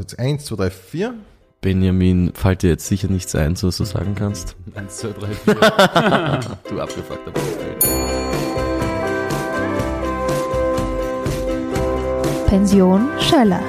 [0.00, 0.14] kurz.
[0.14, 1.14] Eins, zwei, drei, vier.
[1.60, 4.56] Benjamin, fällt dir jetzt sicher nichts ein, was du sagen kannst?
[4.74, 5.54] Eins, zwei, drei, vier.
[6.68, 7.70] Du abgefuckter Profi.
[12.46, 13.62] Pension Schöller.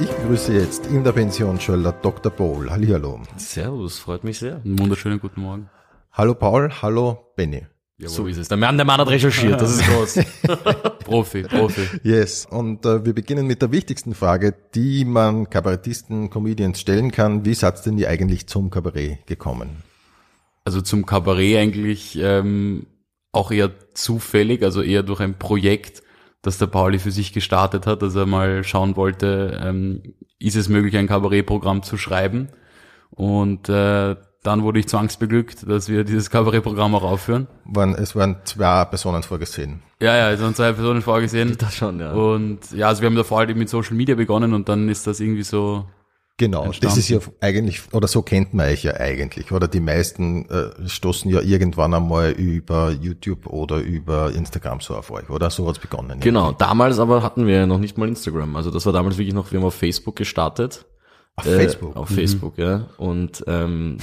[0.00, 2.32] Ich begrüße jetzt in der Pension Schöller Dr.
[2.32, 2.70] Paul.
[2.70, 3.20] Hallihallo.
[3.36, 4.56] Servus, freut mich sehr.
[4.64, 5.68] Einen wunderschönen guten Morgen.
[6.12, 7.66] Hallo Paul, hallo Benny.
[7.98, 8.48] So ist es.
[8.48, 10.18] Der Mann, der Mann hat recherchiert, das ist groß.
[11.04, 11.88] Profi, Profi.
[12.02, 17.46] Yes, und äh, wir beginnen mit der wichtigsten Frage, die man Kabarettisten, Comedians stellen kann.
[17.46, 19.82] Wie seid denn ihr eigentlich zum Kabarett gekommen?
[20.64, 22.86] Also zum Kabarett eigentlich ähm,
[23.32, 26.02] auch eher zufällig, also eher durch ein Projekt,
[26.42, 30.02] das der Pauli für sich gestartet hat, dass er mal schauen wollte, ähm,
[30.38, 32.48] ist es möglich, ein Kabarettprogramm zu schreiben.
[33.10, 37.46] Und äh, dann wurde ich zwangsbeglückt, dass wir dieses Kabarettprogramm auch aufführen.
[37.64, 39.82] Waren, es waren zwei Personen vorgesehen.
[40.00, 41.56] Ja, ja, es waren zwei Personen vorgesehen.
[41.58, 42.12] Das schon, ja.
[42.12, 45.20] Und ja, also wir haben davor halt mit Social Media begonnen und dann ist das
[45.20, 45.86] irgendwie so
[46.38, 46.98] Genau, das Entstanden.
[46.98, 51.30] ist ja eigentlich, oder so kennt man euch ja eigentlich, oder die meisten äh, stoßen
[51.30, 55.48] ja irgendwann einmal über YouTube oder über Instagram so auf euch, oder?
[55.48, 56.20] So hat's begonnen.
[56.20, 58.54] Genau, damals aber hatten wir ja noch nicht mal Instagram.
[58.54, 60.84] Also das war damals wirklich noch, wir haben auf Facebook gestartet.
[61.36, 61.96] Auf Äh, Facebook.
[61.96, 62.86] Auf Facebook, ja.
[62.98, 63.96] Und ähm,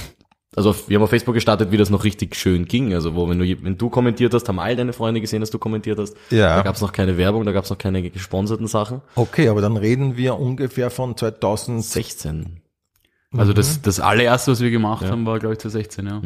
[0.56, 2.94] also auf, wir haben auf Facebook gestartet, wie das noch richtig schön ging.
[2.94, 5.58] Also wo, wenn du, wenn du kommentiert hast, haben all deine Freunde gesehen, dass du
[5.58, 6.16] kommentiert hast.
[6.30, 6.56] Ja.
[6.56, 9.00] Da gab es noch keine Werbung, da gab es noch keine gesponserten Sachen.
[9.14, 11.84] Okay, aber dann reden wir ungefähr von 2000.
[11.84, 12.60] 16.
[13.36, 16.22] Also das, das allererste, was wir gemacht haben, war, glaube ich, 2016, ja.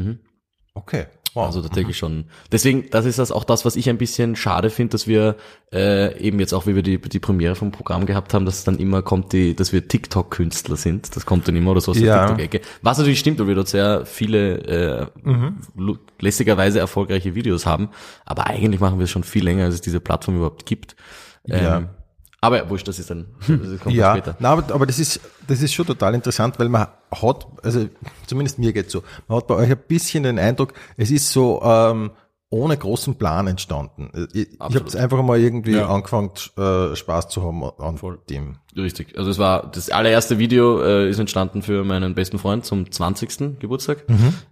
[0.74, 1.06] Okay.
[1.38, 1.46] Wow.
[1.46, 2.24] Also tatsächlich schon.
[2.50, 5.36] Deswegen, das ist das auch das, was ich ein bisschen schade finde, dass wir
[5.72, 8.78] äh, eben jetzt auch, wie wir die, die Premiere vom Programm gehabt haben, dass dann
[8.78, 11.14] immer kommt die, dass wir TikTok-Künstler sind.
[11.14, 12.26] Das kommt dann immer oder so aus der Ja.
[12.26, 12.60] TikTok-Ecke.
[12.82, 15.06] Was natürlich stimmt, weil wir dort sehr viele äh,
[15.76, 17.90] lu- lässigerweise erfolgreiche Videos haben.
[18.24, 20.96] Aber eigentlich machen wir es schon viel länger, als es diese Plattform überhaupt gibt.
[21.48, 21.88] Ähm, Ja.
[22.40, 24.36] Aber ja, wurscht, das ist dann das kommt ja, später.
[24.38, 27.88] na, aber, aber das ist, das ist schon total interessant, weil man hat, also
[28.26, 31.60] zumindest mir geht's so, man hat bei euch ein bisschen den Eindruck, es ist so
[31.64, 32.12] ähm,
[32.50, 34.10] ohne großen Plan entstanden.
[34.32, 35.88] Ich, ich habe einfach mal irgendwie Ja.
[35.88, 37.98] angefangen, äh, Spaß zu haben an
[38.30, 38.56] dem.
[38.78, 39.18] Richtig.
[39.18, 43.58] Also es war das allererste Video äh, ist entstanden für meinen besten Freund zum 20.
[43.58, 44.04] Geburtstag.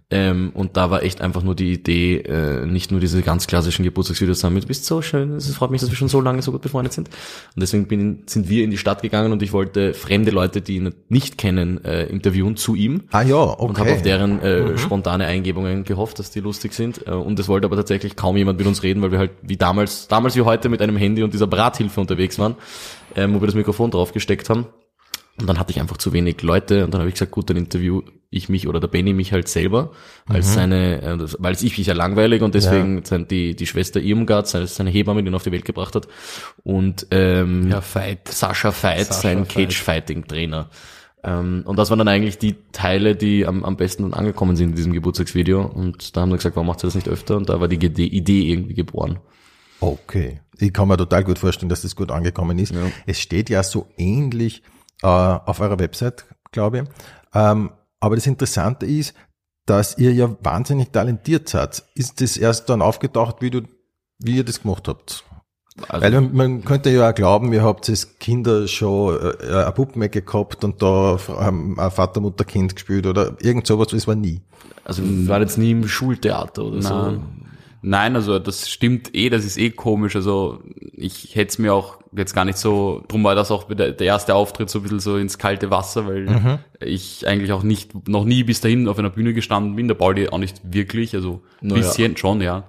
[0.09, 3.83] Ähm, und da war echt einfach nur die Idee, äh, nicht nur diese ganz klassischen
[3.83, 6.41] Geburtstagsvideos zu haben, du bist so schön, es freut mich, dass wir schon so lange
[6.41, 7.09] so gut befreundet sind.
[7.09, 10.77] Und deswegen bin, sind wir in die Stadt gegangen und ich wollte fremde Leute, die
[10.77, 13.03] ihn nicht kennen, äh, interviewen zu ihm.
[13.11, 13.65] Ah ja, okay.
[13.65, 17.05] Und habe auf deren äh, spontane Eingebungen gehofft, dass die lustig sind.
[17.05, 19.57] Äh, und es wollte aber tatsächlich kaum jemand mit uns reden, weil wir halt wie
[19.57, 22.55] damals, damals wie heute mit einem Handy und dieser Brathilfe unterwegs waren,
[23.17, 24.67] ähm, wo wir das Mikrofon drauf gesteckt haben.
[25.39, 27.57] Und dann hatte ich einfach zu wenig Leute und dann habe ich gesagt, gut, dann
[27.57, 29.91] interview ich mich oder der Benny mich halt selber
[30.27, 34.01] als seine, äh, weil es ich mich ja langweilig und deswegen sein, die, die Schwester
[34.01, 36.07] Irmgard, seine, seine Hebamme, die ihn auf die Welt gebracht hat
[36.63, 38.27] und ähm, Ja, Fight.
[38.27, 39.49] Sascha Veit, Sascha sein Veit.
[39.49, 40.69] Cage-Fighting-Trainer.
[41.23, 44.75] Ähm, und das waren dann eigentlich die Teile, die am, am besten angekommen sind in
[44.75, 45.61] diesem Geburtstagsvideo.
[45.61, 47.37] Und da haben wir gesagt, warum macht ihr das nicht öfter?
[47.37, 49.19] Und da war die Idee irgendwie geboren.
[49.79, 50.41] Okay.
[50.59, 52.73] Ich kann mir total gut vorstellen, dass das gut angekommen ist.
[53.05, 54.63] Es steht ja so ähnlich
[55.03, 56.83] äh, auf eurer Website, glaube ich.
[57.33, 59.13] Ähm, aber das Interessante ist,
[59.65, 61.83] dass ihr ja wahnsinnig talentiert seid.
[61.93, 63.61] Ist das erst dann aufgetaucht, wie du,
[64.19, 65.23] wie ihr das gemacht habt?
[65.89, 69.71] Also, Weil man, man könnte ja auch glauben, ihr habt als Kinder schon äh, eine
[69.73, 74.15] Puppenecke gehabt und da ähm, ein Vater, Mutter, Kind gespielt oder irgend sowas, das war
[74.15, 74.41] nie.
[74.83, 77.19] also wir waren jetzt nie im Schultheater oder so.
[77.81, 78.15] Nein.
[78.15, 80.15] Also das stimmt eh, das ist eh komisch.
[80.15, 80.59] Also
[80.93, 84.35] ich hätte es mir auch jetzt gar nicht so, drum war das auch der, erste
[84.35, 88.43] Auftritt so ein bisschen so ins kalte Wasser, weil ich eigentlich auch nicht, noch nie
[88.43, 91.75] bis dahin auf einer Bühne gestanden bin, der Pauli auch nicht wirklich, also ein ja.
[91.75, 92.63] bisschen schon, ja.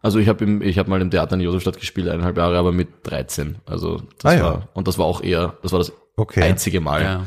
[0.00, 2.72] Also ich habe im, ich habe mal im Theater in Josefstadt gespielt, eineinhalb Jahre, aber
[2.72, 3.56] mit 13.
[3.66, 4.42] Also das Ah, ja.
[4.44, 6.42] war, und das war auch eher, das war das Okay.
[6.42, 7.02] einzige Mal.
[7.02, 7.24] ja.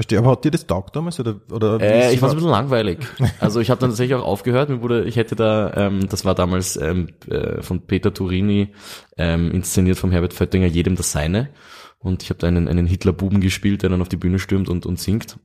[0.00, 0.18] Verstehe.
[0.18, 1.78] Aber hat dir das taugt damals oder oder?
[1.78, 3.00] Äh, ich fand es ein bisschen langweilig.
[3.38, 4.70] Also ich habe dann tatsächlich auch aufgehört.
[4.70, 8.72] Mir wurde, ich hätte da, ähm, das war damals ähm, äh, von Peter Turini
[9.18, 11.50] ähm, inszeniert vom Herbert Föttinger, jedem das Seine.
[11.98, 14.86] Und ich habe da einen, einen Hitlerbuben gespielt, der dann auf die Bühne stürmt und,
[14.86, 15.38] und singt.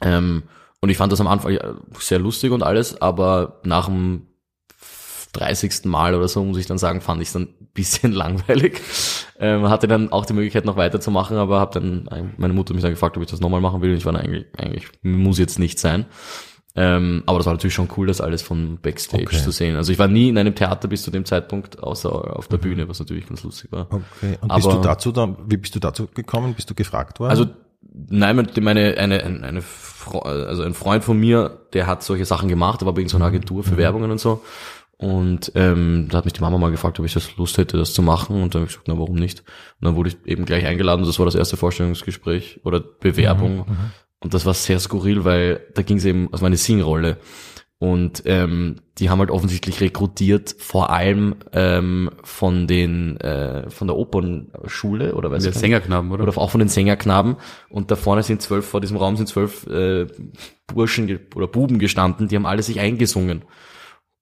[0.00, 0.44] Ähm,
[0.80, 1.58] und ich fand das am Anfang
[1.98, 4.28] sehr lustig und alles, aber nach dem
[5.32, 5.86] 30.
[5.86, 8.80] Mal oder so, muss ich dann sagen, fand ich es dann bisschen langweilig.
[9.38, 12.92] Ähm, hatte dann auch die Möglichkeit noch weiterzumachen, aber habe dann, meine Mutter mich dann
[12.92, 13.90] gefragt, ob ich das nochmal machen will.
[13.90, 16.06] Und ich war dann eigentlich, eigentlich muss jetzt nicht sein.
[16.76, 19.36] Ähm, aber das war natürlich schon cool, das alles von Backstage Okay.
[19.42, 19.76] zu sehen.
[19.76, 22.88] Also ich war nie in einem Theater bis zu dem Zeitpunkt, außer auf der Bühne,
[22.88, 23.86] was natürlich ganz lustig war.
[23.92, 24.38] Okay.
[24.40, 26.54] Und bist Aber- du dazu dann, wie bist du dazu gekommen?
[26.54, 27.30] Bist du gefragt worden?
[27.30, 27.46] Also
[28.08, 29.62] nein, meine, meine eine, eine, eine
[30.24, 33.62] also ein Freund von mir, der hat solche Sachen gemacht, der war bei irgendeiner Agentur
[33.62, 34.42] für Werbungen und so.
[34.96, 37.94] Und ähm, da hat mich die Mama mal gefragt, ob ich das Lust hätte, das
[37.94, 38.42] zu machen.
[38.42, 39.40] Und dann habe ich gesagt, na warum nicht?
[39.80, 41.04] Und dann wurde ich eben gleich eingeladen.
[41.04, 43.66] Das war das erste Vorstellungsgespräch oder Bewerbung.
[44.20, 47.18] Und das war sehr skurril, weil da ging es eben, also meine Sing-Rolle.
[47.78, 53.96] Und ähm, die haben halt offensichtlich rekrutiert, vor allem ähm, von den äh, von der
[53.96, 55.60] Opernschule oder weiß Der ich nicht.
[55.60, 56.22] Sängerknaben, oder?
[56.22, 57.36] oder auch von den Sängerknaben.
[57.68, 60.06] Und da vorne sind zwölf, vor diesem Raum sind zwölf äh,
[60.66, 63.42] Burschen oder Buben gestanden, die haben alle sich eingesungen.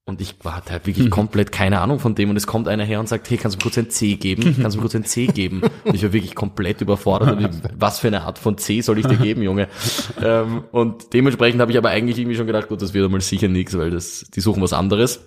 [0.04, 2.30] Und ich war hatte halt wirklich komplett keine Ahnung von dem.
[2.30, 4.42] Und es kommt einer her und sagt, hey, kannst du mir kurz ein C geben?
[4.60, 5.62] Kannst du mir kurz ein C geben?
[5.84, 7.40] Und ich war wirklich komplett überfordert.
[7.40, 9.68] Ich, was für eine Art von C soll ich dir geben, Junge?
[10.22, 13.46] ähm, und dementsprechend habe ich aber eigentlich irgendwie schon gedacht, gut, das wird einmal sicher
[13.46, 15.20] nichts, weil das, die suchen was anderes.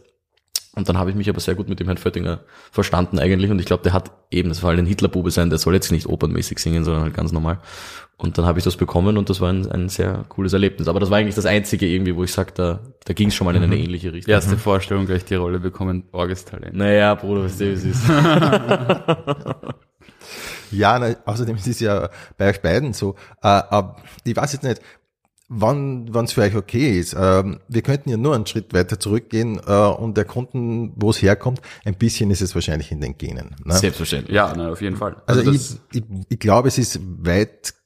[0.75, 2.41] Und dann habe ich mich aber sehr gut mit dem Herrn Föttinger
[2.71, 3.49] verstanden eigentlich.
[3.49, 5.91] Und ich glaube, der hat eben, das soll halt ein Hitlerbube sein, der soll jetzt
[5.91, 7.59] nicht opernmäßig singen, sondern halt ganz normal.
[8.17, 10.87] Und dann habe ich das bekommen und das war ein, ein sehr cooles Erlebnis.
[10.87, 13.45] Aber das war eigentlich das Einzige irgendwie, wo ich sage, da, da ging es schon
[13.45, 14.33] mal in eine ähnliche Richtung.
[14.33, 16.75] Erste Vorstellung gleich die Rolle bekommen, Orgestalent.
[16.75, 18.03] Naja, Bruder, weißt du, wie es ist.
[20.71, 23.15] Ja, na, außerdem ist es ja bei euch beiden so.
[23.41, 24.81] Äh, aber ich weiß jetzt nicht,
[25.47, 27.15] wann es für euch okay ist.
[27.17, 31.61] Ähm, wir könnten ja nur einen Schritt weiter zurückgehen äh, und erkunden, wo es herkommt.
[31.83, 33.55] Ein bisschen ist es wahrscheinlich in den Genen.
[33.63, 33.73] Ne?
[33.73, 34.35] Selbstverständlich.
[34.35, 35.21] Ja, nein, auf jeden Fall.
[35.27, 36.99] Also, das, ich, ich, ich glaube, es ist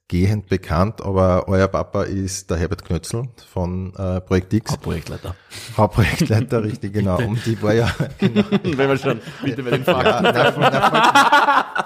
[0.09, 4.75] weitgehend bekannt, aber euer Papa ist der Herbert Knötzl von äh, Projekt X.
[4.77, 5.35] Projektleiter.
[5.77, 7.17] Hauptprojektleiter, richtig, genau.
[7.19, 10.23] Und die war ja, genau, Wenn man schon bitte bei den ja, Fakten.
[10.23, 11.83] na,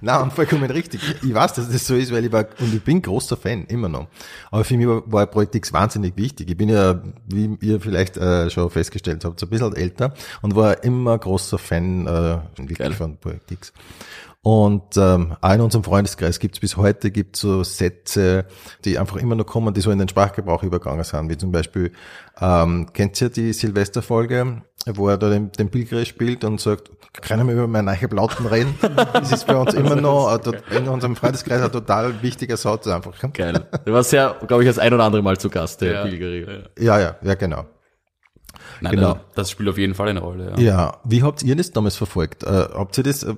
[0.00, 1.00] na, na, vollkommen richtig.
[1.22, 3.88] Ich weiß, dass das so ist, weil ich war, und ich bin großer Fan, immer
[3.88, 4.06] noch.
[4.52, 6.48] Aber für mich war, war Projekt X wahnsinnig wichtig.
[6.48, 10.54] Ich bin ja, wie ihr vielleicht äh, schon festgestellt habt, so ein bisschen älter und
[10.54, 12.92] war immer großer Fan äh, wirklich Geil.
[12.92, 13.72] von Projekt X.
[14.44, 18.44] Und ähm, auch in unserem Freundeskreis gibt es bis heute gibt's so Sätze,
[18.84, 21.92] die einfach immer noch kommen, die so in den Sprachgebrauch übergegangen sind, wie zum Beispiel,
[22.38, 26.90] ähm, kennt ihr die Silvesterfolge, wo er da den, den Pilger spielt und sagt,
[27.22, 28.74] können wir über meine neue Platten reden?
[29.14, 33.14] Das ist bei uns immer noch äh, in unserem Freundeskreis ein total wichtiger Satz einfach.
[33.32, 33.66] Geil.
[33.86, 36.02] Der war sehr, glaube ich, das ein oder andere Mal zu Gast, der Ja.
[36.04, 36.64] Pilgerer.
[36.78, 37.64] Ja, ja, ja, genau.
[38.80, 39.12] Nein, genau.
[39.12, 40.52] also, das spielt auf jeden Fall eine Rolle.
[40.56, 40.62] Ja.
[40.62, 42.42] Ja, wie habt ihr das damals verfolgt?
[42.44, 43.34] Äh, habt ihr das äh,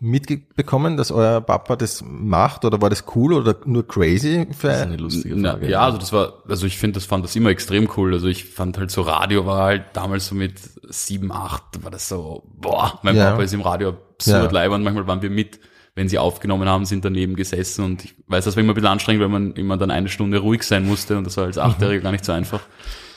[0.00, 4.46] mitbekommen, dass euer Papa das macht oder war das cool oder nur crazy?
[4.56, 5.68] Für Das ist eine lustige Na, Frage.
[5.70, 8.12] ja, also das war, also ich finde, das fand das immer extrem cool.
[8.12, 10.54] Also ich fand halt so Radio war halt damals so mit
[10.88, 13.30] sieben, acht, war das so, boah, mein Ja.
[13.30, 14.50] Papa ist im Radio absurd Ja.
[14.50, 15.60] live und manchmal waren wir mit,
[15.94, 18.88] wenn sie aufgenommen haben, sind daneben gesessen und ich weiß, das war immer ein bisschen
[18.88, 22.02] anstrengend, weil man immer dann eine Stunde ruhig sein musste und das war als Achtjähriger
[22.02, 22.60] gar nicht so einfach.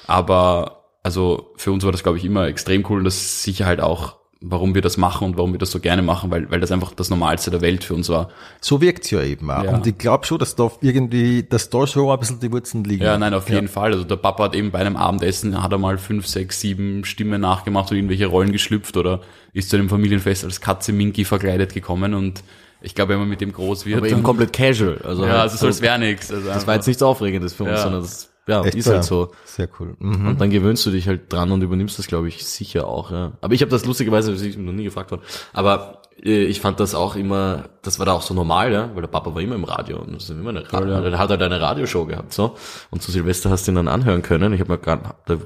[0.07, 3.65] Aber also für uns war das, glaube ich, immer extrem cool und das ist sicher
[3.65, 4.15] halt auch,
[4.45, 6.93] warum wir das machen und warum wir das so gerne machen, weil, weil das einfach
[6.93, 8.29] das Normalste der Welt für uns war.
[8.59, 9.63] So wirkt's ja eben auch.
[9.63, 9.73] Ja.
[9.73, 13.03] Und ich glaube schon, dass da irgendwie, dass da schon ein bisschen die Wurzeln liegen.
[13.03, 13.93] Ja, nein, auf jeden Fall.
[13.93, 17.39] Also der Papa hat eben bei einem Abendessen, hat er mal fünf, sechs, sieben Stimmen
[17.39, 19.21] nachgemacht und irgendwelche Rollen geschlüpft oder
[19.53, 22.43] ist zu einem Familienfest als Katze Minky verkleidet gekommen und
[22.81, 24.99] ich glaube, wenn man mit dem groß wird, Aber eben komplett casual.
[25.05, 26.33] Also ja, halt also so, als wäre nichts.
[26.33, 27.83] Also Das war jetzt nichts Aufregendes für uns, Ja.
[27.83, 29.03] sondern das ja, Echt ist so, halt ja.
[29.03, 29.31] so.
[29.45, 29.95] Sehr cool.
[29.99, 30.27] Mhm.
[30.27, 33.11] Und dann gewöhnst du dich halt dran und übernimmst das, glaube ich, sicher auch.
[33.11, 33.33] Ja.
[33.41, 35.21] Aber ich habe das lustigerweise, ist noch nie gefragt worden,
[35.53, 39.01] aber äh, ich fand das auch immer, das war da auch so normal, ja, weil
[39.01, 41.41] der Papa war immer im Radio und das ist immer eine Radio, der hat halt
[41.41, 42.55] eine Radioshow gehabt, so.
[42.91, 44.53] Und zu Silvester hast du ihn dann anhören können.
[44.53, 45.37] Ich habe mir gar, da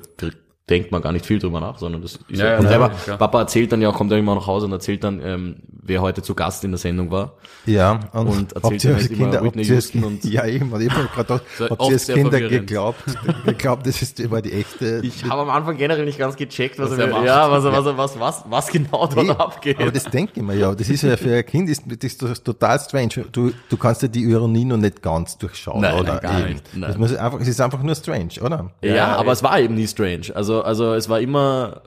[0.69, 2.89] denkt man gar nicht viel drüber nach, sondern das ist Ja, ja, und ja, selber,
[2.89, 3.17] klar.
[3.17, 6.21] Papa erzählt dann ja, kommt dann immer nach Hause und erzählt dann, ähm, wer heute
[6.21, 7.33] zu Gast in der Sendung war.
[7.65, 10.81] Ja, und, Und erzählt dann halt immer Kinder, habt Whitney Houston und- ja eben, und
[10.81, 12.99] ich hab gerade habt oft ihr als Kinder geglaubt,
[13.45, 16.91] geglaubt, das ist, war die echte, Ich habe am Anfang generell nicht ganz gecheckt, was,
[16.91, 17.25] Was er, macht.
[17.25, 19.79] ja, was, was, was, was, was genau dort Nee, abgeht.
[19.79, 20.75] Aber das denke ich mir ja.
[20.75, 23.25] Das ist ja für ein Kind ist das ist total strange.
[23.31, 26.13] Du, du kannst ja die Ironie noch nicht ganz durchschauen, Nein, oder?
[26.13, 26.49] nein, gar Eben.
[26.53, 26.63] nicht.
[26.73, 26.89] Nein.
[26.89, 28.71] Das muss einfach, es ist einfach nur strange, oder?
[28.81, 30.27] Ja, Ja, aber es war eben nie strange.
[30.33, 31.81] Also, also es war immer,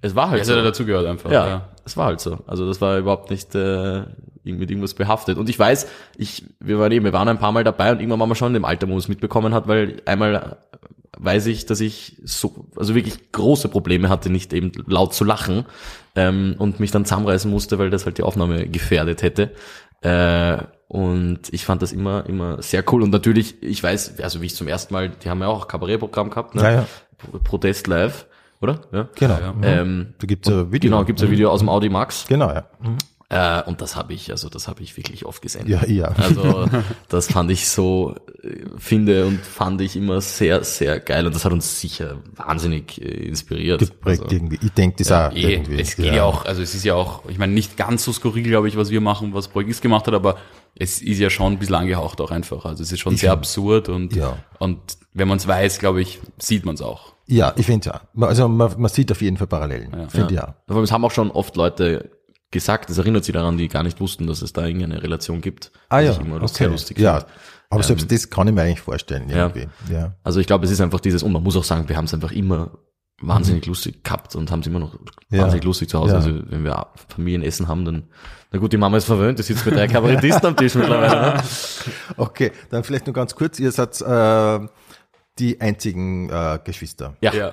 [0.00, 0.54] es war halt Es so.
[0.54, 1.30] hat ja dazugehört einfach.
[1.30, 2.38] ja, es war halt so.
[2.46, 4.02] Also das war überhaupt nicht äh,
[4.44, 5.38] mit irgendwas behaftet.
[5.38, 5.86] Und ich weiß,
[6.16, 8.48] ich, wir waren eben, wir waren ein paar Mal dabei und irgendwann waren wir schon
[8.48, 10.58] in dem Alter, wo man es mitbekommen hat, weil einmal
[11.18, 15.66] weiß ich, dass ich so, also wirklich große Probleme hatte, nicht eben laut zu lachen
[16.16, 19.50] ähm, und mich dann zusammenreißen musste, weil das halt die Aufnahme gefährdet hätte.
[20.02, 23.02] Äh, und ich fand das immer, immer sehr cool.
[23.02, 25.68] Und natürlich, ich weiß, also wie ich zum ersten Mal, die haben ja auch ein
[25.68, 26.62] Kabarettprogramm gehabt, ne?
[26.62, 26.86] Ja, ja.
[27.44, 28.26] Protest live,
[28.60, 28.80] oder?
[28.92, 29.08] Ja.
[29.14, 29.38] Genau.
[29.38, 29.62] Ja, Mhm.
[29.62, 30.90] Ähm, da gibt's ein Video.
[30.90, 32.26] Genau, gibt's ein Video aus dem Audi Max.
[32.28, 32.66] Genau, ja.
[33.32, 35.68] Äh, und das habe ich, also das habe ich wirklich oft gesehen.
[35.68, 36.06] Ja, ja.
[36.06, 36.68] Also
[37.08, 41.26] das fand ich so, äh, finde und fand ich immer sehr, sehr geil.
[41.26, 43.78] Und das hat uns sicher wahnsinnig äh, inspiriert.
[43.78, 44.58] Geprägt Also, irgendwie.
[44.60, 45.80] Ich denke das auch Eh, irgendwie.
[45.80, 46.24] es geht ja.
[46.24, 48.90] auch, also es ist ja auch, ich meine, nicht ganz so skurril, glaube ich, was
[48.90, 50.36] wir machen, was Projekt X gemacht hat, aber
[50.74, 52.64] es ist ja schon ein bisschen angehaucht auch einfach.
[52.64, 54.38] Also es ist schon sehr absurd und, Ja.
[54.58, 54.78] und
[55.14, 57.12] wenn man es weiß, glaube ich, sieht man es auch.
[57.26, 58.26] Ja, ich finde ja.
[58.26, 59.92] Also man, man sieht auf jeden Fall Parallelen.
[59.96, 60.08] Ja.
[60.08, 60.54] Finde ja.
[60.66, 62.10] Aber es haben auch schon oft Leute
[62.50, 65.70] gesagt, das erinnert sie daran, die gar nicht wussten, dass es da irgendeine Relation gibt.
[65.88, 66.46] Ah Was ja, ich immer okay.
[66.52, 67.18] sehr lustig ja.
[67.20, 67.32] finde.
[67.72, 69.46] Aber selbst das kann ich mir eigentlich vorstellen Ja.
[69.48, 69.68] irgendwie.
[69.92, 70.14] Ja.
[70.24, 72.14] Also ich glaube, es ist einfach dieses, und man muss auch sagen, wir haben es
[72.14, 72.72] einfach immer
[73.22, 75.00] wahnsinnig lustig gehabt und haben es immer noch Mhm.
[75.30, 75.42] Ja.
[75.42, 76.12] wahnsinnig lustig zu Hause.
[76.12, 76.16] Ja.
[76.16, 78.04] Also wenn wir Familienessen haben, dann,
[78.50, 81.34] na gut, die Mama ist verwöhnt, die sitzt mit drei Kabarettisten am Tisch mittlerweile.
[81.34, 81.42] Ne?
[82.16, 83.60] Okay, dann vielleicht nur ganz kurz.
[83.60, 84.66] Ihr seid äh,
[85.38, 87.14] die einzigen äh, Geschwister.
[87.20, 87.52] Ja, Ja.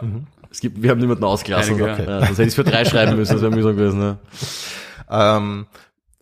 [0.50, 1.76] es gibt, wir haben niemanden ausgelassen.
[1.76, 2.06] Einige, okay.
[2.08, 4.00] ja, sonst hätte ich es für drei schreiben müssen, das wäre mühsam gewesen.
[4.00, 4.18] Ne?
[5.10, 5.68] Ähm,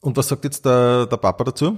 [0.02, 1.78] und was sagt jetzt der, der Papa dazu?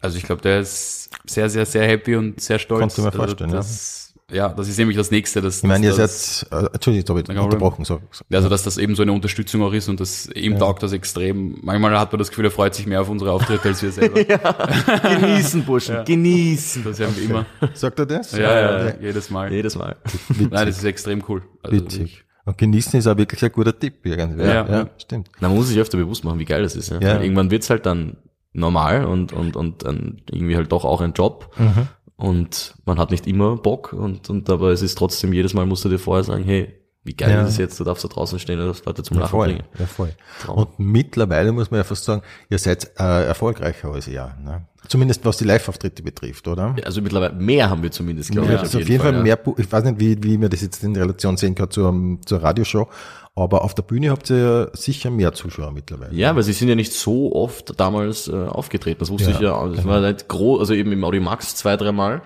[0.00, 2.80] Also ich glaube, der ist sehr, sehr, sehr happy und sehr stolz.
[2.80, 3.56] Kannst du mir Also vorstellen, ja.
[3.56, 4.48] das, ja.
[4.50, 5.40] das ist nämlich das Nächste.
[5.40, 7.38] Dass, Ich meine, ihr seid, das, äh, Entschuldigung, Problem.
[7.44, 7.84] unterbrochen.
[7.84, 8.24] So, so.
[8.32, 11.58] Also, dass das eben so eine Unterstützung auch ist und das ihm taugt das extrem.
[11.62, 14.22] Manchmal hat man das Gefühl, er freut sich mehr auf unsere Auftritte als wir selber.
[15.02, 16.84] Genießen, Burschen, genießen.
[16.84, 17.46] Das haben wir immer.
[17.74, 18.32] Sagt er das?
[18.32, 19.52] Ja, ja, ja, jedes Mal.
[19.52, 19.96] Jedes Mal.
[20.28, 20.50] Witzig.
[20.50, 21.42] Nein, das ist extrem cool.
[21.62, 22.25] Also, Witzig.
[22.46, 24.44] Und genießen ist auch wirklich ein guter Tipp irgendwie.
[24.44, 24.66] Ja.
[24.66, 25.28] ja stimmt.
[25.40, 26.90] Man muss sich öfter bewusst machen, wie geil das ist.
[26.90, 27.00] Ja?
[27.00, 27.14] Ja.
[27.16, 28.16] Weil Irgendwann wird's halt dann
[28.52, 31.54] normal und, und, und dann irgendwie halt doch auch ein Job.
[31.58, 31.88] Mhm.
[32.16, 35.84] Und man hat nicht immer Bock und, und aber es ist trotzdem, jedes Mal musst
[35.84, 36.72] du dir vorher sagen, hey,
[37.04, 37.42] wie geil Ja.
[37.42, 39.46] ist es jetzt, du darfst da draußen stehen, du darfst Leute zum Ja, Lachen voll.
[39.48, 39.64] bringen.
[39.78, 40.12] Ja, voll.
[40.40, 40.58] Traum.
[40.58, 44.34] Und mittlerweile muss man ja fast sagen, ihr seid äh, erfolgreicher als ihr.
[44.42, 44.66] Ne?
[44.88, 46.74] Zumindest was die Live-Auftritte betrifft, oder?
[46.84, 48.60] Also mittlerweile mehr haben wir zumindest, glaube Ja, ich.
[48.60, 50.94] also auf jeden Fall, mehr, Bu- ich weiß nicht, wie, wie wir das jetzt in
[50.96, 52.88] Relation sehen kann zur, zur Radioshow,
[53.34, 56.14] aber auf der Bühne habt ihr sicher mehr Zuschauer mittlerweile.
[56.14, 59.00] Ja, weil sie sind ja nicht so oft damals äh, aufgetreten.
[59.00, 59.64] Das wusste Ja, genau.
[59.66, 59.76] ich ja.
[59.76, 62.22] Das war halt groß, also eben im Audimax zwei, dreimal.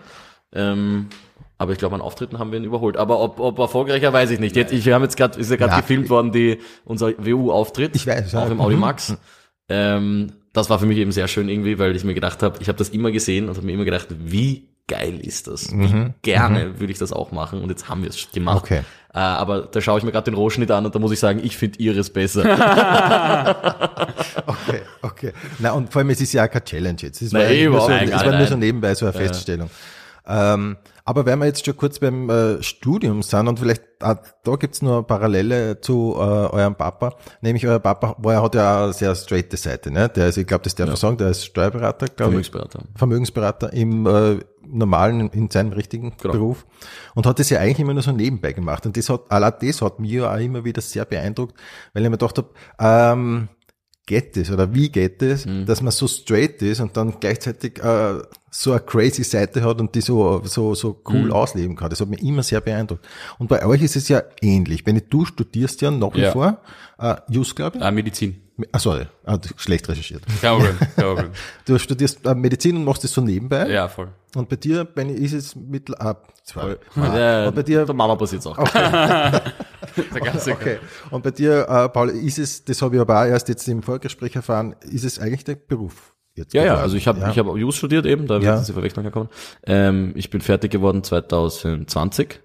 [0.53, 1.07] Ähm,
[1.59, 2.97] aber ich glaube, an Auftritten haben wir ihn überholt.
[2.97, 4.57] Aber ob, ob erfolgreicher, weiß ich nicht.
[4.57, 5.81] Jetzt, ich, wir haben jetzt gerade, ist ja gerade Ja.
[5.81, 7.95] gefilmt worden, die, unser WU-Auftritt.
[7.97, 8.43] Ich weiß, ja.
[8.45, 8.61] Auch im Mhm.
[8.63, 9.17] Audimax.
[9.69, 12.69] Ähm, das war für mich eben sehr schön irgendwie, weil ich mir gedacht habe, ich
[12.69, 15.73] habe das immer gesehen und habe mir immer gedacht, wie geil ist das?
[15.73, 17.63] Wie gerne würde ich das auch machen.
[17.63, 18.69] Und jetzt haben wir es gemacht.
[18.71, 18.77] Mhm.
[18.77, 18.85] Okay.
[19.15, 21.41] Äh, aber da schaue ich mir gerade den Rohschnitt an und da muss ich sagen,
[21.43, 22.45] ich finde ihres besser.
[24.47, 25.33] Okay, okay.
[25.59, 27.23] Na, und vor allem, es ist ja auch keine Challenge jetzt.
[27.23, 29.71] Es war, nur so, es Nein, war nur so nebenbei so eine Feststellung.
[30.27, 34.57] Ähm, aber wenn wir jetzt schon kurz beim äh, Studium sind und vielleicht, ah, da
[34.57, 38.79] gibt's nur eine Parallele zu äh, eurem Papa, nämlich euer Papa, wo er hat ja
[38.79, 40.09] auch eine sehr straighte Seite, ne?
[40.09, 42.51] Der ist, ich glaube, das darf man sagen, der ist Steuerberater, glaube ich.
[42.51, 42.81] Vermögensberater.
[42.97, 44.39] Vermögensberater im äh,
[44.73, 46.33] normalen, in seinem richtigen Genau.
[46.33, 46.67] Beruf
[47.15, 48.87] und hat das ja eigentlich immer nur so nebenbei gemacht.
[48.87, 51.55] Und das hat, allein das hat ja auch immer wieder sehr beeindruckt,
[51.93, 53.49] weil ich mir gedacht habe, ähm,
[54.13, 55.67] geht es oder wie geht es, Mhm.
[55.67, 58.15] dass man so straight ist und dann gleichzeitig äh,
[58.51, 61.33] so eine crazy Seite hat und die so so so cool Mhm.
[61.33, 61.91] ausleben kann.
[61.91, 63.07] Das hat mich immer sehr beeindruckt.
[63.39, 64.85] Und bei euch ist es ja ähnlich.
[64.87, 66.33] Wenn du studierst ja nach wie Ja.
[66.33, 66.59] vor
[66.99, 67.83] äh, Just, glaube ich.
[67.85, 68.33] Ah, Medizin.
[68.73, 70.23] Ah, sorry, ah, schlecht recherchiert.
[70.43, 71.31] Kein Problem, kein Problem.
[71.65, 73.69] Du studierst äh, Medizin und machst das so nebenbei.
[73.71, 74.09] Ja, voll.
[74.35, 76.73] Und bei dir, Benny, ist es mittel, ah, zwei.
[76.97, 78.59] Äh, Und bei dir, der Mama passiert's auch.
[80.15, 80.79] Der ganze okay.
[81.11, 83.83] Und bei dir, äh, Paul, ist es, das habe ich aber auch erst jetzt im
[83.83, 86.15] Vorgespräch erfahren, ist es eigentlich der Beruf?
[86.35, 87.31] Jetzt Ja, ja, also ich habe ja.
[87.31, 88.57] ich habe Jus studiert eben, da Ja.
[88.57, 89.29] wird die Verwechslung herkommen.
[89.67, 92.41] Ähm, ich bin fertig geworden 2020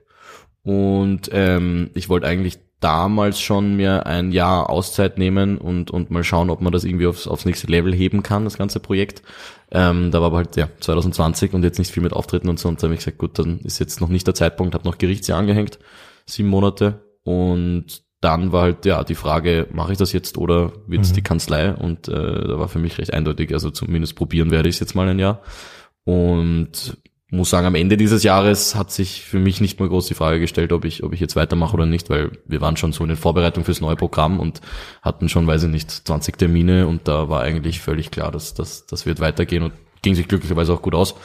[0.64, 6.24] und ähm, ich wollte eigentlich damals schon mir ein Jahr Auszeit nehmen und und mal
[6.24, 9.22] schauen, ob man das irgendwie aufs, aufs nächste Level heben kann, das ganze Projekt.
[9.72, 12.68] Ähm, da war aber halt ja 2020 und jetzt nicht viel mit Auftritten und so
[12.68, 14.98] und da habe ich gesagt, gut, dann ist jetzt noch nicht der Zeitpunkt, habe noch
[14.98, 15.80] Gerichtsjahr angehängt,
[16.26, 21.12] sieben Monate und dann war halt ja die Frage, mache ich das jetzt oder wird's
[21.12, 21.74] die Kanzlei?
[21.74, 24.96] Und äh, da war für mich recht eindeutig, also zumindest probieren werde ich es jetzt
[24.96, 25.42] mal ein Jahr.
[26.06, 26.98] Und
[27.32, 30.40] muss sagen, am Ende dieses Jahres hat sich für mich nicht mehr groß die Frage
[30.40, 33.10] gestellt, ob ich, ob ich jetzt weitermache oder nicht, weil wir waren schon so in
[33.10, 34.62] den Vorbereitungen fürs neue Programm und
[35.02, 38.86] hatten schon, weiß ich nicht, 20 Termine und da war eigentlich völlig klar, dass dass
[38.86, 41.16] das wird weitergehen und ging sich glücklicherweise auch gut aus.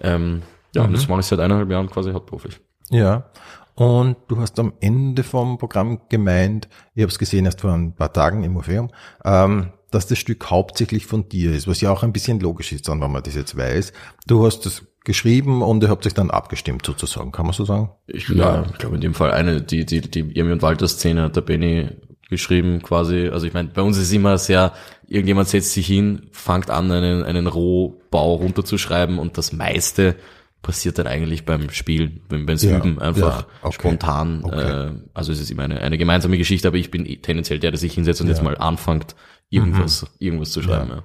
[0.00, 0.42] Ähm,
[0.74, 2.58] ja, und das mache ich seit eineinhalb Jahren quasi hauptberuflich.
[2.90, 3.30] Ja.
[3.80, 7.94] Und du hast am Ende vom Programm gemeint, ich habe es gesehen erst vor ein
[7.94, 8.90] paar Tagen im Museum,
[9.24, 12.88] ähm, dass das Stück hauptsächlich von dir ist, was ja auch ein bisschen logisch ist,
[12.88, 13.94] dann, wenn man das jetzt weiß.
[14.26, 17.88] Du hast es geschrieben und ihr habt euch dann abgestimmt sozusagen, kann man so sagen?
[18.06, 21.22] Ich, ja, ich glaube in dem Fall eine, die, die, die Irmi und Walter Szene
[21.22, 21.88] hat der Benny
[22.28, 23.28] geschrieben quasi.
[23.28, 24.74] Also ich meine, bei uns ist immer sehr,
[25.06, 30.16] irgendjemand setzt sich hin, fängt an, einen, einen Rohbau runterzuschreiben und das meiste
[30.62, 33.74] passiert dann eigentlich beim Spielen, beim, beim Ja, Üben einfach ja, okay.
[33.74, 34.44] spontan.
[34.44, 34.88] Okay.
[34.88, 37.70] Äh, also es ist immer eine, eine gemeinsame Geschichte, aber ich bin eh tendenziell der,
[37.70, 39.14] der sich hinsetzt und jetzt mal anfängt,
[39.48, 40.90] irgendwas, irgendwas zu schreiben.
[40.90, 41.04] Ja.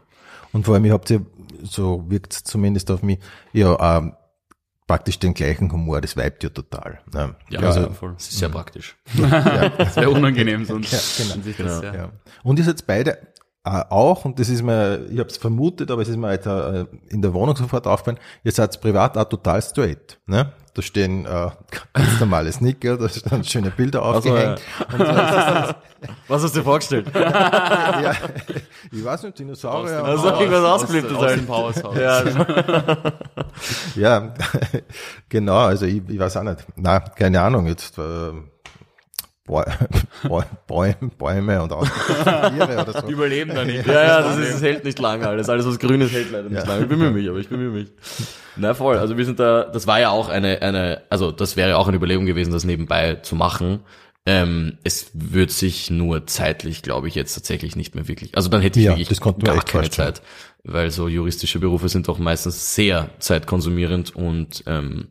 [0.52, 1.20] Und vor allem, ihr habt ja,
[1.64, 3.20] so wirkt es zumindest auf mich,
[3.54, 4.14] ja, ähm,
[4.88, 7.00] praktisch den gleichen Humor, das weibt ja total.
[7.12, 7.36] Ne?
[7.50, 8.14] Ja, also, ja, voll.
[8.14, 8.96] Das ist sehr praktisch.
[9.14, 10.92] Sehr unangenehm sonst.
[10.92, 11.44] Ja, genau.
[11.44, 11.96] sich das, ja.
[11.96, 12.12] ja.
[12.44, 13.26] Und ihr seid beide äh,
[13.66, 16.86] auch, und das ist mir, ich habe es vermutet, aber es ist mir jetzt äh,
[17.10, 20.20] in der Wohnung sofort aufgefallen, ihr seid privat auch total straight.
[20.28, 20.52] Ne?
[20.76, 21.50] Da stehen äh,
[21.94, 24.62] ganz normale Sneaker, da stehen schöne Bilder aufgehängt.
[24.88, 25.60] Also, ja.
[25.62, 25.76] und so
[26.28, 27.08] Was hast du dir vorgestellt?
[27.16, 28.14] ja,
[28.92, 30.04] ich weiß nicht, Dinosaurier.
[30.04, 31.40] Also irgendwas ausgelebtes aus, aus halt.
[31.40, 31.98] dem Powerhouse.
[31.98, 32.24] Ja,
[33.96, 34.34] Ja,
[35.30, 36.66] genau, also ich, ich weiß auch nicht.
[36.76, 38.32] Na, keine Ahnung, jetzt äh,
[40.68, 43.08] Bäume, Bäume und Tiere oder so.
[43.08, 43.86] Überleben da nicht.
[43.86, 45.50] ja, ja, das, ist, das hält nicht lange alles.
[45.50, 46.68] Alles, was Grünes hält leider nicht Ja.
[46.68, 46.84] lange.
[46.84, 47.92] Ich bemühe mich, aber ich bemühe mich.
[48.56, 51.78] Na voll, also wir sind da, das war ja auch eine, eine, also das wäre
[51.78, 53.82] auch eine Überlegung gewesen, das nebenbei zu machen.
[54.26, 58.36] Ähm, es wird sich nur zeitlich, glaube ich, jetzt tatsächlich nicht mehr wirklich.
[58.36, 59.90] Also dann hätte ich Ja, wirklich gar keine.
[59.92, 60.24] Zeit,
[60.64, 65.10] weil so juristische Berufe sind doch meistens sehr zeitkonsumierend und ähm,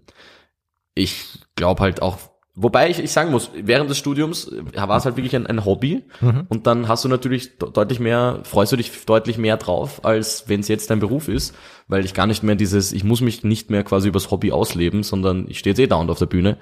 [0.96, 1.24] ich
[1.54, 2.18] glaube halt auch,
[2.54, 5.64] wobei ich, ich sagen muss, während des Studiums äh, war es halt wirklich ein, ein
[5.64, 6.46] Hobby Mhm.
[6.48, 10.44] und dann hast du natürlich de- deutlich mehr, freust du dich deutlich mehr drauf, als
[10.48, 11.54] wenn es jetzt dein Beruf ist,
[11.88, 15.02] weil ich gar nicht mehr dieses, ich muss mich nicht mehr quasi übers Hobby ausleben,
[15.02, 16.56] sondern ich stehe jetzt eh dauernd auf der Bühne.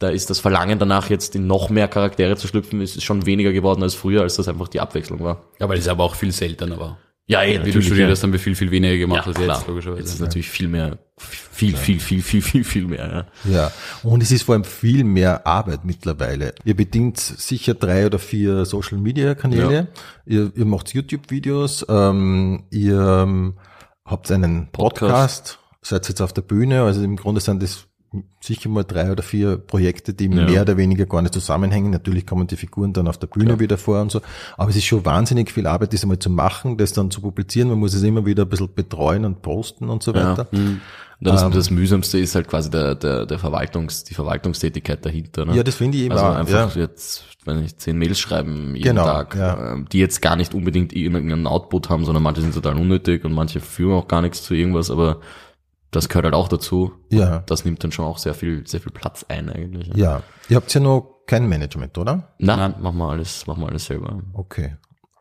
[0.00, 3.52] Da ist das Verlangen danach jetzt in noch mehr Charaktere zu schlüpfen, ist schon weniger
[3.52, 5.44] geworden als früher, als das einfach die Abwechslung war.
[5.60, 6.98] Ja, das ist aber auch viel seltener war.
[7.26, 9.56] Ja, eh, Wie du studiert hast, haben wir viel, viel weniger gemacht als klar.
[9.56, 10.02] jetzt, logischerweise.
[10.02, 13.26] Jetzt ist natürlich viel mehr, viel, viel, viel, viel, viel, viel mehr.
[13.44, 13.50] Ja.
[13.50, 16.54] Ja, und es ist vor allem viel mehr Arbeit mittlerweile.
[16.64, 19.88] Ihr bedient sicher drei oder vier Social Media Kanäle,
[20.26, 23.54] ihr, ihr macht YouTube-Videos, ähm, ihr ähm,
[24.04, 25.58] habt einen Podcast, Podcast.
[25.80, 27.86] seid jetzt auf der Bühne, also im Grunde sind das
[28.40, 30.44] sicher mal drei oder vier Projekte, die Ja.
[30.44, 31.90] mehr oder weniger gar nicht zusammenhängen.
[31.90, 34.20] Natürlich kommen die Figuren dann auf der Bühne wieder vor und so.
[34.56, 37.68] Aber es ist schon wahnsinnig viel Arbeit, das einmal zu machen, das dann zu publizieren.
[37.68, 40.46] Man muss es immer wieder ein bisschen betreuen und posten und so weiter.
[40.52, 40.80] Und
[41.20, 45.46] Das, das Mühsamste ist halt quasi der, der, der Verwaltungs, die Verwaltungstätigkeit dahinter.
[45.46, 45.56] Ne?
[45.56, 46.82] Ja, das finde ich eben Also auch, einfach ja.
[46.82, 49.72] jetzt, wenn ich zehn Mails schreiben jeden Genau, Tag, ja.
[49.72, 53.32] ähm, die jetzt gar nicht unbedingt irgendeinen Output haben, sondern manche sind total unnötig und
[53.32, 55.20] manche führen auch gar nichts zu irgendwas, aber
[55.94, 56.92] das gehört halt auch dazu.
[57.10, 57.40] Ja.
[57.46, 59.90] Das nimmt dann schon auch sehr viel, sehr viel Platz ein eigentlich.
[59.94, 62.34] Ja, ihr habt ja noch kein Management, oder?
[62.38, 62.74] Na, Nein.
[62.80, 64.20] machen wir alles, machen wir alles selber.
[64.34, 64.76] Okay.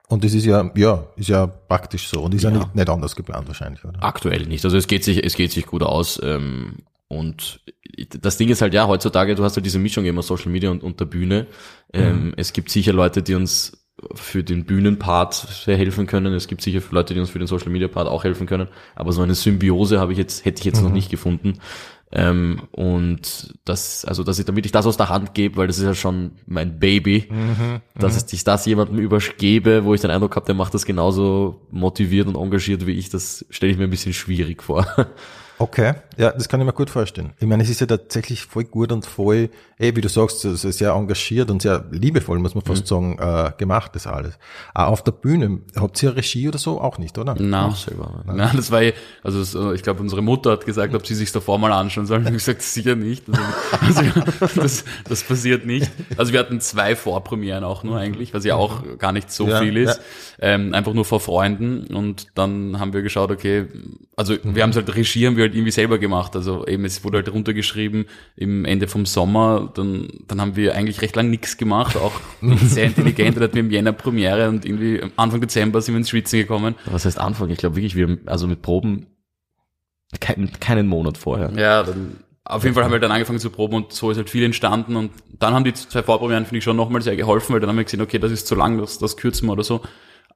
[0.10, 2.22] Und das ist ja, ja, ist ja praktisch so.
[2.22, 2.58] Und ist ja, Ja.
[2.60, 4.04] nicht, nicht anders geplant wahrscheinlich, oder?
[4.04, 4.64] Aktuell nicht.
[4.66, 6.20] Also es geht sich, es geht sich gut aus.
[6.22, 7.62] Ähm, und
[8.22, 10.84] das Ding ist halt ja, heutzutage, du hast halt diese Mischung immer Social Media und,
[10.84, 11.48] und der Bühne.
[11.94, 13.83] Ähm, Es gibt sicher Leute, die uns
[14.14, 16.34] für den Bühnenpart sehr helfen können.
[16.34, 18.68] Es gibt sicher Leute, die uns für den Social Media Part auch helfen können.
[18.96, 21.60] Aber so eine Symbiose habe ich jetzt, hätte ich jetzt noch nicht gefunden.
[22.16, 25.80] Ähm, und das, also, dass ich, damit ich das aus der Hand gebe, weil das
[25.80, 27.28] ist ja schon mein Baby,
[27.96, 32.28] dass ich das jemandem übergebe, wo ich den Eindruck habe, der macht das genauso motiviert
[32.28, 34.86] und engagiert wie ich, das stelle ich mir ein bisschen schwierig vor.
[35.60, 37.34] Okay, ja, das kann ich mir gut vorstellen.
[37.40, 39.50] Ich meine, es ist ja tatsächlich voll gut und voll,
[39.80, 43.92] eh, wie du sagst, sehr engagiert und sehr liebevoll, muss man fast sagen, äh, gemacht,
[43.96, 44.38] das alles.
[44.74, 46.80] Auch auf der Bühne, habt ihr Regie oder so?
[46.82, 47.36] Auch nicht, oder?
[47.40, 48.34] Na, Auch selber, ne?
[48.36, 51.32] Na, das war, eh- also so, ich glaube, unsere Mutter hat gesagt, ob sie sich
[51.32, 52.22] davor mal anschauen sollen.
[52.22, 53.24] Ich habe gesagt, sicher nicht.
[53.82, 54.02] Also,
[54.40, 55.92] also das, das passiert nicht.
[56.18, 59.60] Also wir hatten zwei Vorpremieren auch nur eigentlich, was ja auch gar nicht so Ja,
[59.60, 59.98] viel ist.
[59.98, 60.04] ja.
[60.54, 61.88] Ähm, einfach nur vor Freunden.
[61.94, 63.66] Und dann haben wir geschaut, okay,
[64.16, 66.36] also wir haben es halt Regie haben wir halt irgendwie selber gemacht.
[66.36, 69.72] Also eben, es wurde halt runtergeschrieben im Ende vom Sommer.
[69.74, 72.14] Dann, dann haben wir eigentlich recht lang nichts gemacht, auch
[72.64, 73.36] sehr intelligent.
[73.38, 76.76] Dann hatten wir im Jänner Premiere und irgendwie Anfang Dezember sind wir ins Schwitzen gekommen.
[76.86, 77.50] Was heißt Anfang?
[77.50, 79.08] Ich glaube wirklich, wir haben, also mit Proben
[80.20, 81.52] keinen, keinen Monat vorher.
[81.56, 84.30] Ja, dann, auf jeden Fall haben wir dann angefangen zu proben und so ist halt
[84.30, 87.62] viel entstanden und dann haben die zwei Vorpremieren, finde ich, schon nochmal sehr geholfen, weil
[87.62, 89.82] dann haben wir gesehen, okay, das ist zu lang, das, das kürzen wir oder so.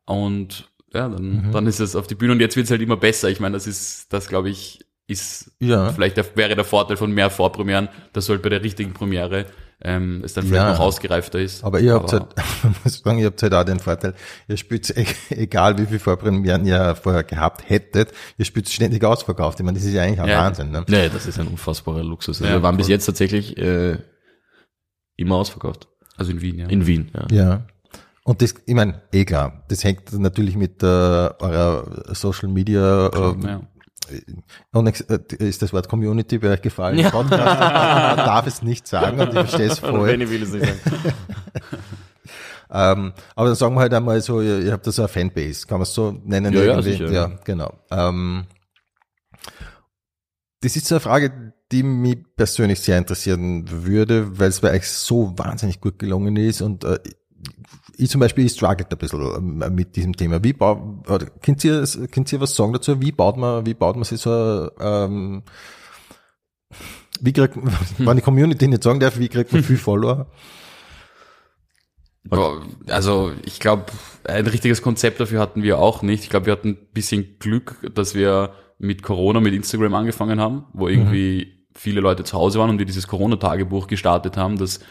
[0.06, 2.96] Und ja, dann, dann ist es auf die Bühne und jetzt wird es halt immer
[2.96, 3.30] besser.
[3.30, 5.92] Ich meine, das ist, das glaube ich, ist Ja.
[5.94, 9.46] vielleicht der, wäre der Vorteil von mehr Vorpremieren, dass halt bei der richtigen Premiere
[9.82, 10.72] ähm, es dann vielleicht Ja.
[10.74, 11.64] noch ausgereifter ist.
[11.64, 12.26] Aber ihr habt halt,
[12.84, 14.16] muss ich sagen, ihr habt halt auch den Vorteil,
[14.48, 14.92] ihr spielt
[15.30, 19.60] egal wie viel Vorpremieren ihr vorher gehabt hättet, ihr spielt ständig ausverkauft.
[19.60, 20.40] Ich meine, das ist ja eigentlich ein Ja.
[20.44, 20.84] Wahnsinn, ne?
[20.88, 22.42] Nee, das ist ein unfassbarer Luxus.
[22.42, 23.98] Also Ja, wir waren bis jetzt tatsächlich äh,
[25.16, 25.88] immer ausverkauft.
[26.18, 26.68] Also in Wien, ja.
[26.68, 27.28] In Wien, ja.
[27.32, 27.68] Ja.
[28.24, 33.42] Und das, ich meine, eh klar, das hängt natürlich mit äh, eurer Social Media ähm,
[33.44, 33.62] ja.
[34.72, 37.00] Und ex- äh, ist das Wort Community bei euch gefallen?
[37.00, 37.10] Ja.
[37.10, 40.08] Podcast, man darf es nicht sagen und ich verstehe es voll.
[40.10, 41.14] Benny will es nicht sagen.
[42.70, 45.66] Ähm, aber dann sagen wir halt einmal so, ihr, ihr habt da so eine Fanbase,
[45.68, 46.54] kann man es so nennen?
[46.54, 46.92] Ja, ja, irgendwie?
[46.92, 47.10] sicher.
[47.10, 47.74] ja genau.
[47.90, 48.46] Ähm,
[50.62, 54.86] das ist so eine Frage, die mich persönlich sehr interessieren würde, weil es bei euch
[54.90, 57.00] so wahnsinnig gut gelungen ist und äh,
[57.98, 59.22] ich zum Beispiel, ich struggelt ein bisschen
[59.62, 60.44] ähm, mit diesem Thema.
[60.44, 60.80] Wie baut,
[61.42, 63.02] könnt ihr, könnt ihr was sagen dazu?
[63.02, 65.44] Wie baut man, wie baut man sich so, ähm,
[67.20, 70.28] wie kriegt man, wenn die Community nicht sagen darf, wie kriegt man viel Follower?
[72.88, 73.86] Also ich glaube,
[74.26, 76.24] ein richtiges Konzept dafür hatten wir auch nicht.
[76.24, 80.66] Ich glaube, wir hatten ein bisschen Glück, dass wir mit Corona, mit Instagram angefangen haben,
[80.74, 81.66] wo irgendwie mhm.
[81.74, 84.58] viele Leute zu Hause waren und wir dieses Corona-Tagebuch gestartet haben.
[84.58, 84.82] Das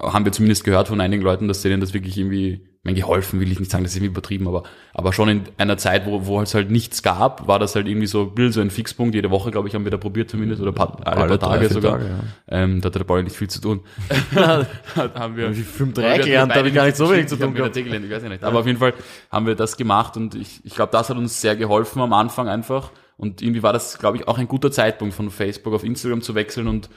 [0.00, 3.50] haben wir zumindest gehört von einigen Leuten, dass denen das wirklich irgendwie mein, geholfen will
[3.50, 4.62] ich nicht sagen, das ist irgendwie übertrieben, aber,
[4.94, 8.06] aber schon in einer Zeit, wo, wo es halt nichts gab, war das halt irgendwie
[8.06, 9.14] so, so ein Fixpunkt.
[9.14, 11.68] Jede Woche, glaube ich, haben wir da probiert zumindest, oder paar, alle, alle paar Tage
[11.68, 11.98] sogar.
[11.98, 12.20] Tage, ja.
[12.48, 13.80] ähm, da hatte der Paul nicht viel zu tun.
[14.34, 17.76] haben wir, Film 3 gelernt, da habe ich gar nicht so wenig zu tun gehabt.
[17.76, 18.44] Ich weiß nicht.
[18.44, 18.94] Aber auf jeden Fall
[19.30, 22.48] haben wir das gemacht und ich, ich glaube, das hat uns sehr geholfen am Anfang
[22.48, 22.92] einfach.
[23.16, 26.36] Und irgendwie war das, glaube ich, auch ein guter Zeitpunkt von Facebook auf Instagram zu
[26.36, 26.88] wechseln und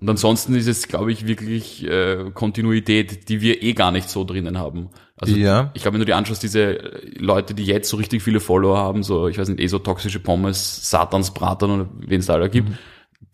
[0.00, 4.22] und ansonsten ist es, glaube ich, wirklich äh, Kontinuität, die wir eh gar nicht so
[4.22, 4.90] drinnen haben.
[5.16, 5.72] Also ja.
[5.74, 9.02] ich glaube, wenn du dir anschaust, diese Leute, die jetzt so richtig viele Follower haben,
[9.02, 12.68] so, ich weiß nicht, eh so toxische Pommes, Satansbratern oder wen es da alle gibt,
[12.68, 12.78] mhm.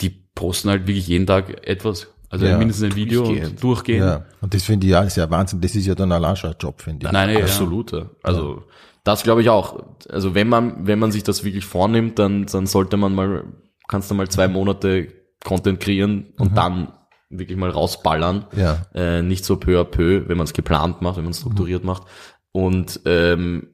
[0.01, 2.09] die posten halt wirklich jeden Tag etwas.
[2.31, 3.51] Also ja, mindestens ein Video durchgehend.
[3.51, 4.03] und durchgehen.
[4.03, 4.25] Ja.
[4.41, 5.61] Und das finde ich ja, ist ja Wahnsinn.
[5.61, 7.13] Das ist ja dann ein Job, finde ich.
[7.13, 7.93] Nein, nein, absolut.
[7.93, 8.11] Ja.
[8.23, 8.65] Also
[9.05, 9.85] das glaube ich auch.
[10.09, 13.45] Also wenn man, wenn man sich das wirklich vornimmt, dann, dann sollte man mal,
[13.87, 15.09] kannst du mal zwei Monate
[15.43, 16.55] Content kreieren und mhm.
[16.55, 16.93] dann
[17.31, 18.47] wirklich mal rausballern.
[18.57, 18.87] Ja.
[18.95, 21.83] Äh, nicht so peu à peu, wenn man es geplant macht, wenn man es strukturiert
[21.83, 21.89] mhm.
[21.89, 22.05] macht.
[22.53, 23.69] Und ähm,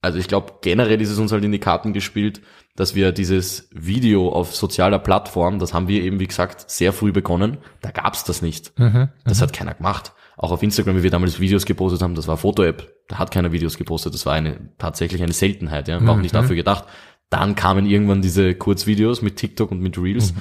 [0.00, 2.40] also ich glaube, generell ist es uns halt in die Karten gespielt,
[2.76, 7.10] dass wir dieses Video auf sozialer Plattform, das haben wir eben, wie gesagt, sehr früh
[7.10, 7.58] begonnen.
[7.80, 8.78] Da gab's das nicht.
[8.78, 9.42] Mhm, das mhm.
[9.42, 10.12] hat keiner gemacht.
[10.36, 12.94] Auch auf Instagram, wie wir damals Videos gepostet haben, das war Foto-App.
[13.08, 14.14] Da hat keiner Videos gepostet.
[14.14, 15.88] Das war eine tatsächlich eine Seltenheit.
[15.88, 16.38] Ja, war auch nicht mhm.
[16.38, 16.84] dafür gedacht.
[17.28, 20.32] Dann kamen irgendwann diese Kurzvideos mit TikTok und mit Reels.
[20.32, 20.38] Mhm.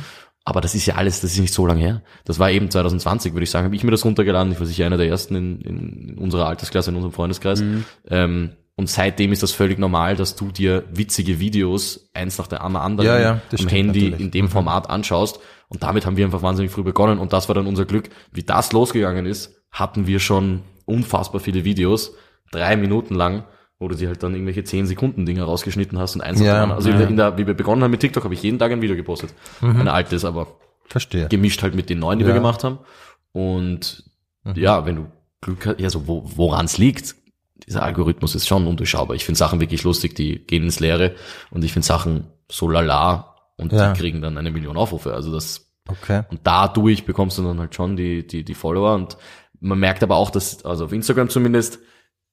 [0.48, 2.02] Aber das ist ja alles, das ist nicht so lange her.
[2.24, 4.54] Das war eben 2020, würde ich sagen, habe ich mir das runtergeladen.
[4.54, 7.60] Ich war sicher einer der ersten in, in unserer Altersklasse, in unserem Freundeskreis.
[7.60, 7.84] Mhm.
[8.10, 12.64] Ähm, und seitdem ist das völlig normal, dass du dir witzige Videos eins nach der
[12.64, 14.20] anderen ja, ja, am Handy natürlich.
[14.22, 14.50] in dem mhm.
[14.50, 15.42] Format anschaust.
[15.68, 17.20] Und damit haben wir einfach wahnsinnig früh begonnen.
[17.20, 18.08] Und das war dann unser Glück.
[18.32, 22.14] Wie das losgegangen ist, hatten wir schon unfassbar viele Videos,
[22.52, 23.44] drei Minuten lang,
[23.80, 26.72] wo du dir halt dann irgendwelche 10 Sekunden Dinge rausgeschnitten hast und eins ja, dran.
[26.72, 26.96] Also ja.
[26.96, 28.82] in, der, in der, wie wir begonnen haben mit TikTok, habe ich jeden Tag ein
[28.82, 29.34] Video gepostet.
[29.62, 29.82] Mhm.
[29.82, 30.48] Ein altes, aber
[30.86, 31.28] Verstehe.
[31.28, 32.30] gemischt halt mit den neuen, die ja.
[32.30, 32.80] wir gemacht haben.
[33.32, 34.04] Und
[34.44, 34.56] mhm.
[34.56, 35.06] ja, wenn du
[35.42, 37.16] Glück hast, ja, so wo, woran es liegt,
[37.68, 39.16] dieser Algorithmus ist schon undurchschaubar.
[39.16, 41.16] Ich finde Sachen wirklich lustig, die gehen ins Leere
[41.52, 43.92] und ich finde Sachen so lala und ja.
[43.92, 45.13] die kriegen dann eine Million Aufrufe.
[45.13, 46.24] Also das okay.
[46.30, 49.18] und dadurch bekommst du dann halt schon die, die, die Follower und
[49.60, 51.80] man merkt aber auch, dass, also auf Instagram zumindest,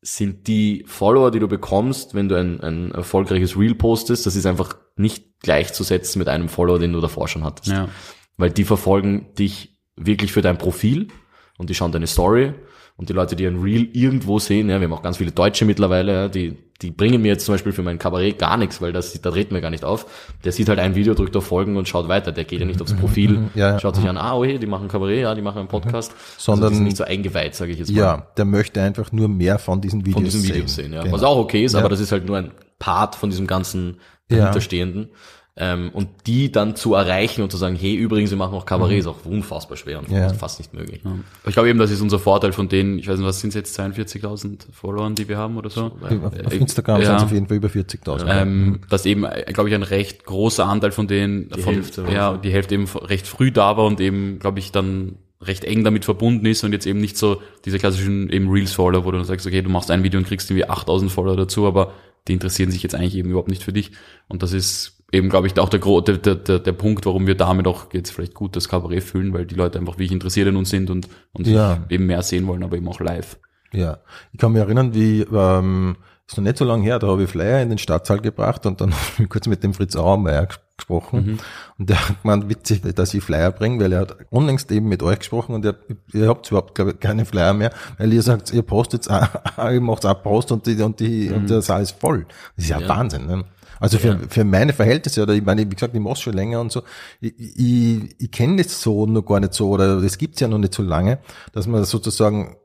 [0.07, 4.45] sind die Follower, die du bekommst, wenn du ein, ein erfolgreiches Reel postest, das ist
[4.45, 7.69] einfach nicht gleichzusetzen mit einem Follower, den du davor schon hattest.
[7.69, 7.89] Ja.
[8.37, 11.09] Weil die verfolgen dich wirklich für dein Profil
[11.57, 12.53] und die schauen deine Story
[12.97, 15.65] und die Leute, die ein Reel irgendwo sehen, ja, wir haben auch ganz viele Deutsche
[15.65, 18.93] mittlerweile, ja, die, die bringen mir jetzt zum Beispiel für mein Kabarett gar nichts, weil
[18.93, 20.07] das, da dreht mir gar nicht auf.
[20.45, 22.33] Der sieht halt ein Video, drückt auf Folgen und schaut weiter.
[22.33, 23.81] Der geht ja nicht aufs Profil, mhm, ja, ja.
[23.81, 26.13] schaut sich an, ah, oh, hey, die machen Kabarett, ja, die machen einen Podcast.
[26.13, 26.17] Mhm.
[26.39, 27.99] Sondern, also die sind nicht so eingeweiht, sage ich jetzt mal.
[27.99, 30.33] Ja, der möchte einfach nur mehr von diesen Videos sehen.
[30.33, 31.03] Von diesen Videos sehen, ja.
[31.03, 31.15] Genau.
[31.15, 35.11] Was auch okay ist, aber das ist halt nur ein Part von diesem ganzen dahinterstehenden.
[35.57, 38.95] Ähm, und die dann zu erreichen und zu sagen, hey, übrigens, wir machen auch Kabarett,
[38.95, 38.99] mhm.
[38.99, 40.29] ist auch unfassbar schwer und ja.
[40.31, 41.03] fast nicht möglich.
[41.05, 41.13] Ja.
[41.47, 43.55] Ich glaube eben, das ist unser Vorteil von denen, ich weiß nicht, was sind es
[43.55, 45.93] jetzt, 42.000 Followern, die wir haben oder so?
[46.01, 47.07] Auf, auf Instagram ja.
[47.07, 48.25] sind es auf jeden Fall über 40.000.
[48.27, 48.81] Ähm, mhm.
[48.91, 52.51] dass eben, glaube ich, ein recht großer Anteil von denen, die von, Hälfte, ja, die
[52.51, 56.47] Hälfte eben recht früh da war und eben, glaube ich, dann recht eng damit verbunden
[56.47, 59.71] ist und jetzt eben nicht so diese klassischen eben Reels-Follower, wo du sagst, okay, du
[59.71, 61.93] machst ein Video und kriegst irgendwie 8000 Follower dazu, aber
[62.27, 63.93] die interessieren sich jetzt eigentlich eben überhaupt nicht für dich.
[64.29, 67.67] Und das ist eben, glaube ich, auch der, der, der, der Punkt, warum wir damit
[67.67, 70.71] auch jetzt vielleicht gut das Kabarett fühlen, weil die Leute einfach wirklich interessiert in uns
[70.71, 71.85] sind und, und ja.
[71.89, 73.39] eben mehr sehen wollen, aber eben auch live.
[73.73, 73.99] Ja,
[74.33, 75.97] ich kann mich erinnern, wie ähm,
[76.27, 78.81] ist noch nicht so lange her, da habe ich Flyer in den Stadtsaal gebracht und
[78.81, 81.39] dann habe ich kurz mit dem Fritz Auermeier gesprochen mhm.
[81.79, 85.03] und der hat gemeint, witzig, dass ich Flyer bringe, weil er hat unlängst eben mit
[85.03, 85.77] euch gesprochen und ihr,
[86.13, 89.07] ihr habt überhaupt glaube ich, keine Flyer mehr, weil ihr sagt, ihr postet,
[89.59, 91.37] ihr macht auch Post und die, und die, mhm.
[91.37, 92.27] und der Saal ist voll.
[92.57, 92.89] Das ist ja, ja.
[92.89, 93.27] Wahnsinn.
[93.27, 93.45] Ne?
[93.81, 94.19] Also für, ja.
[94.29, 96.83] für meine Verhältnisse, oder ich meine, wie gesagt, ich mache schon länger und so,
[97.21, 100.59] ich, ich, ich kenne das so noch gar nicht so, oder das gibt's ja noch
[100.59, 101.19] nicht so lange,
[101.53, 102.57] dass man sozusagen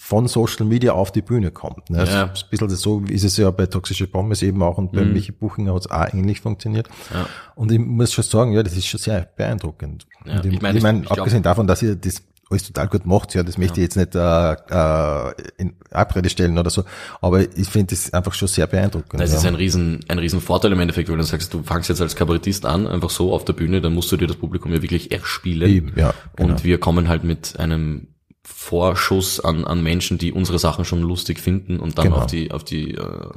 [0.00, 1.90] von Social Media auf die Bühne kommt.
[1.90, 2.04] Ne?
[2.04, 2.24] Ja.
[2.26, 5.12] Ein bisschen so ist es ja bei Toxische Pommes eben auch und bei mhm.
[5.12, 6.88] Michi Buchinger hat es auch ähnlich funktioniert.
[7.12, 7.26] Ja.
[7.56, 10.06] Und ich muss schon sagen, ja, das ist schon sehr beeindruckend.
[10.24, 10.36] Ja.
[10.36, 13.34] Und ich, ich meine, ich mein, abgesehen davon, dass ihr das alles total gut macht,
[13.34, 16.84] ja, das möchte ich jetzt nicht äh, äh, in Abrede stellen oder so,
[17.20, 19.20] aber ich finde das einfach schon sehr beeindruckend.
[19.20, 19.38] Das ja.
[19.38, 22.16] ist ein riesen, ein riesen Vorteil im Endeffekt, weil du sagst, du fangst jetzt als
[22.16, 25.12] Kabarettist an, einfach so auf der Bühne, dann musst du dir das Publikum ja wirklich
[25.12, 25.70] erspielen.
[25.70, 26.52] Eben, ja, genau.
[26.52, 28.08] Und wir kommen halt mit einem
[28.42, 32.16] Vorschuss an, an Menschen, die unsere Sachen schon lustig finden und dann genau.
[32.18, 33.28] auf die, auf die, äh,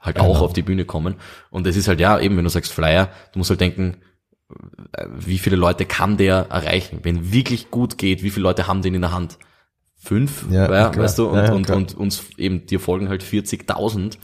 [0.00, 0.28] halt genau.
[0.28, 1.16] auch auf die Bühne kommen.
[1.50, 3.96] Und es ist halt ja, eben, wenn du sagst Flyer, du musst halt denken,
[5.16, 7.00] wie viele Leute kann der erreichen?
[7.02, 9.38] Wenn wirklich gut geht, wie viele Leute haben den in der Hand?
[10.00, 14.16] fünf, Ja, ja, weißt du, und, Ja, und, und uns eben, dir folgen halt 40.000,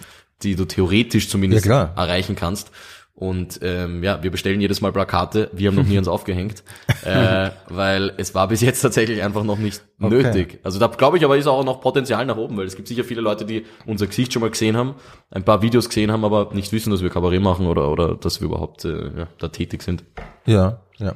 [0.42, 2.70] die du theoretisch zumindest erreichen kannst.
[3.18, 6.62] Und ähm, ja, wir bestellen jedes Mal Plakate, wir haben noch nie uns aufgehängt,
[7.02, 10.22] äh, weil es war bis jetzt tatsächlich einfach noch nicht Okay.
[10.22, 10.60] nötig.
[10.62, 13.04] Also da glaube ich aber ist auch noch Potenzial nach oben, weil es gibt sicher
[13.04, 14.96] viele Leute, die unser Gesicht schon mal gesehen haben,
[15.30, 18.42] ein paar Videos gesehen haben, aber nicht wissen, dass wir Kabarett machen oder, oder dass
[18.42, 20.04] wir überhaupt äh, ja, da tätig sind.
[20.44, 21.14] Ja, ja.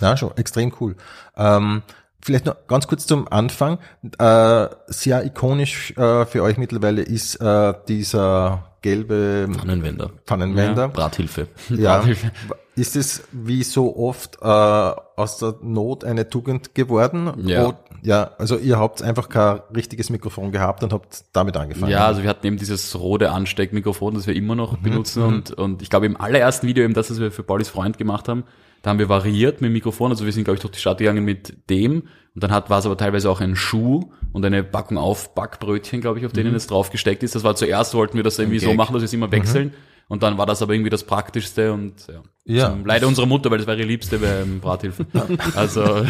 [0.00, 0.96] Ja, schon, extrem cool.
[1.36, 1.82] Ähm,
[2.22, 3.78] vielleicht noch ganz kurz zum Anfang.
[4.18, 10.88] Äh, sehr ikonisch äh, für euch mittlerweile ist äh, dieser gelbe Pannenwender, Pfannenwender.
[10.88, 11.48] Brathilfe.
[11.70, 12.04] Ja.
[12.74, 17.30] Ist es wie so oft äh, aus der Not eine Tugend geworden?
[17.44, 17.66] Ja.
[17.68, 21.92] O- ja, also ihr habt einfach kein richtiges Mikrofon gehabt und habt damit angefangen.
[21.92, 25.82] Ja, also wir hatten eben dieses rote Ansteckmikrofon, das wir immer noch benutzen und, und
[25.82, 28.44] ich glaube im allerersten Video eben das, was wir für Paulis Freund gemacht haben,
[28.80, 30.98] da haben wir variiert mit dem Mikrofon, also wir sind glaube ich durch die Stadt
[30.98, 34.62] gegangen mit dem und dann hat war es aber teilweise auch ein Schuh und eine
[34.64, 37.34] Packung auf Backbrötchen, glaube ich, auf denen es drauf gesteckt ist.
[37.34, 39.74] Das war zuerst wollten wir das irgendwie so machen, dass wir es immer wechseln
[40.08, 42.22] und dann war das aber irgendwie das praktischste und ja.
[42.44, 42.70] Ja.
[42.70, 45.06] Zum Leider unserer Mutter, weil das war ihre liebste ähm, Brathilfe.
[45.54, 45.82] Also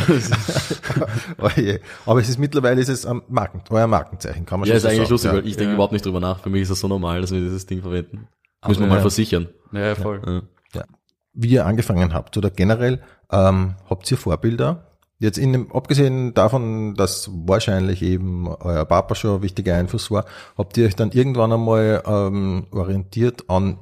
[1.39, 1.79] Oh je.
[2.07, 4.83] Aber es ist mittlerweile ist es am Marken, euer Markenzeichen, kann man Ja, schon ist
[4.83, 5.11] so eigentlich sagen.
[5.11, 5.37] lustig, ja.
[5.37, 5.75] weil ich denke Ja.
[5.75, 6.41] überhaupt nicht drüber nach.
[6.41, 8.29] Für mich ist das so normal, dass wir dieses Ding verwenden.
[8.67, 8.95] Müssen wir ja.
[8.95, 9.49] mal versichern.
[9.73, 10.43] ja, voll.
[10.75, 10.85] Ja.
[11.35, 14.92] Wie ihr angefangen habt oder generell, ähm, habt ihr Vorbilder?
[15.23, 20.25] Jetzt in dem, abgesehen davon, dass wahrscheinlich eben euer Papa schon ein wichtiger Einfluss war,
[20.59, 23.79] habt ihr euch dann irgendwann einmal ähm, orientiert an,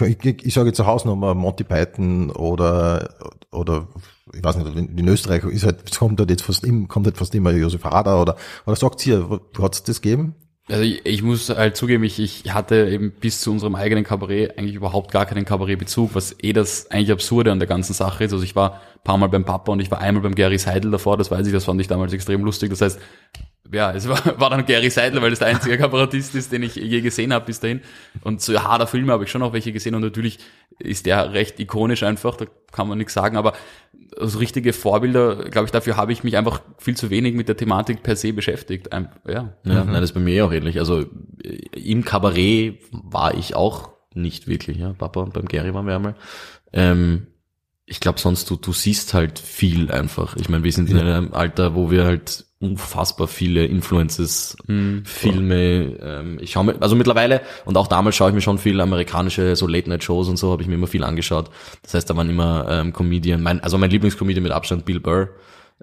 [0.00, 3.10] ich, ich, sage jetzt eine Hausnummer, Monty Python oder,
[3.52, 3.88] oder
[4.32, 7.04] ich weiß nicht, in in Österreich ist halt, es kommt halt jetzt fast immer, kommt
[7.04, 9.28] halt fast immer Josef Hader oder, oder sagt ihr,
[9.60, 10.36] hat es das gegeben?
[10.66, 14.58] Also ich, ich muss halt zugeben, ich, ich hatte eben bis zu unserem eigenen Kabarett
[14.58, 18.32] eigentlich überhaupt gar keinen Kabarettbezug, was eh das eigentlich Absurde an der ganzen Sache ist.
[18.32, 20.90] Also ich war ein paar Mal beim Papa und ich war einmal beim Gary Seidel
[20.90, 22.70] davor, das weiß ich, das fand ich damals extrem lustig.
[22.70, 22.98] Das heißt,
[23.72, 26.76] ja, es war, war dann Gary Seidel, weil das der einzige Kabarettist ist, den ich
[26.76, 27.82] je gesehen habe bis dahin.
[28.22, 30.38] Und so harter Filme habe ich schon auch welche gesehen und natürlich
[30.78, 33.52] ist der recht ikonisch einfach, da kann man nichts sagen, aber
[34.20, 37.56] so richtige Vorbilder, glaube ich, dafür habe ich mich einfach viel zu wenig mit der
[37.56, 38.92] Thematik per se beschäftigt.
[38.92, 40.78] Ein- Ja, Ja, nein, das ist bei mir auch ähnlich.
[40.78, 41.00] Also
[41.42, 44.92] äh, im Kabarett war ich auch nicht wirklich, ja.
[44.92, 46.14] Papa und beim Gary waren wir einmal.
[46.72, 47.26] Ähm,
[47.86, 50.36] ich glaube sonst, du, du siehst halt viel einfach.
[50.36, 54.56] Ich meine, wir sind in einem Alter, wo wir halt unfassbar viele Influences,
[55.04, 58.80] Filme, ähm, ich schaue mir, also mittlerweile und auch damals schaue ich mir schon viel
[58.80, 61.50] amerikanische, so Late-Night-Shows und so, habe ich mir immer viel angeschaut.
[61.82, 65.28] Das heißt, da waren immer ähm, Comedian, mein, also mein Lieblingscomedian mit Abstand, Bill Burr.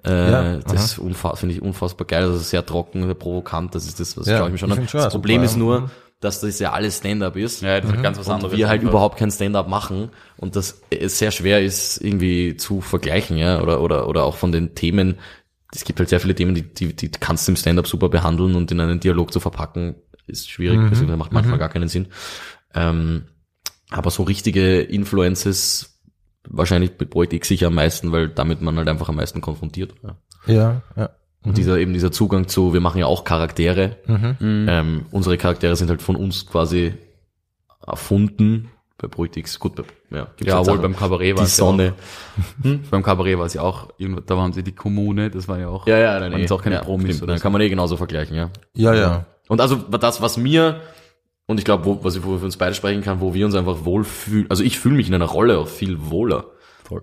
[0.04, 4.16] Äh, Ja, das finde ich unfassbar geil, also sehr trocken, sehr provokant, das ist das,
[4.16, 4.84] was Ja, schaue ich mir schon ich an.
[4.86, 5.90] Das super, Problem ist ja.
[6.22, 7.62] Dass das ja alles Stand-up ist.
[7.62, 8.56] ja das ist ganz was Und anderes.
[8.56, 13.36] wir halt überhaupt kein Stand-up machen und das es sehr schwer ist, irgendwie zu vergleichen,
[13.36, 15.18] ja, oder, oder, oder auch von den Themen.
[15.74, 18.54] Es gibt halt sehr viele Themen, die, die, die kannst du im Stand-up super behandeln
[18.54, 22.06] und in einen Dialog zu verpacken, ist schwierig, beziehungsweise macht manchmal gar keinen Sinn.
[22.74, 23.24] Ähm,
[23.90, 26.00] aber so richtige Influences,
[26.48, 29.94] wahrscheinlich Projekt X sicher am meisten, weil damit man halt einfach am meisten konfrontiert.
[30.02, 30.16] Ja.
[30.46, 31.10] Ja, ja.
[31.44, 33.96] Und dieser eben dieser Zugang zu, wir machen ja auch Charaktere.
[34.06, 34.36] Mhm.
[34.68, 36.94] Ähm, unsere Charaktere sind halt von uns quasi
[37.86, 38.70] erfunden.
[38.98, 39.82] Bei Projekt X, gut, bei,
[40.16, 41.94] ja, gibt's Ja, wohl beim Kabarett war die es ja Sonne.
[42.62, 45.68] Auch, beim Kabarett war es ja auch, da waren sie die Kommune, das war ja
[45.68, 45.88] auch.
[45.88, 47.42] Ja, ja, nein, jetzt auch keine ja, Promis stimmt, oder dann so.
[47.42, 48.50] kann man eh genauso vergleichen, ja.
[48.74, 49.26] Ja, ja.
[49.48, 50.80] Und also das, was mir,
[51.46, 53.44] und ich glaube, wo, was ich, wo wir für uns beide sprechen kann, wo wir
[53.44, 56.44] uns einfach wohlfühlen, also ich fühle mich in einer Rolle auch viel wohler.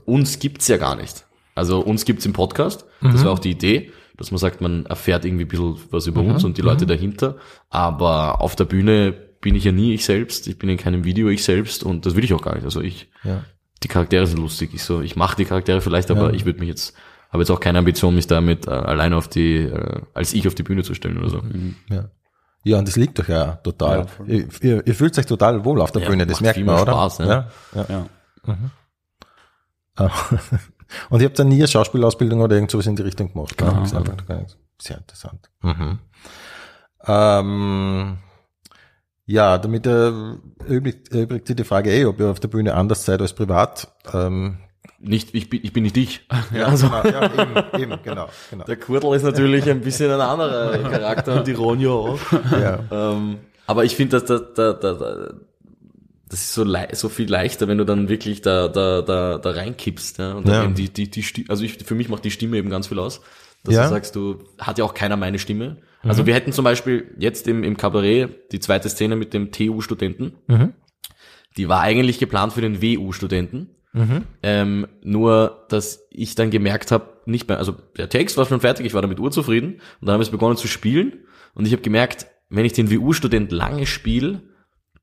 [0.05, 1.25] Uns gibt's ja gar nicht.
[1.53, 5.25] Also uns gibt's im Podcast, das war auch die Idee, dass man sagt, man erfährt
[5.25, 7.37] irgendwie ein bisschen was über uns und die Leute dahinter,
[7.69, 11.29] aber auf der Bühne bin ich ja nie ich selbst, ich bin in keinem Video
[11.29, 12.65] ich selbst und das will ich auch gar nicht.
[12.65, 13.43] Also ich, Ja.
[13.83, 16.35] die Charaktere sind lustig, ich so, ich mache die Charaktere vielleicht, aber Ja.
[16.35, 16.93] ich würde mich jetzt,
[17.31, 20.55] habe jetzt auch keine Ambition, mich damit äh, alleine auf die, äh, als ich auf
[20.55, 21.41] die Bühne zu stellen oder so.
[21.89, 22.09] Ja.
[22.65, 24.07] Ja, und das liegt doch ja total.
[24.27, 26.55] Ja, ihr, ihr, ihr fühlt euch total wohl auf der Ja, Bühne, das macht merkt
[26.57, 26.91] viel man, mehr oder?
[26.91, 27.25] Spaß, ne?
[27.73, 27.85] ja.
[27.87, 28.05] ja.
[29.97, 30.11] Ja.
[31.09, 33.57] Und ihr habt dann nie eine Schauspielausbildung oder irgend sowas in die Richtung gemacht?
[33.57, 33.85] Genau.
[34.81, 35.49] Sehr interessant.
[35.61, 35.99] Mhm.
[37.05, 38.17] Ähm,
[39.25, 40.11] ja, damit äh,
[40.67, 43.87] übrigt, übrigt sich die Frage eh, ob ihr auf der Bühne anders seid als privat.
[44.11, 44.57] Ähm,
[44.99, 46.25] Nicht, ich bin, ich bin nicht ich.
[46.51, 48.65] ja, also, genau, ja, eben, eben, genau, genau.
[48.65, 52.19] der Kurtel ist natürlich ein bisschen ein anderer Charakter und die Ronja auch.
[52.51, 52.79] Ja.
[52.91, 55.33] Ähm, aber ich finde, dass da, da, da, da,
[56.29, 60.19] das ist so, so viel leichter, wenn du dann wirklich da, da, da, da reinkippst.
[60.19, 60.33] Ja?
[60.33, 60.63] Und dann Ja.
[60.63, 62.99] eben die, die, die Stimme, also ich, für mich macht die Stimme eben ganz viel
[62.99, 63.21] aus.
[63.63, 63.83] Dass Ja.
[63.83, 65.77] du sagst, du, hat ja auch keiner meine Stimme.
[66.01, 70.33] Also wir hätten zum Beispiel jetzt im, im Kabarett die zweite Szene mit dem TU-Studenten.
[70.47, 70.73] Mhm.
[71.57, 73.71] Die war eigentlich geplant für den WU-Studenten.
[73.91, 74.23] Mhm.
[74.43, 78.85] Ähm, nur, dass ich dann gemerkt habe, nicht mehr, also der Text war schon fertig,
[78.85, 81.13] ich war damit urzufrieden und dann habe ich begonnen zu spielen
[81.53, 84.41] und ich habe gemerkt, wenn ich den WU-Student lange spiele,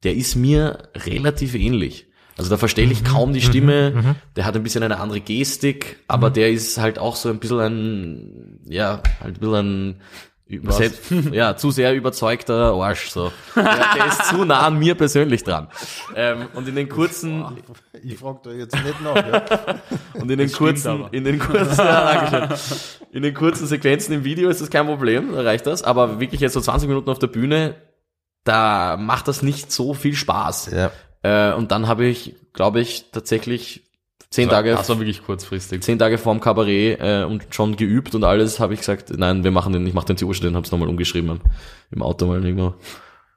[0.04, 2.06] der ist mir relativ ähnlich.
[2.38, 6.28] Also da verstehe ich kaum die Stimme, der hat ein bisschen eine andere Gestik, aber
[6.28, 9.54] der ist halt auch so ein bisschen ein, ja, halt ein bisschen
[9.90, 10.00] ein
[10.46, 13.32] über- selbst, ja, zu sehr überzeugter Arsch, so.
[13.56, 15.68] Der, der ist zu nah an mir persönlich dran.
[16.14, 17.42] Ähm, und in den kurzen,
[18.04, 19.16] Ich frage da jetzt nicht nach.
[19.16, 19.80] Ja.
[20.20, 22.48] und in den kurzen, in den kurzen, ja,
[23.12, 25.82] in den kurzen Sequenzen im Video ist das kein Problem, da reicht das.
[25.82, 27.74] Aber wirklich jetzt so 20 Minuten auf der Bühne,
[28.46, 30.70] da macht das nicht so viel Spaß.
[30.72, 30.90] ja.
[31.22, 33.82] Äh, und dann habe ich, glaube ich, tatsächlich
[34.30, 35.82] zehn Tage, Das war wirklich kurzfristig.
[35.82, 39.50] zehn Tage vorm Kabarett äh, und schon geübt und alles, habe ich gesagt, nein, wir
[39.50, 41.40] machen den, ich mache den Zustand, habe es nochmal umgeschrieben
[41.90, 42.74] im, Auto mal irgendwo.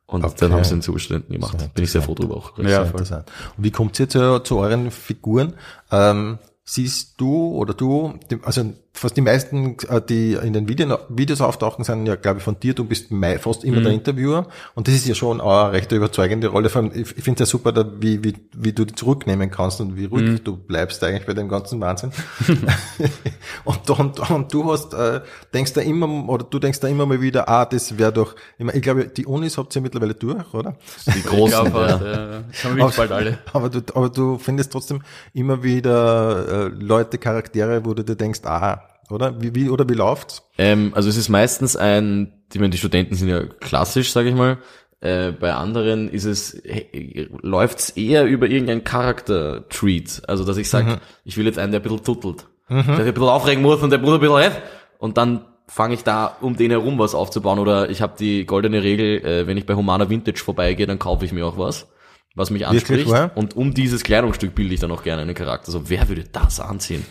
[0.06, 0.36] Und Okay.
[0.39, 1.74] dann haben sie den Zustand gemacht.
[1.74, 2.58] Bin ich sehr froh drüber auch.
[2.60, 2.88] Ja, voll.
[2.88, 3.32] interessant.
[3.58, 5.54] Und wie kommt ihr zu, zu euren Figuren?
[5.91, 11.41] Ähm, siehst du oder du, also fast die meisten, äh, die in den Videos, Videos
[11.41, 12.73] auftauchen, sind ja, glaube ich, von dir.
[12.73, 13.08] Du bist
[13.39, 14.47] fast immer der Interviewer.
[14.75, 16.69] Und das ist ja schon eine recht überzeugende Rolle.
[16.69, 19.52] Vor allem, ich ich finde es ja super, da, wie, wie, wie du die zurücknehmen
[19.52, 22.12] kannst und wie ruhig du bleibst eigentlich bei dem ganzen Wahnsinn.
[23.65, 25.21] und, und, und du hast, äh,
[25.54, 28.65] denkst da immer, oder du denkst da immer mal wieder, ah, das wäre doch, ich,
[28.65, 30.75] mein, ich glaube, die Unis habt ihr mittlerweile durch, oder?
[31.13, 31.97] Die großen, Ich glaub, ja.
[31.97, 33.39] das haben wir wirklich bald alle.
[33.54, 35.02] Aber du, aber du findest trotzdem
[35.34, 39.41] immer wieder äh, Leute, Charaktere, wo du dir denkst, ah, oder?
[39.41, 40.43] Wie, wie, oder wie läuft's?
[40.58, 44.36] Ähm, also es ist meistens ein, ich meine, die Studenten sind ja klassisch, sage ich
[44.36, 44.58] mal.
[45.02, 50.24] Äh, bei anderen ist es, he- läuft's eher über irgendein Charakter-Treat.
[50.28, 52.45] Also dass ich sage, ich will jetzt einen, der ein bisschen tuttelt.
[52.69, 54.62] Der sich ein bisschen aufregen muss und der Bruder ein bisschen läuft.
[55.00, 57.60] Und dann fange ich da um den herum was aufzubauen.
[57.60, 61.26] Oder ich habe die goldene Regel, äh, wenn ich bei Humana Vintage vorbeigehe, dann kaufe
[61.26, 61.88] ich mir auch was,
[62.36, 63.10] was mich Wirklich, anspricht.
[63.10, 63.32] wahr?
[63.36, 65.72] Und um dieses Kleidungsstück bilde ich dann auch gerne einen Charakter.
[65.72, 67.06] So, wer würde das anziehen?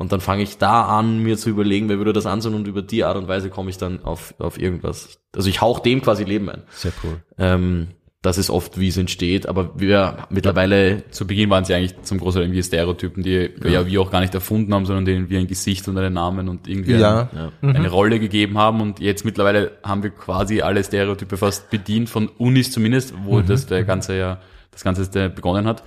[0.00, 2.80] Und dann fange ich da an, mir zu überlegen, wer würde das anziehen und über
[2.80, 5.20] die Art und Weise komme ich dann auf, auf irgendwas.
[5.36, 6.62] Also ich hauch dem quasi Leben ein.
[6.70, 7.22] Sehr cool.
[7.36, 7.88] Ähm,
[8.22, 12.16] das ist oft, wie es entsteht, aber wir mittlerweile, Zu Beginn waren sie eigentlich zum
[12.16, 13.86] Großteil irgendwie Stereotypen, die ja.
[13.86, 16.66] wir auch gar nicht erfunden haben, sondern denen wir ein Gesicht und einen Namen und
[16.66, 17.28] irgendwie Ja.
[17.60, 18.80] ein, eine Rolle gegeben haben.
[18.80, 23.66] Und jetzt mittlerweile haben wir quasi alle Stereotype fast bedient, von Unis zumindest, wo das
[23.66, 25.82] der ganze ja, das Ganze der begonnen hat.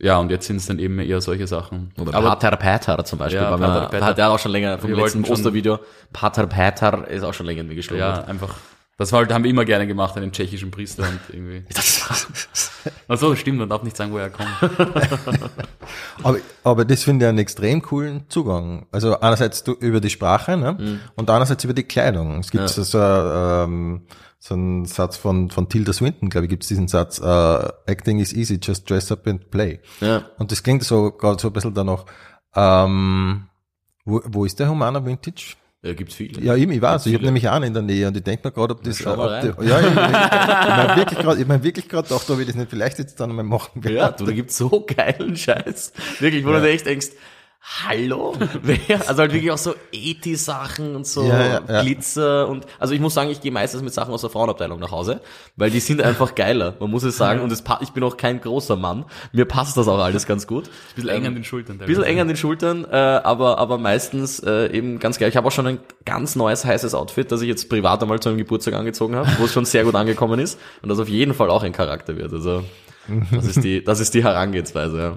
[0.00, 1.92] Ja, und jetzt sind es dann eben eher solche Sachen.
[2.00, 4.04] oder Aber Pater Pater zum Beispiel, Ja, Pater Pater.
[4.06, 5.80] hat er auch schon länger vom Wir letzten Ostervideo,
[6.12, 8.00] Pater Pater ist auch schon länger in mir geschlagen.
[8.00, 8.54] ja, einfach,
[8.96, 11.64] das war halt, haben wir immer gerne gemacht, einen tschechischen Priester und irgendwie.
[13.08, 14.48] Also stimmt, man darf nicht sagen, woher er kommt.
[16.22, 18.86] Aber, aber das finde ich einen extrem coolen Zugang.
[18.92, 21.00] Also einerseits du, über die Sprache ne?
[21.16, 22.38] und andererseits über die Kleidung.
[22.40, 22.68] Es gibt Ja.
[22.68, 27.18] so, ähm, so einen Satz von, von Tilda Swinton, glaube ich, gibt es diesen Satz,
[27.18, 29.80] äh, Acting is easy, just dress up and play.
[30.00, 30.26] Ja.
[30.38, 32.04] Und das klingt so gerade so ein bisschen danach.
[32.54, 33.48] Ähm,
[34.04, 35.56] wo, wo ist der Humana Vintage?
[35.82, 36.40] Ja, gibt's viele.
[36.42, 37.06] Ja, eben, ich weiß.
[37.06, 39.04] Ich habe nämlich einen in der Nähe und ich denke mir gerade, ob das.
[39.04, 42.28] mal ob die, ja, ich, ich, ich meine wirklich gerade, ich mein wirklich gerade gedacht,
[42.30, 43.94] ob ich das nicht vielleicht jetzt dann mal machen will.
[43.94, 45.92] Ja, du, da gibt's so geilen Scheiß.
[46.18, 47.10] Wirklich, wo du dir echt denkst,
[47.60, 48.34] hallo?
[48.62, 49.08] Wer?
[49.08, 51.82] Also halt wirklich auch so Eti-Sachen und so Ja, ja, ja.
[51.82, 54.90] Glitzer und, also ich muss sagen, ich gehe meistens mit Sachen aus der Frauenabteilung nach
[54.90, 55.20] Hause,
[55.56, 56.74] weil die sind einfach geiler.
[56.80, 59.04] Man muss es sagen und es, ich bin auch kein großer Mann.
[59.32, 60.66] Mir passt das auch alles ganz gut.
[60.66, 61.78] Ein bisschen eng an den Schultern.
[61.78, 65.28] Bisschen eng an den Schultern, äh, aber, aber meistens äh, eben ganz geil.
[65.28, 68.28] Ich habe auch schon ein ganz neues, heißes Outfit, das ich jetzt privat einmal zu
[68.28, 71.34] einem Geburtstag angezogen habe, wo es schon sehr gut angekommen ist und das auf jeden
[71.34, 72.32] Fall auch ein Charakter wird.
[72.32, 72.64] Also
[73.32, 74.98] das ist die, das ist die Herangehensweise.
[74.98, 75.16] Ja.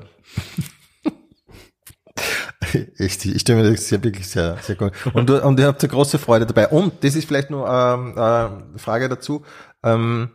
[2.98, 4.92] Echt, ich stelle mir das sehr, wirklich sehr, sehr cool.
[5.14, 6.68] Und, du, und ihr habt eine große Freude dabei.
[6.68, 9.44] Und das ist vielleicht nur ähm, äh, eine Frage dazu.
[9.84, 10.30] Ähm,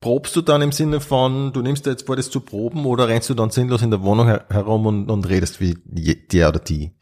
[0.00, 3.06] probst du dann im Sinne von, du nimmst dir jetzt vor, das zu proben oder
[3.08, 6.58] rennst du dann sinnlos in der Wohnung her herum und, und redest wie der oder
[6.58, 6.92] die?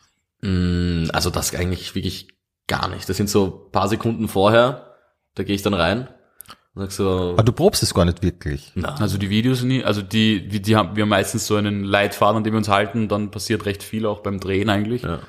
[0.42, 2.28] Mm, Also das eigentlich wirklich
[2.66, 3.08] gar nicht.
[3.08, 4.94] Das sind so paar Sekunden vorher,
[5.34, 6.08] da gehe ich dann rein
[6.74, 8.72] sag so, Aber du probst es gar nicht wirklich.
[8.74, 11.84] na, Also die Videos nie, also die, die, die haben wir haben meistens so einen
[11.84, 15.02] Leitfaden, an dem wir uns halten, dann passiert recht viel auch beim Drehen eigentlich.
[15.02, 15.20] Ja.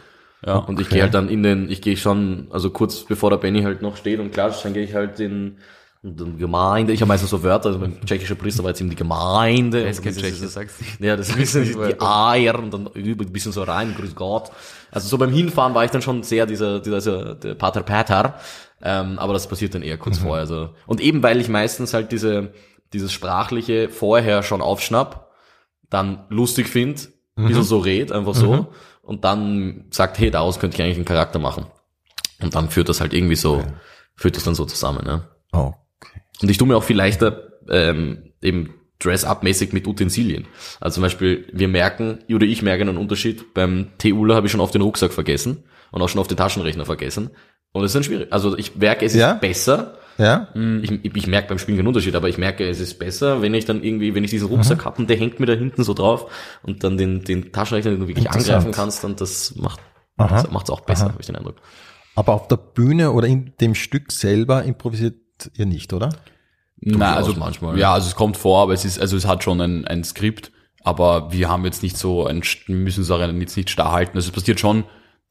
[0.45, 0.55] Ja.
[0.55, 3.61] Und ich gehe halt dann in den, ich gehe schon, also kurz bevor der Benny
[3.61, 5.57] halt noch steht und klatscht, dann gehe ich halt in,
[6.01, 6.93] in die Gemeinde.
[6.93, 9.83] Ich habe meistens so Wörter, also mein tschechischer Priester war jetzt eben die Gemeinde.
[9.83, 11.05] Er ist kein das Tscheche, das sagst du.
[11.05, 14.15] Ja, das ist ein bisschen die Eier und dann über ein bisschen so rein, grüß
[14.15, 14.49] Gott.
[14.89, 18.39] Also so beim Hinfahren war ich dann schon sehr dieser, dieser, dieser der Pater Pater.
[18.83, 20.23] Ähm, aber das passiert dann eher kurz Mhm.
[20.23, 20.41] vorher.
[20.41, 20.69] Also.
[20.87, 22.53] Und eben weil ich meistens halt diese,
[22.93, 25.31] dieses Sprachliche vorher schon aufschnapp,
[25.89, 27.01] dann lustig finde,
[27.35, 27.47] ein Mhm.
[27.47, 28.67] bisschen so red, einfach so,
[29.01, 31.65] und dann sagt, hey, daraus könnte ich eigentlich einen Charakter machen.
[32.41, 33.63] Und dann führt das halt irgendwie so,
[34.15, 35.27] führt das dann so zusammen, ja.
[35.53, 36.21] Oh, okay.
[36.41, 40.47] Und ich tue mir auch viel leichter ähm, eben Dress-up-mäßig mit Utensilien.
[40.79, 43.53] Also zum Beispiel, wir merken, oder ich merke einen Unterschied.
[43.53, 45.63] Beim Teula habe ich schon oft den Rucksack vergessen.
[45.91, 47.31] und auch schon auf den Taschenrechner vergessen.
[47.73, 48.31] Und es ist dann schwierig.
[48.31, 49.33] Also ich merke, es ist Ja?
[49.33, 49.95] besser.
[50.17, 50.49] Ja?
[50.81, 53.53] Ich, ich, ich merke beim Spielen keinen Unterschied, aber ich merke, es ist besser, wenn
[53.53, 55.93] ich dann irgendwie, wenn ich diesen Rucksack hab und der hängt mir da hinten so
[55.93, 56.29] drauf
[56.63, 59.79] und dann den, den Taschenrechner, den du wirklich angreifen kannst, dann das macht
[60.17, 60.45] Aha.
[60.51, 61.55] macht's auch besser, habe ich den Eindruck.
[62.15, 65.15] Aber auf der Bühne oder in dem Stück selber improvisiert
[65.57, 66.09] ihr nicht, oder?
[66.81, 67.79] Na, also manchmal.
[67.79, 70.51] Ja, also es kommt vor, aber es ist, also es hat schon ein, ein Skript,
[70.83, 74.17] aber wir haben jetzt nicht so ein, wir müssen es auch jetzt nicht starr halten.
[74.17, 74.83] Also es passiert schon,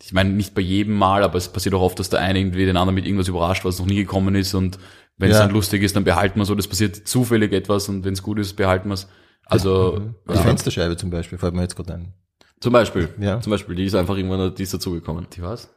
[0.02, 2.64] ich meine, nicht bei jedem Mal, aber es passiert auch oft, dass der eine irgendwie
[2.64, 4.78] den anderen mit irgendwas überrascht, was noch nie gekommen ist und
[5.18, 5.44] wenn es Ja.
[5.44, 8.38] dann lustig ist, dann behalten wir so, das passiert zufällig etwas und wenn es gut
[8.38, 9.08] ist, behalten wir es.
[9.44, 9.98] Also,
[10.28, 10.40] Die ja.
[10.40, 12.14] Fensterscheibe zum Beispiel, fällt mir jetzt gerade ein.
[12.60, 13.08] Zum Beispiel.
[13.20, 13.40] Ja.
[13.40, 15.26] Zum Beispiel, die ist einfach irgendwann, die ist dazugekommen.
[15.34, 15.68] Die was?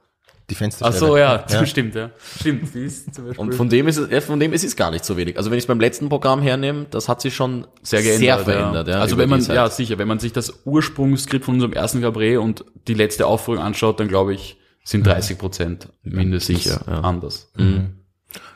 [0.49, 0.97] Die Ach Fensterscheibe.
[0.97, 2.09] so, ja, stimmt, ja.
[2.39, 3.41] Stimmt, die ist zum Beispiel.
[3.45, 5.37] Und von dem ist es, ja, von dem ist es gar nicht so wenig.
[5.37, 8.41] Also wenn ich es beim letzten Programm hernehme, das hat sich schon sehr geändert.
[8.41, 8.87] verändert.
[8.87, 8.99] Ja.
[8.99, 12.37] also über wenn man, ja sicher, wenn man sich das Ursprungsskript von unserem ersten Cabaret
[12.37, 17.01] und die letzte Aufführung anschaut, dann glaube ich, sind 30 Prozent mindestens Sicher, ja.
[17.01, 17.51] anders.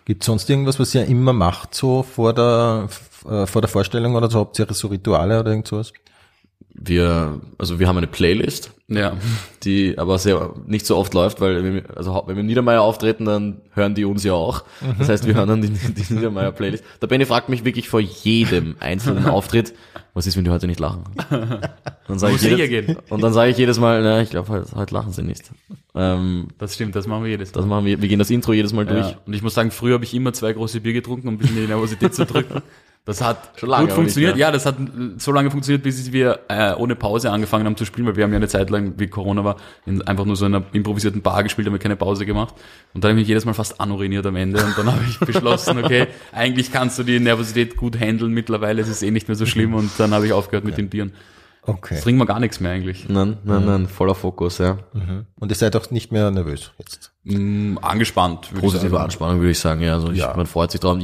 [0.05, 2.89] Gibt sonst irgendwas, was ihr immer macht, so vor der,
[3.29, 4.39] äh, vor der Vorstellung oder so?
[4.39, 5.93] Habt ihr so Rituale oder irgend sowas?
[6.77, 9.17] Wir, also wir haben eine Playlist, Ja.
[9.63, 12.81] die aber sehr nicht so oft läuft, weil wenn wir, also wenn wir im Niedermeyer
[12.81, 14.63] auftreten, dann hören die uns ja auch.
[14.99, 16.83] Das heißt, wir hören dann die, die Niedermeyer Playlist.
[17.01, 19.73] Der Benny fragt mich wirklich vor jedem einzelnen Auftritt,
[20.13, 21.03] was ist, wenn die heute nicht lachen?
[22.07, 22.97] Dann sage ich jedes, gehen.
[23.09, 25.51] und dann sage ich jedes Mal, na, ich glaube, heute, heute lachen sie nicht.
[25.95, 28.71] Ähm, Das stimmt, das machen wir jedes das machen wir, wir gehen das Intro jedes
[28.73, 29.07] Mal durch.
[29.11, 29.17] Ja.
[29.25, 31.55] Und ich muss sagen, früher habe ich immer zwei große Bier getrunken, um ein bisschen
[31.57, 32.61] die Nervosität zu drücken.
[33.07, 34.35] Das hat Schon lange, gut aber nicht funktioniert.
[34.35, 34.47] mehr.
[34.47, 34.75] Ja, das hat
[35.17, 38.31] so lange funktioniert, bis wir äh, ohne Pause angefangen haben zu spielen, weil wir haben
[38.31, 39.55] ja eine Zeit lang, wie Corona war,
[39.85, 42.53] in, einfach nur so einer improvisierten Bar gespielt, haben wir keine Pause gemacht.
[42.93, 44.61] Und dann habe ich mich jedes Mal fast anuriniert am Ende.
[44.61, 48.89] Und dann habe ich beschlossen, okay, eigentlich kannst du die Nervosität gut handeln mittlerweile, es
[48.89, 49.73] ist eh nicht mehr so schlimm.
[49.73, 51.13] Und dann habe ich aufgehört mit den Bieren.
[51.69, 51.95] Okay.
[51.95, 53.09] Jetzt trinken wir gar nichts mehr eigentlich.
[53.09, 54.77] Nein, nein, nein, voller Fokus, ja.
[55.39, 57.11] Und ihr seid auch nicht mehr nervös jetzt.
[57.25, 59.03] Mm, angespannt, würde ich Positive sagen.
[59.03, 59.95] Anspannung, würde ich sagen, ja.
[59.95, 60.33] Also ich, Ja.
[60.37, 60.97] man freut sich drauf.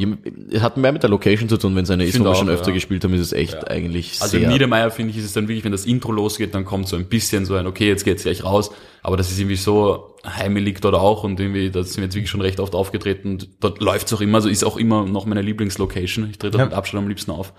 [0.51, 2.47] Es hat mehr mit der Location zu tun, wenn es eine ist, wo wir schon
[2.47, 2.75] öfter ja.
[2.75, 4.43] gespielt haben, ist es echt eigentlich Also sehr...
[4.47, 6.95] im Niedermeyer finde ich, ist es dann wirklich, wenn das Intro losgeht, dann kommt so
[6.95, 8.71] ein bisschen so ein, okay, jetzt geht's gleich raus.
[9.01, 12.29] Aber das ist irgendwie so heimelig dort auch und irgendwie, da sind wir jetzt wirklich
[12.29, 15.41] schon recht oft aufgetreten und dort läuft's auch immer, also ist auch immer noch meine
[15.41, 16.29] Lieblingslocation.
[16.29, 16.65] Ich trete dort Ja.
[16.67, 17.51] mit Abstand am liebsten auf.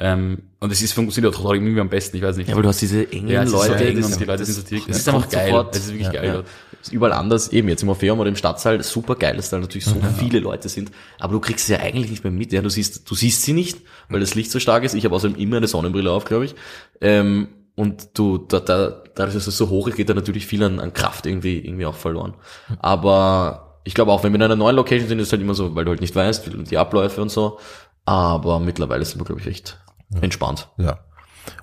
[0.00, 2.48] Ähm, und es ist funktioniert auch irgendwie am besten, ich weiß nicht.
[2.48, 4.44] ja, aber du hast diese engen Ja, ist so Leute, eng das, und die Leute
[4.44, 4.88] sind so dick.
[4.88, 5.46] Es ist einfach geil.
[5.48, 5.74] sofort.
[5.74, 6.42] Es ist wirklich geil Ja.
[6.80, 9.84] Ist überall anders, eben jetzt im Orpheum oder im Stadtsaal, super geil, dass da natürlich
[9.86, 12.68] so viele Leute sind, aber du kriegst sie ja eigentlich nicht mehr mit, ja, du
[12.68, 13.78] siehst, du siehst sie nicht,
[14.08, 16.54] weil das Licht so stark ist, ich habe außerdem immer eine Sonnenbrille auf, glaube ich,
[17.00, 20.62] ähm, und du, da, da, dadurch, dass es so hoch ist, geht da natürlich viel
[20.62, 22.34] an, an Kraft irgendwie, irgendwie auch verloren.
[22.78, 25.54] Aber ich glaube auch, wenn wir in einer neuen Location sind, ist es halt immer
[25.54, 27.58] so, weil du halt nicht weißt, wie- die Abläufe und so,
[28.04, 29.78] aber mittlerweile sind wir, glaube ich, echt
[30.20, 30.68] entspannt.
[30.76, 31.00] Ja.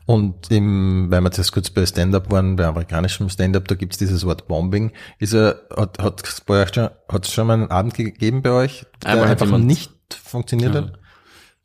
[0.06, 4.26] Und im, weil wir jetzt kurz bei Stand-up waren, bei amerikanischem Stand-up, da gibt's dieses
[4.26, 4.92] Wort Bombing.
[5.20, 8.52] Ist er, hat, hat es bei euch schon, hat's schon mal einen Abend gegeben bei
[8.52, 11.00] euch, der Einmal einfach nicht funktioniert hat?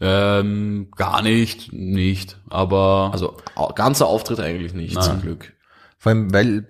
[0.00, 2.38] Ähm, gar nicht, nicht.
[2.48, 3.36] Aber Also
[3.74, 5.52] ganzer Auftritt eigentlich nicht, zum Glück.
[5.98, 6.66] Vor allem, weil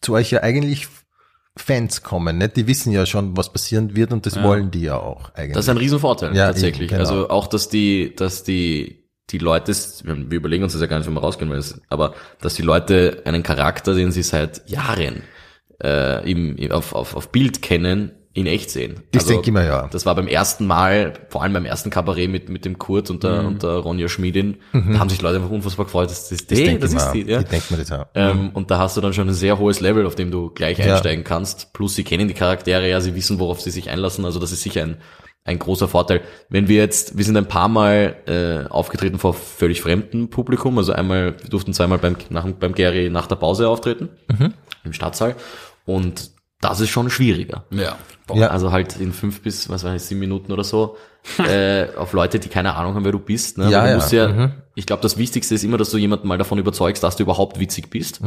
[0.00, 0.86] zu euch ja eigentlich
[1.56, 2.48] Fans kommen, ne?
[2.48, 5.54] Die wissen ja schon, was passieren wird und das wollen die ja auch eigentlich.
[5.54, 6.92] Das ist ein Riesenvorteil Ja, tatsächlich.
[6.92, 7.00] eben, genau.
[7.00, 9.72] Also auch, dass die, dass die, die Leute,
[10.04, 13.22] wir überlegen uns das ja gar nicht, wenn wir rausgehen, es, aber dass die Leute
[13.24, 15.22] einen Charakter, den sie seit Jahren
[15.82, 19.00] äh, im, auf, auf, auf Bild kennen, in echt sehen.
[19.10, 19.88] Das denke ich mir, ja.
[19.90, 23.24] Das war beim ersten Mal, vor allem beim ersten Kabarett mit, mit dem Kurt und
[23.24, 26.46] der, und der Ronja Schmiedin, da haben sich Leute einfach unfassbar gefreut, das, das, Mhm.
[26.48, 27.40] das hey, das ich ist die, ja.
[27.40, 28.06] Ich denke mir das auch.
[28.14, 30.78] Ähm, und da hast du dann schon ein sehr hohes Level, auf dem du gleich
[30.78, 30.94] Ja.
[30.94, 31.72] einsteigen kannst.
[31.72, 34.24] Plus sie kennen die Charaktere, ja, sie wissen, worauf sie sich einlassen.
[34.24, 34.98] Also das ist sicher ein,
[35.48, 36.20] ein großer Vorteil.
[36.48, 40.78] Wenn wir jetzt, wir sind ein paar Mal äh, aufgetreten vor völlig fremdem Publikum.
[40.78, 44.10] Also einmal, wir durften zweimal beim, nach, beim Gary nach der Pause auftreten,
[44.84, 45.34] im Stadtsaal.
[45.86, 46.30] Und
[46.60, 47.64] das ist schon schwieriger.
[47.70, 47.96] ja.
[48.34, 48.48] Ja.
[48.48, 50.98] Also halt in fünf bis, was weiß ich, sieben Minuten oder so,
[51.38, 53.56] äh, auf Leute, die keine Ahnung haben, wer du bist.
[53.56, 53.70] Ne?
[53.70, 53.94] Ja, du ja.
[53.94, 57.16] musst ja, ich glaube, das Wichtigste ist immer, dass du jemanden mal davon überzeugst, dass
[57.16, 58.20] du überhaupt witzig bist.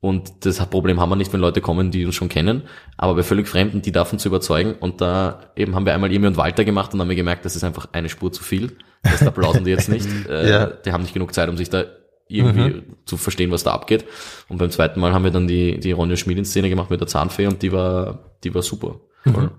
[0.00, 2.62] Und das Problem haben wir nicht, wenn Leute kommen, die uns schon kennen.
[2.96, 4.74] Aber bei völlig Fremden, die davon zu überzeugen.
[4.80, 7.54] Und da eben haben wir einmal Emi und Walter gemacht und haben wir gemerkt, das
[7.54, 8.76] ist einfach eine Spur zu viel.
[9.02, 10.06] Das applausen die jetzt nicht.
[10.28, 10.66] Äh, Ja.
[10.66, 11.84] Die haben nicht genug Zeit, um sich da
[12.28, 14.04] irgendwie zu verstehen, was da abgeht.
[14.48, 17.46] Und beim zweiten Mal haben wir dann die, die Ronja Schmiedin-Szene gemacht mit der Zahnfee
[17.46, 19.00] und die war, die war super.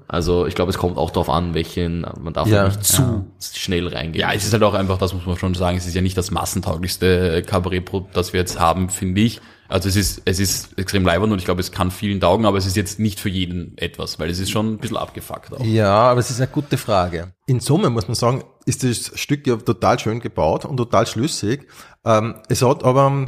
[0.07, 2.63] Also ich glaube, es kommt auch darauf an, welchen, man darf Ja.
[2.63, 2.67] ja.
[2.67, 4.21] nicht zu schnell reingehen.
[4.21, 6.17] Ja, es ist halt auch einfach, das muss man schon sagen, es ist ja nicht
[6.17, 9.41] das massentauglichste Kabarett, das wir jetzt haben, finde ich.
[9.67, 12.59] Also es ist, es ist extrem leibend und ich glaube, es kann vielen taugen, aber
[12.59, 15.65] es ist jetzt nicht für jeden etwas, weil es ist schon ein bisschen abgefuckt auch.
[15.65, 17.33] Ja, aber es ist eine gute Frage.
[17.47, 21.67] In Summe muss man sagen, ist das Stück ja total schön gebaut und total schlüssig.
[22.05, 23.27] Ähm, es hat aber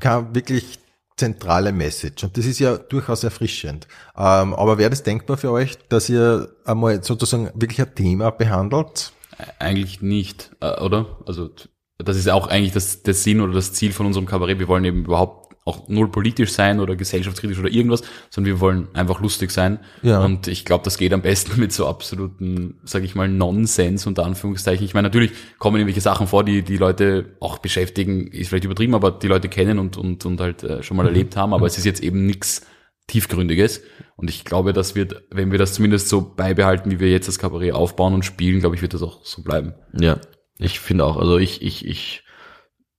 [0.00, 0.78] kein wirklich
[1.16, 2.24] zentrale Message.
[2.24, 3.86] Und das ist ja durchaus erfrischend.
[4.16, 9.12] Ähm, aber wäre das denkbar für euch, dass ihr einmal sozusagen wirklich ein Thema behandelt?
[9.58, 11.18] Eigentlich nicht, äh, oder?
[11.26, 11.50] Also
[11.98, 14.58] das ist auch eigentlich das, der Sinn oder das Ziel von unserem Kabarett.
[14.58, 18.88] Wir wollen eben überhaupt auch null politisch sein oder gesellschaftskritisch oder irgendwas, sondern wir wollen
[18.94, 19.78] einfach lustig sein.
[20.02, 20.24] Ja.
[20.24, 24.24] Und ich glaube, das geht am besten mit so absoluten, sage ich mal, Nonsens unter
[24.24, 24.84] Anführungszeichen.
[24.84, 28.94] Ich meine, natürlich kommen irgendwelche Sachen vor, die die Leute auch beschäftigen, ist vielleicht übertrieben,
[28.94, 31.08] aber die Leute kennen und und und halt äh, schon mal Mhm.
[31.10, 31.54] erlebt haben.
[31.54, 32.66] Aber es ist jetzt eben nichts
[33.06, 33.82] tiefgründiges.
[34.16, 37.38] Und ich glaube, das wird, wenn wir das zumindest so beibehalten, wie wir jetzt das
[37.38, 39.74] Kabarett aufbauen und spielen, glaube ich, wird das auch so bleiben.
[39.98, 40.18] Ja,
[40.58, 41.16] ich finde auch.
[41.16, 42.22] Also ich, ich, ich,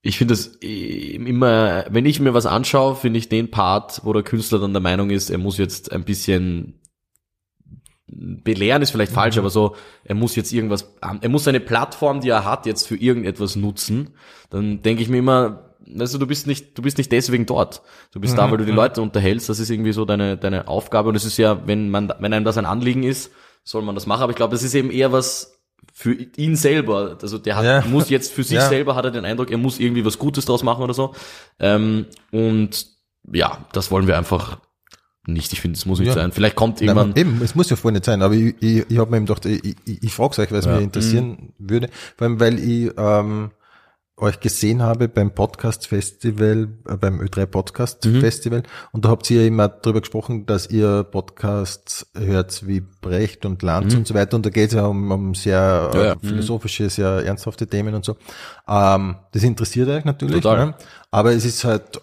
[0.01, 4.23] ich finde es immer, wenn ich mir was anschaue, finde ich den Part, wo der
[4.23, 6.79] Künstler dann der Meinung ist, er muss jetzt ein bisschen
[8.11, 12.29] belehren ist vielleicht falsch, aber so, er muss jetzt irgendwas, er muss seine Plattform, die
[12.29, 14.15] er hat, jetzt für irgendetwas nutzen,
[14.49, 17.81] dann denke ich mir immer, also du bist nicht, du bist nicht deswegen dort.
[18.11, 21.09] Du bist da, weil du die Leute unterhältst, das ist irgendwie so deine, deine Aufgabe.
[21.09, 23.31] Und es ist ja, wenn man, wenn einem das ein Anliegen ist,
[23.63, 25.58] soll man das machen, aber ich glaube, das ist eben eher was
[25.93, 27.83] für ihn selber, also der hat, Ja.
[27.89, 28.69] muss jetzt für sich Ja.
[28.69, 31.13] selber hat er den Eindruck, er muss irgendwie was Gutes draus machen oder so.
[31.59, 32.87] Ähm, und
[33.31, 34.59] ja, das wollen wir einfach
[35.27, 35.51] nicht.
[35.53, 36.13] Ich finde, es muss nicht Ja.
[36.13, 36.31] sein.
[36.31, 37.15] Vielleicht kommt Nein, irgendwann.
[37.15, 39.45] eben, es muss ja voll nicht sein, aber ich, ich, ich habe mir eben gedacht,
[39.45, 43.51] ich, ich, ich frage euch, weil es mich interessieren würde, vor allem weil ich ähm,
[44.21, 49.41] euch gesehen habe beim Podcast Festival, äh, beim Ö3 Podcast Festival und da habt ihr
[49.41, 54.35] ja immer drüber gesprochen, dass ihr Podcasts hört wie Brecht und Lanz und so weiter
[54.35, 56.13] und da geht es ja um, um sehr Ja, ja.
[56.13, 58.17] äh, philosophische, sehr ernsthafte Themen und so.
[58.67, 60.67] Ähm, das interessiert euch natürlich, Total.
[60.67, 60.75] ne?
[61.11, 62.01] aber es ist halt,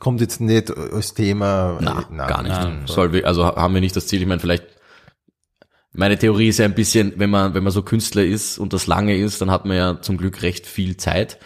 [0.00, 1.78] kommt jetzt nicht als Thema.
[1.80, 2.52] Na, äh, nein, gar nicht.
[2.52, 2.82] nein.
[2.86, 4.20] Soll wir, also haben wir nicht das Ziel.
[4.20, 4.64] Ich meine, vielleicht
[5.96, 8.88] meine Theorie ist ja ein bisschen, wenn man wenn man so Künstler ist und das
[8.88, 11.38] lange ist, dann hat man ja zum Glück recht viel Zeit.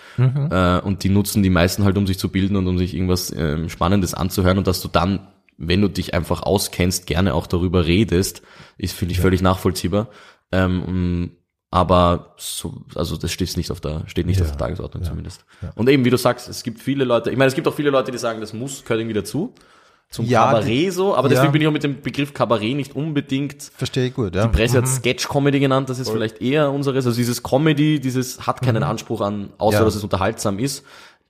[0.50, 3.32] Äh, und die nutzen die meisten halt, um sich zu bilden und um sich irgendwas
[3.36, 4.56] ähm, Spannendes anzuhören.
[4.58, 5.28] Und dass du dann,
[5.58, 8.42] wenn du dich einfach auskennst, gerne auch darüber redest,
[8.78, 10.08] ist finde ich völlig nachvollziehbar.
[10.50, 11.30] Ähm, um,
[11.70, 15.10] aber so, also das steht nicht auf der, steht nicht Ja, auf der Tagesordnung ja,
[15.10, 15.44] zumindest.
[15.74, 17.90] Und eben, wie du sagst, es gibt viele Leute, ich meine, es gibt auch viele
[17.90, 19.54] Leute, die sagen, das muss, gehört irgendwie dazu.
[20.10, 21.34] Zum Ja, Kabarett die- so, aber ja.
[21.34, 23.62] deswegen bin ich auch mit dem Begriff Kabarett nicht unbedingt.
[23.76, 24.46] Verstehe ich gut, ja.
[24.46, 27.04] Die Presse hat Sketch-Comedy genannt, das ist vielleicht eher unseres.
[27.04, 29.80] Also dieses Comedy, dieses hat keinen Anspruch an, außer Mhm.
[29.80, 29.84] Ja.
[29.84, 30.84] dass es unterhaltsam ist.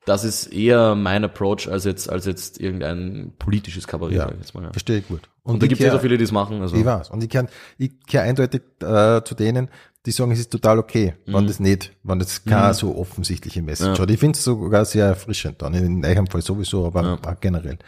[0.05, 4.55] Das ist eher mein Approach als jetzt, als jetzt irgendein politisches Kabarett, Ja, ich jetzt
[4.55, 4.63] mal.
[4.63, 4.71] Ja.
[4.71, 5.23] verstehe ich gut.
[5.43, 6.63] Und da ich gibt es ja so viele, die es machen.
[6.63, 6.77] Also.
[6.77, 7.11] Ich weiß.
[7.11, 7.49] Und ich kann,
[7.79, 9.69] ich kehre eindeutig äh, zu denen,
[10.07, 11.47] die sagen, es ist total okay, wenn Mhm.
[11.49, 14.11] das nicht, wenn das keine so offensichtliche Message hat.
[14.11, 17.79] Ich finde es sogar sehr erfrischend dann, in eurem Fall sowieso, aber auch generell.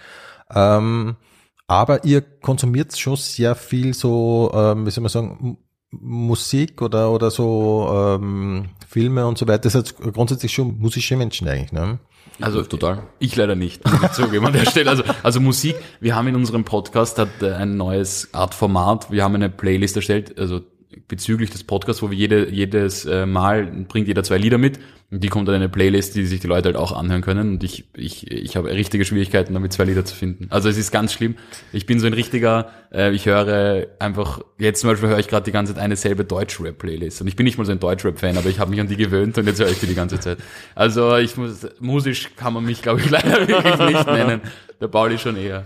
[0.55, 1.17] Ähm,
[1.67, 5.59] aber ihr konsumiert schon sehr viel so, ähm, wie soll man sagen,
[5.93, 7.89] Musik oder, oder so
[8.21, 9.63] ähm, Filme und so weiter.
[9.71, 11.99] Das sind grundsätzlich schon musische Menschen eigentlich, ne?
[12.41, 13.03] Also total.
[13.19, 13.83] Ich leider nicht,
[14.15, 14.91] zugeben an der Stelle.
[14.91, 19.11] Also, also Musik, wir haben in unserem Podcast hat äh, ein neues Art Format.
[19.11, 20.61] Wir haben eine Playlist erstellt, also
[21.09, 24.79] bezüglich des Podcasts, wo wir jede, jedes äh, Mal bringt jeder zwei Lieder mit
[25.11, 27.53] und die kommt dann in eine Playlist, die sich die Leute halt auch anhören können
[27.53, 30.47] und ich, ich, ich habe richtige Schwierigkeiten damit zwei Lieder zu finden.
[30.51, 31.37] Also es ist ganz schlimm.
[31.73, 35.45] Ich bin so ein richtiger, äh, ich höre einfach, jetzt zum Beispiel höre ich gerade
[35.45, 38.49] die ganze Zeit eine selbe Deutschrap-Playlist und ich bin nicht mal so ein Deutschrap-Fan, aber
[38.49, 40.39] ich habe mich an die gewöhnt und jetzt höre ich die die ganze Zeit.
[40.75, 44.41] Also ich muss, musisch kann man mich glaube ich leider wirklich nicht nennen.
[44.81, 45.65] Der Pauli schon eher.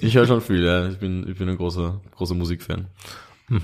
[0.00, 0.88] Ich höre schon viel, ja.
[0.88, 2.86] Ich bin, ich bin ein großer, großer Musikfan.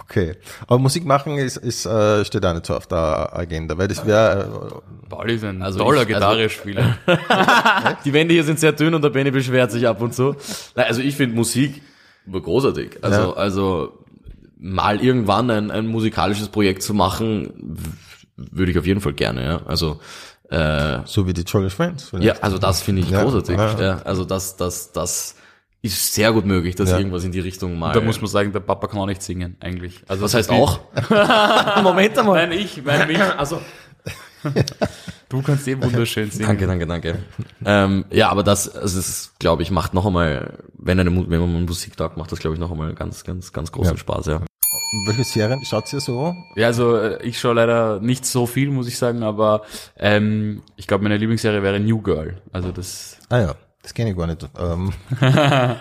[0.00, 0.34] Okay.
[0.66, 4.04] Aber Musik machen ist, ist äh, steht auch nicht so auf der Agenda, weil das
[4.06, 6.96] wäre Pauli ist ein Also toller ich- also- Gitarrespieler.
[8.04, 10.36] Die Wände hier sind sehr dünn und der Benny beschwert sich ab und zu.
[10.74, 11.82] Nein, also ich finde Musik
[12.30, 12.98] großartig.
[13.02, 13.32] Also, Ja.
[13.34, 13.98] also
[14.58, 17.76] mal irgendwann ein, ein musikalisches Projekt zu machen,
[18.36, 19.60] würde ich auf jeden Fall gerne, ja.
[19.66, 20.00] Also
[20.50, 22.10] äh, so wie die Jolly Friends.
[22.12, 22.44] ja, vielleicht.
[22.44, 23.56] also das finde ich Ja, großartig.
[23.56, 23.80] ja.
[23.80, 24.02] Ja.
[24.04, 25.36] also das, das, das
[25.82, 26.98] ist sehr gut möglich, dass Ja.
[26.98, 27.92] irgendwas in die Richtung mal.
[27.92, 30.02] Da muss man sagen, der Papa kann auch nicht singen, eigentlich.
[30.08, 30.80] Also was heißt auch?
[31.82, 32.46] Moment einmal.
[32.48, 33.20] Nein, ich, mein mich.
[33.20, 33.60] Also
[35.28, 36.46] Du kannst eh wunderschön singen.
[36.46, 37.18] Danke, danke, danke.
[37.64, 41.40] ähm, ja, aber das, also es ist, glaube ich, macht noch einmal, wenn eine, wenn
[41.40, 43.98] man einen Musiktag macht, das glaube ich noch einmal ganz, ganz, ganz großen Ja.
[43.98, 44.40] Spaß, ja.
[45.08, 46.32] Welche Serien schaut ihr so?
[46.54, 49.62] Ja, also äh, ich schaue leider nicht so viel, muss ich sagen, aber
[49.98, 52.40] ähm, ich glaube, meine Lieblingsserie wäre New Girl.
[52.52, 53.54] Also das, Ah ja,
[53.86, 54.44] das kenne ich gar nicht.
[54.58, 54.92] Ähm,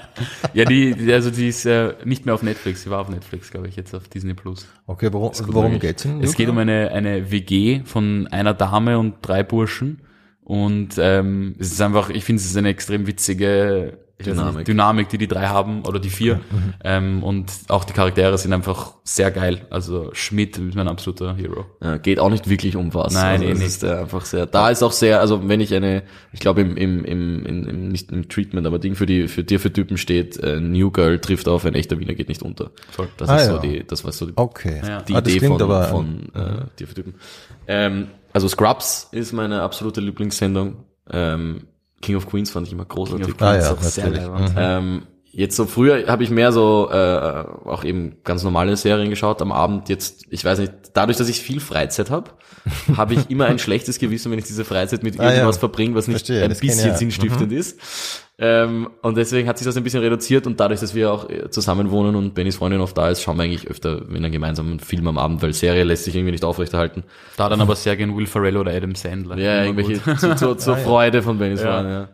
[0.54, 2.84] ja, die, also die ist äh, nicht mehr auf Netflix.
[2.84, 4.68] Sie war auf Netflix, glaube ich, jetzt auf Disney Plus.
[4.86, 6.22] okay, worum, worum geht's denn?
[6.22, 10.04] Es geht um eine eine WG von einer Dame und drei Burschen
[10.44, 14.66] und ähm, es ist einfach, ich finde, es ist eine extrem witzige Dynamik.
[14.66, 16.40] Dynamik, die die drei haben oder die vier.
[16.84, 19.68] Ähm, und auch die Charaktere sind einfach sehr geil.
[19.70, 21.66] Also Schmidt ist mein absoluter Hero.
[21.84, 23.14] Ja, geht auch nicht wirklich um was.
[23.14, 23.68] Nein, also eh es nicht.
[23.68, 24.46] ist äh, einfach sehr.
[24.46, 28.10] Da ist auch sehr, also wenn ich eine, ich glaube im, im, im, im, nicht
[28.12, 31.50] im Treatment, aber Ding für die für dir für Typen steht, äh, New Girl trifft
[31.50, 32.72] auf ein echter Wiener geht nicht unter.
[32.92, 33.10] Voll.
[33.18, 33.54] Das Ah, ist ja.
[33.56, 34.82] so die, das war so die, Okay.
[34.88, 35.02] Ja.
[35.02, 37.16] die Ah, das Idee klingt von, aber- von äh, dir für Typen.
[37.68, 40.78] Ähm, also Scrubs ist meine absolute Lieblingssendung.
[41.12, 41.68] Ähm,
[42.02, 43.26] King of Queens fand ich immer großartig.
[43.26, 44.28] King of Ah Queens ja, ist auch sehr natürlich.
[44.28, 44.54] leibend.
[44.58, 49.42] Ähm, jetzt so früher habe ich mehr so äh, auch eben ganz normale Serien geschaut
[49.42, 49.90] am Abend.
[49.90, 52.32] Jetzt, ich weiß nicht, dadurch, dass ich viel Freizeit habe,
[52.98, 55.34] habe ich immer ein schlechtes Gewissen, wenn ich diese Freizeit mit Ah, ja.
[55.34, 56.96] irgendwas verbringe, was nicht Verstehe, ein bisschen ja.
[56.96, 57.80] sinnstiftend ist.
[58.38, 61.50] Ähm, und deswegen hat sich das ein bisschen reduziert und dadurch, dass wir auch äh,
[61.50, 64.82] zusammen wohnen und Bennys Freundin oft da ist, schauen wir eigentlich öfter in einen gemeinsamen
[64.82, 67.04] Film am Abend, weil Serie lässt sich irgendwie nicht aufrechterhalten.
[67.38, 69.38] Da dann aber sehr gern Will Ferrell oder Adam Sandler.
[69.38, 70.20] Ja, irgendwelche gut.
[70.20, 70.84] zu, zu, zur Ah, ja.
[70.84, 71.82] Freude von Bennys Ja.
[71.82, 72.08] Freundin, ja.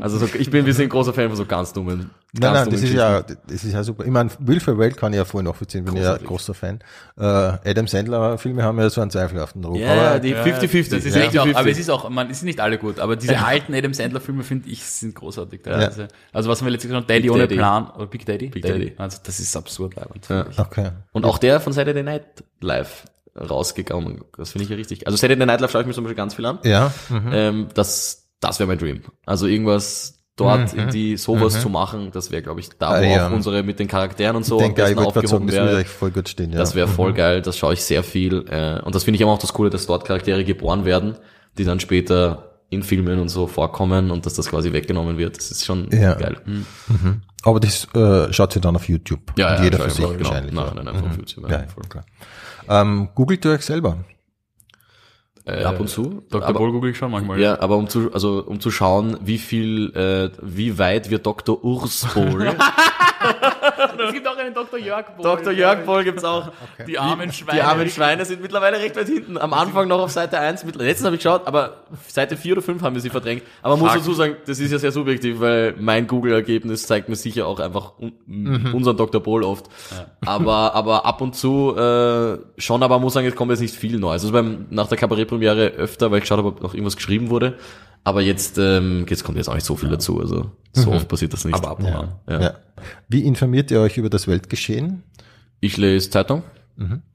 [0.00, 2.10] Also so, ich bin ein bisschen großer Fan von so ganz dummen.
[2.32, 4.04] Nein, ganz nein, dummen das ist ja, das ist ja super.
[4.04, 6.78] Ich meine, Will Ferrell kann ich ja voll nachvollziehen, bin ich ja ein großer Fan.
[7.18, 9.78] Äh, Adam Sandler Filme haben ja so einen zweifelhaften Ruf.
[9.78, 10.90] Ja, aber die Ja, 50-50.
[10.90, 11.22] Das ist Ja.
[11.22, 11.56] echt auch, 50-50.
[11.56, 14.20] aber es ist auch, man, es sind nicht alle gut, aber diese alten Adam Sandler
[14.20, 15.62] Filme finde ich sind großartig.
[15.62, 16.08] teilweise.
[16.32, 17.56] Also was haben wir letztes Mal Daddy Big ohne Daddy.
[17.56, 18.48] Plan oder Big Daddy?
[18.48, 18.92] Big Daddy.
[18.96, 20.28] Also das ist absurd leibend.
[20.28, 20.42] Ja.
[20.44, 20.58] finde ich.
[20.58, 20.90] Okay.
[21.12, 22.24] Und auch der von Saturday Night
[22.60, 23.04] Live
[23.38, 24.24] rausgegangen.
[24.36, 25.06] Das finde ich ja richtig.
[25.06, 26.58] Also Saturday Night Live schaue ich mir zum Beispiel ganz viel an.
[26.64, 26.92] Ja.
[27.08, 27.30] Mhm.
[27.32, 29.02] Ähm, das das wäre mein Dream.
[29.26, 33.00] Also irgendwas dort in die sowas zu machen, das wäre, glaube ich, da, wo Ah,
[33.02, 33.28] ja.
[33.28, 35.84] auch unsere mit den Charakteren und so Ich denke, aufgehoben wäre.
[35.84, 36.52] voll gut stehen.
[36.52, 36.58] Ja.
[36.58, 38.46] Das wäre voll geil, das schaue ich sehr viel.
[38.48, 41.18] Äh, und das finde ich aber auch das Coole, dass dort Charaktere geboren werden,
[41.58, 45.36] die dann später in Filmen und so vorkommen und dass das quasi weggenommen wird.
[45.36, 46.14] Das ist schon Ja.
[46.14, 46.36] geil.
[47.42, 49.20] Aber das äh, schaut ihr dann auf YouTube.
[49.36, 50.18] Ja, Und ja, jeder für ich sich genau.
[50.24, 50.52] wahrscheinlich.
[50.54, 50.74] Nein, ja.
[50.74, 51.50] nein, einfach auf YouTube.
[51.50, 51.84] Ja, Ja, voll.
[51.88, 52.04] klar.
[52.68, 53.98] Ähm, googelt ihr euch selber?
[55.46, 56.22] Äh, ab und zu.
[56.30, 56.46] Dr.
[56.48, 57.40] Aber- Boll google ich schon manchmal.
[57.40, 61.64] Ja, aber um zu, also um zu schauen, wie viel, äh, wie weit wird Dr.
[61.64, 62.54] Urs Bohl.
[64.06, 64.78] Es gibt auch einen Dr.
[64.78, 65.22] Jörg Boll.
[65.24, 65.52] Dr.
[65.52, 66.50] Jörg Bohl gibt's auch.
[66.86, 67.58] Die armen Schweine.
[67.58, 69.38] Die armen Schweine sind mittlerweile recht weit hinten.
[69.38, 70.64] Am Anfang noch auf Seite 1.
[70.64, 71.74] Mittler- Letztens habe ich geschaut, aber
[72.08, 73.42] Seite 4 oder 5 haben wir sie verdrängt.
[73.62, 77.16] Aber man muss dazu sagen, das ist ja sehr subjektiv, weil mein Google-Ergebnis zeigt mir
[77.16, 77.92] sicher auch einfach
[78.26, 78.74] Mhm.
[78.74, 79.20] unseren Dr.
[79.22, 79.66] Bohl oft.
[80.24, 83.74] Aber, aber ab und zu äh, schon, aber man muss sagen, es kommt jetzt nicht
[83.74, 84.22] viel Neues.
[84.22, 87.54] Also beim, nach der Kabarettpremiere öfter, weil ich geschaut habe, ob noch irgendwas geschrieben wurde.
[88.04, 90.20] Aber jetzt, ähm, jetzt kommt jetzt auch nicht so viel dazu.
[90.20, 91.54] Also so oft passiert das nicht.
[91.54, 92.14] Aber ab und an.
[92.28, 92.40] Ja.
[92.40, 92.54] Ja.
[93.08, 95.02] Wie informiert ihr euch über das Weltgeschehen?
[95.60, 96.42] Ich lese Zeitung.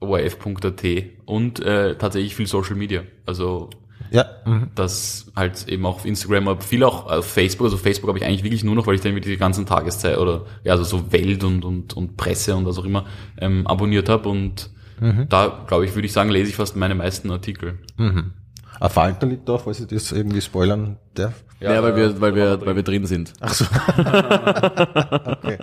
[0.00, 0.84] ORF.at
[1.24, 3.02] und äh, tatsächlich viel Social Media.
[3.24, 3.70] Also
[4.12, 4.26] Ja.
[4.44, 4.68] Mhm.
[4.76, 7.64] das halt eben auch auf Instagram, aber viel auch auf Facebook.
[7.64, 10.18] Also Facebook habe ich eigentlich wirklich nur noch, weil ich dann irgendwie die ganzen Tageszeit
[10.18, 13.06] oder ja, also so Welt und, und, und Presse und was auch immer
[13.38, 14.28] ähm, abonniert habe.
[14.28, 14.70] Und
[15.28, 17.80] da, glaube ich, würde ich sagen, lese ich fast meine meisten Artikel.
[18.80, 21.42] Ein Falter liegt da, falls ich das irgendwie spoilern darf.
[21.60, 22.66] Ja, weil wir, weil wir, drin.
[22.66, 23.32] weil wir drin sind.
[23.40, 23.64] Ach so.
[25.26, 25.58] okay.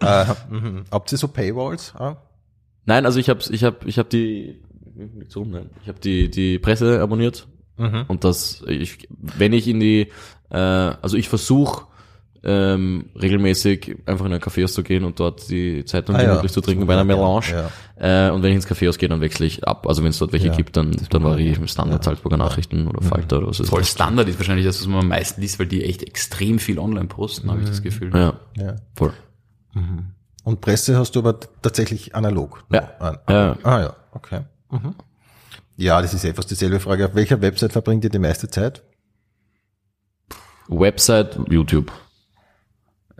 [0.00, 0.84] Äh, mhm.
[0.90, 1.94] Habt ihr so Paywalls?
[1.96, 2.16] Ah?
[2.84, 4.60] Nein, also ich habe ich hab, ich hab die
[5.34, 5.70] rum, nein.
[5.82, 7.46] Ich habe die die Presse abonniert
[7.78, 8.04] Mhm.
[8.08, 10.10] und das ich wenn ich in die
[10.50, 11.86] äh, also ich versuche
[12.48, 16.28] ähm, regelmäßig einfach in ein Kaffeehaus zu gehen und dort die Zeitung Ah, ja.
[16.28, 17.46] gemütlich zu trinken bei einer Melange.
[17.98, 18.28] Ja.
[18.28, 19.86] Äh, und wenn ich ins Kaffeehaus gehe, dann wechsle ich ab.
[19.88, 22.86] Also wenn es dort welche Ja, gibt, dann, dann variiere ich im Standard Salzburger Nachrichten
[22.86, 23.90] oder Falter oder was ist Voll das.
[23.90, 27.06] Standard ist wahrscheinlich das, was man am meisten liest, weil die echt extrem viel online
[27.08, 28.10] posten, habe ich das Gefühl.
[28.14, 28.76] Ja, Ja.
[28.94, 29.12] voll.
[30.44, 32.62] Und Presse hast du aber tatsächlich analog.
[32.72, 32.90] Ja.
[33.00, 33.56] Ah, Ja.
[33.64, 34.40] ah ja, okay.
[34.70, 34.94] Mhm.
[35.76, 37.06] Ja, das ist etwas dieselbe Frage.
[37.06, 38.82] Auf welcher Website verbringt ihr die meiste Zeit?
[40.68, 41.92] Website, YouTube.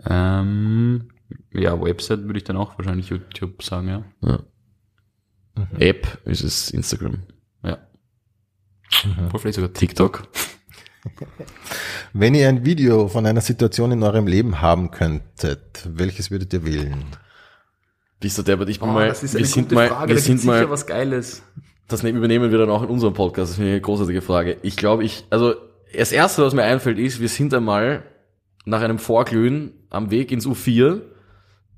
[0.05, 1.09] Ähm,
[1.53, 4.03] ja, Website würde ich dann auch wahrscheinlich YouTube sagen, ja.
[4.21, 4.39] Ja.
[5.79, 7.23] App ist es Instagram.
[7.63, 7.79] Ja.
[9.31, 10.27] Voll vielleicht sogar TikTok.
[12.13, 16.65] Wenn ihr ein Video von einer Situation in eurem Leben haben könntet, welches würdet ihr
[16.65, 17.05] wählen?
[18.19, 20.85] Bist du der, aber ich Oh, bin mal, wir sind mal, wir sind mal, was
[20.87, 21.43] Geiles.
[21.87, 23.51] das ne- übernehmen wir dann auch in unserem Podcast.
[23.51, 24.57] Das ich eine großartige Frage.
[24.63, 25.55] Ich glaube, ich, also,
[25.95, 28.03] das erste, was mir einfällt, ist, wir sind einmal
[28.65, 31.01] nach einem Vorglühen am Weg ins U4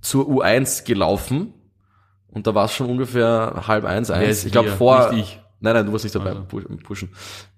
[0.02, 1.54] zur U1 gelaufen.
[2.32, 4.46] Und da war es schon ungefähr halb eins, eins.
[4.46, 5.42] Ich glaube vor, Nicht ich.
[5.62, 6.42] nein, nein, du warst nicht dabei, Also.
[6.44, 7.10] pu- pushen.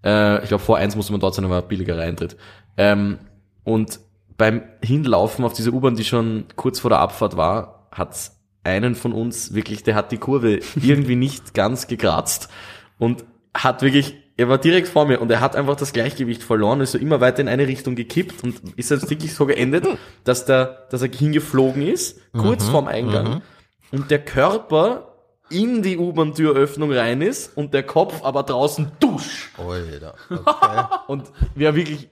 [0.03, 2.37] Äh, ich glaube vor eins musste man dort sein, aber billigerer Eintritt.
[2.77, 3.19] Ähm,
[3.63, 3.99] und
[4.37, 9.11] beim Hinlaufen auf diese U-Bahn, die schon kurz vor der Abfahrt war, hat's einen von
[9.11, 12.47] uns wirklich, der hat die Kurve irgendwie nicht ganz gekratzt
[12.97, 16.81] und hat wirklich, er war direkt vor mir und er hat einfach das Gleichgewicht verloren,
[16.81, 19.85] ist so immer weiter in eine Richtung gekippt und ist jetzt wirklich so geendet,
[20.23, 23.41] dass der, dass er hingeflogen ist, kurz vorm Eingang
[23.91, 25.07] und der Körper
[25.49, 29.51] in die U-Bahn-Türöffnung rein ist und der Kopf aber draußen dusch.
[29.57, 30.15] Alter.
[30.29, 30.85] Okay.
[31.07, 32.09] Und wir wirklich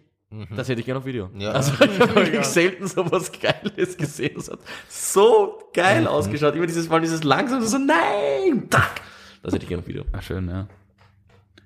[0.55, 1.29] Das hätte ich gerne auf Video.
[1.37, 1.51] Ja.
[1.51, 4.33] Also ich habe wirklich selten so was Geiles gesehen.
[4.35, 6.53] Das hat so geil ausgeschaut.
[6.55, 9.01] Immer dieses Mal dieses langsam so, nein, tack.
[9.41, 10.03] Das hätte ich gerne auf Video.
[10.11, 10.67] Ah, schön, ja.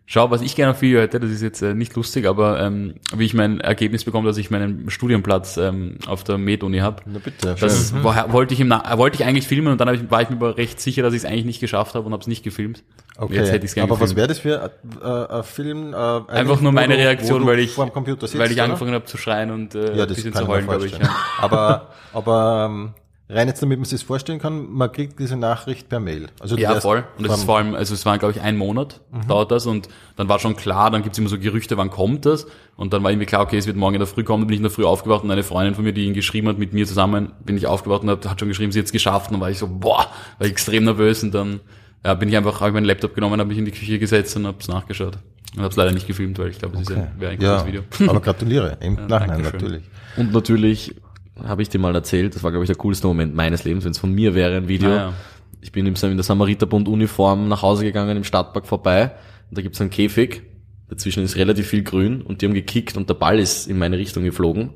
[0.06, 2.96] Schau, was ich gerne auf Video hätte, das ist jetzt äh, nicht lustig, aber ähm,
[3.16, 7.04] wie ich mein Ergebnis bekomme, dass ich meinen Studienplatz ähm, auf der Med-Uni habe.
[7.06, 7.56] Na bitte.
[7.58, 8.04] Das schön.
[8.04, 10.58] wollte ich im Na wollte ich eigentlich filmen und dann ich, war ich mir aber
[10.58, 12.84] recht sicher, dass ich es eigentlich nicht geschafft habe und habe es nicht gefilmt.
[13.16, 13.36] Okay.
[13.36, 14.44] Jetzt hätte ich es gerne Aber was gefilmt.
[14.44, 15.94] wäre das für äh, ein Film?
[15.94, 19.06] Äh, Einfach nur meine Reaktion, weil ich, vor dem Computer sitzt, weil ich angefangen habe
[19.06, 20.98] zu schreien und äh, Ja, ein bisschen zu heulen, glaube ich.
[20.98, 21.16] Ja.
[21.40, 22.94] Aber, aber ähm,
[23.30, 26.28] rein jetzt, damit man sich das vorstellen kann, man kriegt diese Nachricht per Mail.
[26.40, 27.04] Also Ja, voll.
[27.18, 29.28] Und das ist vor allem, also es war, glaube ich, ein Monat Mhm.
[29.28, 32.46] dauert das und dann war schon klar, dann gibt's immer so Gerüchte, wann kommt das?
[32.76, 34.56] Und dann war irgendwie klar, okay, es wird morgen in der Früh kommen, dann bin
[34.56, 36.74] ich in der Früh aufgewacht und eine Freundin von mir, die ihn geschrieben hat, mit
[36.74, 39.28] mir zusammen, bin ich aufgewacht und hat, hat schon geschrieben, sie hat's geschafft.
[39.30, 40.08] Und dann war ich so, boah,
[40.38, 41.60] war ich extrem nervös und dann
[42.06, 44.36] ja, bin ich einfach, habe ich meinen Laptop genommen, habe mich in die Küche gesetzt
[44.36, 45.18] und hab's nachgeschaut.
[45.56, 47.68] Und hab's leider nicht gefilmt, weil ich glaube, das ist ein, wäre ein ja, cooles
[47.68, 48.10] Video.
[48.10, 48.78] aber gratuliere.
[48.82, 49.52] Im Nachhinein danke schön.
[49.62, 49.84] natürlich.
[50.18, 50.96] Und natürlich
[51.42, 53.92] habe ich dir mal erzählt, das war, glaube ich, der coolste Moment meines Lebens, wenn
[53.92, 54.90] es von mir wäre, ein Video.
[54.90, 55.14] Ah, ja.
[55.62, 59.14] Ich bin in der Samariterbund-Uniform nach Hause gegangen, im Stadtpark vorbei.
[59.50, 60.44] Und da gibt's einen Käfig.
[60.90, 63.98] Dazwischen ist relativ viel grün und die haben gekickt und der Ball ist in meine
[63.98, 64.72] Richtung geflogen.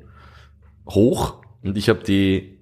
[0.88, 1.42] Hoch.
[1.62, 2.58] Und ich habe die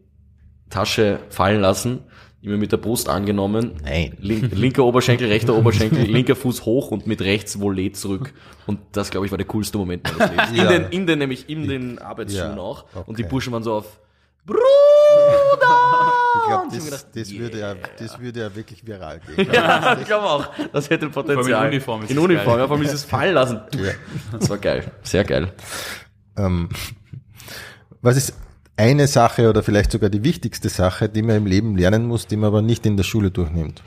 [0.68, 2.00] Tasche fallen lassen,
[2.46, 3.72] immer mit der Brust angenommen.
[3.82, 4.16] Nein.
[4.20, 8.32] Link, linker Oberschenkel, rechter Oberschenkel, linker Fuß hoch und mit rechts Volley zurück.
[8.66, 10.56] Und das, glaube ich, war der coolste Moment meines Lebens.
[10.56, 10.70] Ja.
[10.70, 12.84] In den, in den, nämlich in den Arbeitsschuhen Ja, auch.
[12.94, 13.14] Und okay.
[13.16, 14.00] die Burschen waren so auf,
[16.38, 19.48] Ich glaube, Und ich mir das, das, würde ja, das würde ja wirklich viral gehen.
[19.52, 20.46] ja, ich glaube auch.
[20.72, 21.44] Das hätte Potenzial.
[21.44, 22.58] Vor allem in Uniform ist In Uniform, geil.
[22.58, 23.60] ja, vor allem dieses Fallen lassen.
[23.76, 23.92] Ja.
[24.38, 24.92] Das war geil.
[25.02, 25.52] Sehr geil.
[26.36, 26.68] Ähm,
[28.02, 28.34] was ist
[28.76, 32.36] eine Sache oder vielleicht sogar die wichtigste Sache, die man im Leben lernen muss, die
[32.36, 33.82] man aber nicht in der Schule durchnimmt?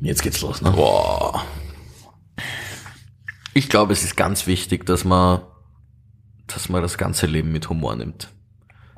[0.00, 0.70] Jetzt geht's los, ne?
[0.70, 1.44] Boah.
[3.54, 5.42] Ich glaube, es ist ganz wichtig, dass man,
[6.46, 8.28] dass man das ganze Leben mit Humor nimmt.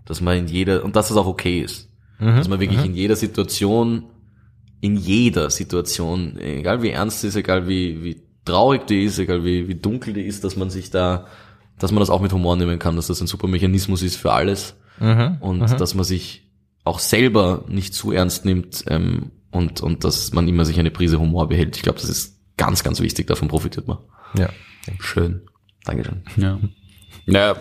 [0.04, 1.88] Dass man in jeder, und dass es auch okay ist.
[2.18, 4.04] Dass man wirklich in jeder Situation,
[4.80, 9.44] in jeder Situation, egal wie ernst die ist, egal wie, wie traurig die ist, egal
[9.44, 11.26] wie, wie dunkel die ist, dass man sich da,
[11.78, 14.32] dass man das auch mit Humor nehmen kann, dass das ein super Mechanismus ist für
[14.32, 14.76] alles.
[15.40, 16.48] Und dass man sich
[16.84, 21.20] auch selber nicht zu ernst nimmt, ähm, und, und dass man immer sich eine Prise
[21.20, 21.76] Humor behält.
[21.76, 23.98] Ich glaube, das ist ganz, ganz wichtig, davon profitiert man.
[24.36, 24.48] Ja.
[24.98, 25.42] Schön.
[25.84, 26.22] Dankeschön.
[26.36, 26.58] Ja.
[27.26, 27.56] Naja,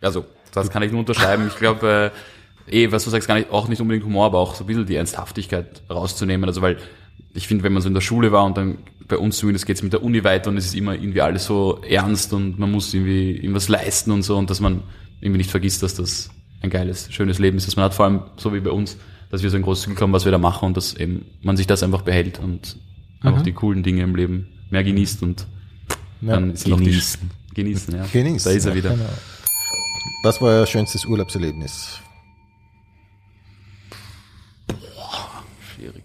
[0.00, 1.46] also, das kann ich nur unterschreiben.
[1.46, 2.12] Ich glaube,
[2.66, 4.66] äh, eh, was du sagst, gar nicht, auch nicht unbedingt Humor, aber auch so ein
[4.66, 6.48] bisschen die Ernsthaftigkeit rauszunehmen.
[6.48, 6.78] Also, weil
[7.34, 9.82] ich finde, wenn man so in der Schule war und dann bei uns zumindest geht's
[9.82, 12.92] mit der Uni weiter und es ist immer irgendwie alles so ernst und man muss
[12.92, 14.82] irgendwie irgendwas leisten und so und dass man
[15.20, 18.22] irgendwie nicht vergisst, dass das ein geiles, schönes Leben ist, das man hat, vor allem
[18.36, 18.98] so wie bei uns,
[19.30, 21.56] dass wir so ein großes Glück haben, was wir da machen und dass eben man
[21.56, 22.76] sich das einfach behält und
[23.20, 25.46] einfach die coolen Dinge im Leben mehr genießt und
[26.20, 27.30] dann sind auch die Genießen.
[27.54, 28.06] genießen, ja.
[28.12, 28.50] Genießen.
[28.50, 28.90] Da ist er Ja, wieder.
[28.90, 29.08] genau.
[30.24, 32.00] Was war euer schönstes Urlaubserlebnis?
[35.74, 36.02] Schwierig.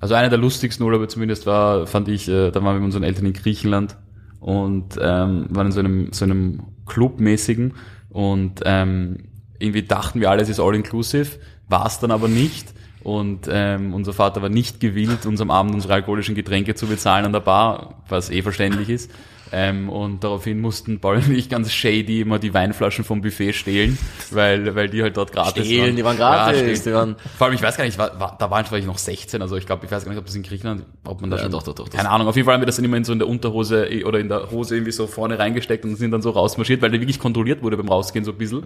[0.00, 3.02] Also einer der lustigsten Urlaube zumindest war, fand ich, äh, da waren wir mit unseren
[3.02, 3.96] Eltern in Griechenland
[4.40, 7.74] und ähm, waren in so einem, so einem Clubmäßigen
[8.08, 9.18] und ähm,
[9.58, 11.38] irgendwie dachten wir alle, es ist all inclusive,
[11.68, 12.72] war es dann aber nicht.
[13.02, 17.24] Und ähm, unser Vater war nicht gewillt, uns am Abend unsere alkoholischen Getränke zu bezahlen
[17.24, 19.10] an der Bar, was eh verständlich ist.
[19.52, 23.98] Ähm, und daraufhin mussten Paul und ich ganz shady immer die Weinflaschen vom Buffet stehlen,
[24.30, 26.80] weil, weil die halt dort gratis Stehlen, die waren gratis, stehlen.
[26.84, 29.42] die waren- Vor allem, ich weiß gar nicht, war, war, da war ich noch 16,
[29.42, 31.42] also ich glaube, ich weiß gar nicht, ob das in Griechenland, ob man da Ja,
[31.42, 33.04] schon, doch, doch, doch, keine Ahnung, auf jeden Fall haben wir das dann immer in
[33.04, 36.12] so in der Unterhose eh, oder in der Hose irgendwie so vorne reingesteckt und sind
[36.12, 38.64] dann so rausmarschiert, weil der wirklich kontrolliert wurde beim Rausgehen so ein bisschen.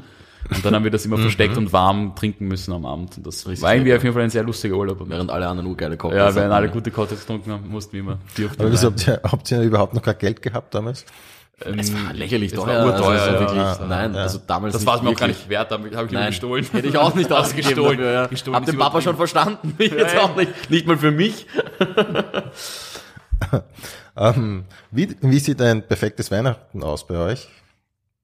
[0.50, 3.16] Und dann haben wir das immer versteckt und warm trinken müssen am Abend.
[3.16, 4.98] Und das Richtig war irgendwie auf jeden Fall ein sehr lustiger Urlaub.
[5.08, 6.52] Während alle anderen nur geile Ja, Cocktails wenn hatten.
[6.52, 9.20] alle gute Cocktails getrunken haben, mussten wir immer vier auf die Aber wieso habt ihr,
[9.22, 11.04] habt ihr überhaupt noch kein Geld gehabt damals?
[11.60, 12.84] Es war lächerlich Es war teuer.
[12.84, 13.40] urteuer, also, war ja.
[13.40, 13.86] wirklich, Ja.
[13.88, 14.22] nein, Ja.
[14.22, 16.66] also damals Das war es mir auch gar nicht wert, da habe ich Nein, gestohlen.
[16.72, 17.98] hätte ich auch nicht ausgegeben Gestohlen.
[17.98, 18.26] dafür, ja.
[18.26, 20.24] Gestohlen Hab den Papa schon verstanden, mich jetzt Ja, ja.
[20.24, 21.46] auch nicht, nicht mal für mich.
[24.16, 27.48] Ähm, wie, wie sieht ein perfektes Weihnachten aus bei euch?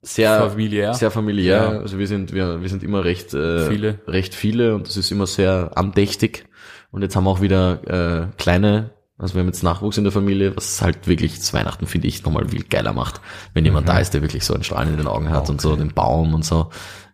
[0.02, 0.94] Sehr Familiär.
[0.94, 1.56] Sehr familiär.
[1.74, 1.78] Ja.
[1.80, 4.00] Also wir sind, wir, wir sind immer recht, äh, Viele.
[4.06, 6.46] recht viele und das ist immer sehr andächtig.
[6.90, 10.12] Und jetzt haben wir auch wieder äh, kleine, also wir haben jetzt Nachwuchs in der
[10.12, 13.20] Familie, was halt wirklich das Weihnachten, finde ich, nochmal viel geiler macht,
[13.52, 15.76] wenn jemand da ist, der wirklich so ein Strahlen in den Augen hat und so
[15.76, 16.70] den Baum und so.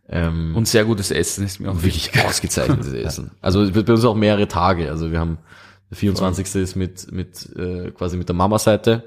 [0.08, 3.32] Ähm, Und sehr gutes Essen ist mir auch wirklich ausgezeichnetes Essen.
[3.40, 4.88] Also es wird bei uns auch mehrere Tage.
[4.88, 5.38] Also wir haben
[5.90, 6.54] der 24.
[6.62, 9.02] ist mit mit äh, quasi mit der Mama-Seite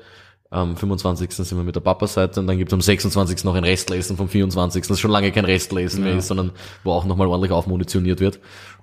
[0.52, 1.32] Am 25.
[1.32, 3.44] sind wir mit der Papa-Seite und dann gibt es am 26.
[3.44, 4.82] noch ein Restlesen vom 24.
[4.82, 6.52] Das ist schon lange kein Restlesen mehr ist, sondern
[6.84, 8.40] wo auch nochmal ordentlich aufmunitioniert wird.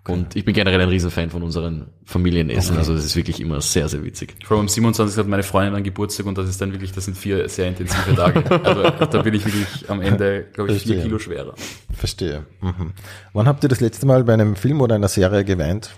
[0.07, 2.77] Und ich bin generell ein Riesenfan von unseren Familienessen.
[2.77, 4.37] Also das ist wirklich immer sehr, sehr witzig.
[4.45, 5.19] Vor allem am 27.
[5.19, 8.15] hat meine Freundin einen Geburtstag und das ist dann wirklich, das sind vier sehr intensive
[8.15, 8.49] Tage.
[8.65, 11.03] Also da bin ich wirklich am Ende, glaube ich, vier Verstehe.
[11.03, 11.55] Kilo schwerer.
[11.93, 12.47] Verstehe.
[12.61, 12.93] Mhm.
[13.33, 15.91] Wann habt ihr das letzte Mal bei einem Film oder einer Serie geweint?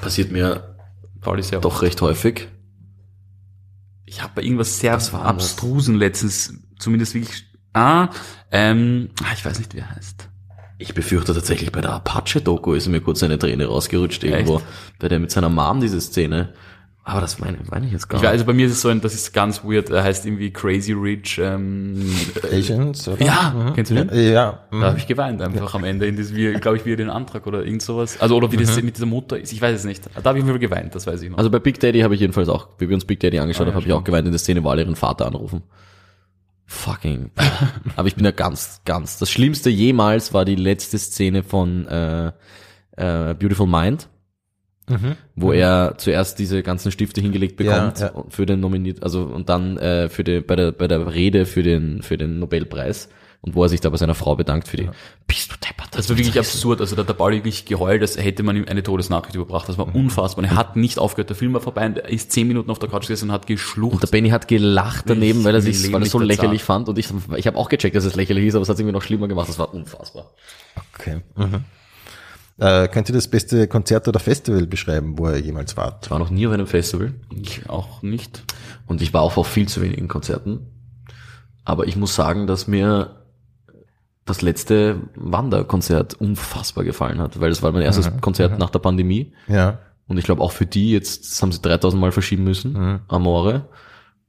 [0.00, 0.76] Passiert mir
[1.20, 2.46] Pauli sehr doch recht häufig.
[4.12, 5.14] Ich habe bei irgendwas sehr das?
[5.14, 8.10] abstrusen letztens, zumindest wirklich, ah,
[8.50, 10.28] ähm, ah, ich weiß nicht, wie er heißt.
[10.76, 14.60] Ich befürchte tatsächlich, bei der Apache-Doku ist mir kurz eine Träne rausgerutscht irgendwo.
[14.98, 16.52] Bei der mit seiner Mom, diese Szene.
[17.04, 18.88] Aber das meine, meine ich jetzt gar Ich weiß, also bei mir ist es so
[18.88, 22.14] ein, das ist ganz weird, er heißt irgendwie Crazy Rich, ähm,
[22.48, 23.08] Asians?
[23.08, 23.24] Oder?
[23.24, 24.32] ja, kennst du den?
[24.32, 24.60] Ja.
[24.70, 24.80] mhm.
[24.80, 27.10] Da habe ich geweint einfach am Ende, in das, wie, glaube ich, wie er den
[27.10, 28.20] Antrag oder irgend sowas.
[28.20, 30.08] Also, oder wie das mit dieser Mutter ist, ich weiß es nicht.
[30.14, 31.38] Da habe ich mir geweint, das weiß ich noch.
[31.38, 33.70] Also bei Big Daddy habe ich jedenfalls auch, wie wir uns Big Daddy angeschaut Ah,
[33.70, 35.62] ja, haben, habe ich auch geweint in der Szene, wo alle ihren Vater anrufen.
[36.66, 37.32] Fucking.
[37.96, 39.18] Aber ich bin ja ganz, ganz.
[39.18, 42.28] Das Schlimmste jemals war die letzte Szene von äh,
[42.96, 44.08] äh, Beautiful Mind,
[44.88, 45.16] Mhm.
[45.36, 48.24] wo er zuerst diese ganzen Stifte hingelegt bekommt Ja, ja.
[48.28, 51.62] für den nominiert, also und dann äh, für die, bei der bei der Rede für
[51.62, 53.08] den für den Nobelpreis
[53.42, 54.88] und wo er sich da bei seiner Frau bedankt für die.
[55.26, 55.88] Bist du deppert?
[55.96, 56.80] Das war wirklich absurd.
[56.80, 59.68] Also da hat der Pauli wirklich geheult, als hätte man ihm eine Todesnachricht überbracht.
[59.68, 59.96] Das war Mhm.
[59.96, 60.44] unfassbar.
[60.44, 61.28] Und er hat nicht aufgehört.
[61.28, 63.48] Der Film war vorbei und er ist zehn Minuten auf der Couch gesessen und hat
[63.48, 63.94] geschlucht.
[63.94, 66.88] Und der Benny hat gelacht daneben, Ich weil er sich, weil er so lächerlich fand.
[66.88, 68.94] Und ich, ich habe auch gecheckt, dass es lächerlich ist, aber es hat es irgendwie
[68.94, 69.48] noch schlimmer gemacht.
[69.48, 70.30] Das war unfassbar.
[70.94, 71.20] Okay.
[71.36, 71.64] Mhm.
[72.58, 76.04] Äh, könnt ihr das beste Konzert oder Festival beschreiben, wo ihr jemals wart?
[76.06, 78.44] Ich war noch nie auf einem Festival Ich auch nicht.
[78.86, 80.60] und ich war auch auf viel zu wenigen Konzerten.
[81.64, 83.16] Aber ich muss sagen, dass mir
[84.24, 89.32] das letzte Wanderkonzert unfassbar gefallen hat, weil das war mein erstes Konzert nach der Pandemie.
[89.48, 89.80] Ja.
[90.06, 93.00] Und ich glaube auch für die, jetzt das haben sie 3000 Mal verschieben müssen, Mhm.
[93.08, 93.68] Amore.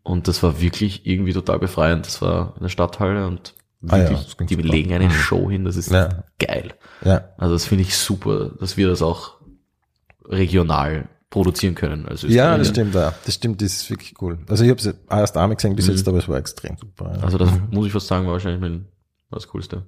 [0.02, 2.06] Und das war wirklich irgendwie total befreiend.
[2.06, 3.54] Das war eine Stadthalle und
[3.90, 4.68] Ah ja, wirklich, das klingt die super.
[4.68, 5.12] legen eine Mhm.
[5.12, 6.24] Show hin, das ist Ja.
[6.40, 6.74] geil.
[7.04, 7.30] Ja.
[7.38, 9.42] Also das finde ich super, dass wir das auch
[10.26, 12.08] regional produzieren können.
[12.08, 13.14] Als Ja, das stimmt, ja.
[13.26, 14.40] Das stimmt, das ist wirklich cool.
[14.48, 17.14] Also ich habe es erst einmal gesehen bis jetzt, aber es war extrem super.
[17.18, 17.24] Ja.
[17.24, 18.88] Also das muss ich fast sagen, war wahrscheinlich mein,
[19.32, 19.88] das Coolste.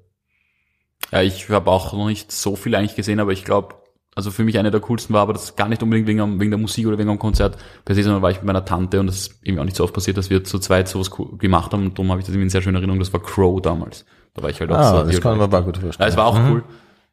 [1.11, 3.75] Ja, ich habe auch noch nicht so viel eigentlich gesehen, aber ich glaube,
[4.15, 6.49] also für mich einer der coolsten war, aber das ist gar nicht unbedingt wegen, wegen
[6.51, 9.07] der Musik oder wegen am Konzert per se, sondern war ich mit meiner Tante und
[9.07, 11.87] das ist irgendwie auch nicht so oft passiert, dass wir zu zweit sowas gemacht haben
[11.87, 14.05] und darum habe ich das irgendwie in sehr schöner Erinnerung, das war Crow damals.
[14.33, 15.11] Da war ich halt auch ah, so.
[15.11, 16.09] das kann man aber gut Ja, vorstellen.
[16.09, 16.63] es war auch cool.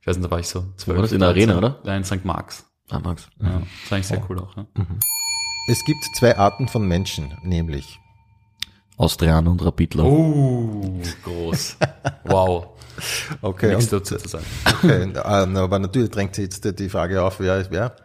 [0.01, 0.65] Ich weiß nicht, da war ich so.
[0.87, 1.13] war das?
[1.13, 1.79] In der Arena, oder?
[1.85, 2.25] Nein, in St.
[2.25, 2.65] Marx.
[2.91, 3.29] Ah, Max.
[3.41, 4.57] Ja, das war eigentlich sehr cool auch.
[4.57, 4.67] Ja.
[5.69, 8.01] Es gibt zwei Arten von Menschen, nämlich
[9.03, 10.05] Austrianer und Rapidler.
[10.05, 11.77] Oh, groß.
[12.25, 12.69] Wow.
[13.43, 14.45] okay, Nichts und, dazu zu sagen.
[14.65, 17.97] okay ähm, aber natürlich drängt sich jetzt die Frage auf, wer ist wer?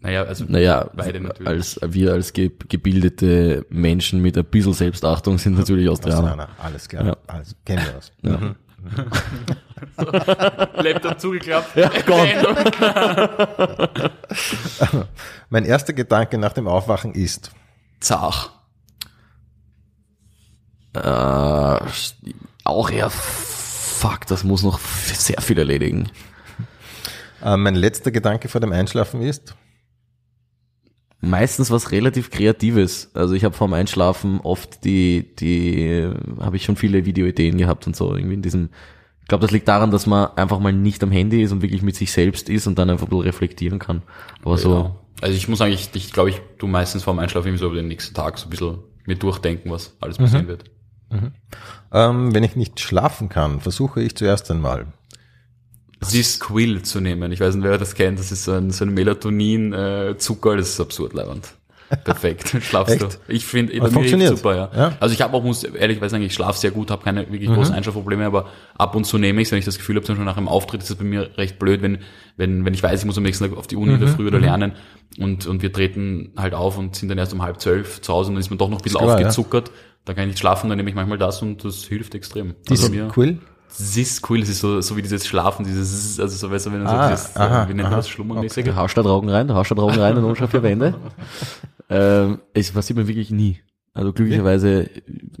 [0.00, 1.48] Naja, also Naja, beide natürlich.
[1.48, 6.30] als wir als ge gebildete Menschen mit ein bisschen Selbstachtung sind natürlich Austrianer.
[6.32, 7.16] Australier, alles klar, Ja.
[7.26, 8.12] alles kennen wir aus.
[8.22, 8.54] Mhm.
[10.82, 11.76] Laptop zugeklappt.
[11.76, 11.90] Ja.
[15.50, 17.50] Mein erster Gedanke nach dem Aufwachen ist,
[18.00, 18.50] Zach.
[21.02, 21.86] Äh,
[22.64, 26.10] auch eher fuck, das muss noch sehr viel erledigen.
[27.44, 29.54] äh, mein letzter Gedanke vor dem Einschlafen ist,
[31.20, 33.10] Meistens was relativ Kreatives.
[33.14, 37.96] Also ich habe vorm Einschlafen oft die, die, habe ich schon viele Videoideen gehabt und
[37.96, 38.68] so irgendwie in diesem.
[39.22, 41.82] Ich glaube, das liegt daran, dass man einfach mal nicht am Handy ist und wirklich
[41.82, 44.02] mit sich selbst ist und dann einfach ein bisschen reflektieren kann.
[44.44, 44.96] Aber so, Ja.
[45.22, 47.76] Also ich muss sagen, ich, ich glaube, ich tu meistens vorm Einschlafen irgendwie so über
[47.76, 50.64] den nächsten Tag so ein bisschen mir durchdenken, was alles passieren wird.
[51.92, 54.86] Ähm, wenn ich nicht schlafen kann, versuche ich zuerst einmal.
[56.40, 57.32] Quill zu nehmen.
[57.32, 58.18] Ich weiß nicht, wer das kennt.
[58.18, 60.56] Das ist so ein, so ein Melatonin-Zucker.
[60.56, 61.54] das ist absurd leibend.
[62.04, 62.56] Perfekt.
[62.62, 63.06] Schlafst du.
[63.28, 64.70] Ich finde, bei mir super, ja.
[64.74, 64.96] Ja.
[64.98, 67.74] Also ich habe auch, muss ehrlich sagen, ich schlafe sehr gut, habe keine wirklich großen
[67.74, 70.36] Einschlafprobleme, aber ab und zu nehme ich wenn ich das Gefühl habe, zum Beispiel nach
[70.36, 71.98] einem Auftritt ist es bei mir recht blöd, wenn,
[72.36, 74.26] wenn, wenn ich weiß, ich muss am nächsten Tag auf die Uni in der Früh
[74.26, 74.72] oder lernen
[75.18, 78.30] und, und wir treten halt auf und sind dann erst um halb zwölf zu Hause
[78.30, 79.30] und dann ist man doch noch ein bisschen klar, ja.
[80.06, 82.54] Da kann ich nicht schlafen, dann nehme ich manchmal das und das hilft extrem.
[82.68, 83.38] Dies Also mir- Quill?
[83.68, 86.80] Sis cool, das ist so, so wie dieses Schlafen, dieses, also so, weißt du, wenn
[86.84, 87.96] du Ah, so dieses, aha, äh, wie nennt man aha.
[87.96, 88.64] das, Schlummermäßige?
[88.64, 90.94] du haust da Drogen rein, du haust da Drogen rein und unscharf vier Wände.
[91.90, 93.60] ähm, es passiert mir wirklich nie.
[93.92, 94.88] Also glücklicherweise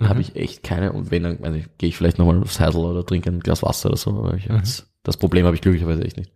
[0.02, 3.06] habe ich echt keine und wenn, dann also gehe ich vielleicht nochmal aufs Heisel oder
[3.06, 6.16] trinke ein Glas Wasser oder so, aber ich jetzt, das Problem habe ich glücklicherweise echt
[6.16, 6.32] nicht.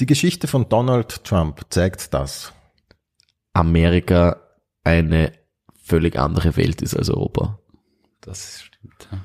[0.00, 2.52] Die Geschichte von Donald Trump zeigt das.
[3.52, 4.40] Amerika
[4.84, 5.32] eine
[5.90, 7.58] völlig andere Welt ist als Europa.
[8.20, 9.18] Das stimmt, ja.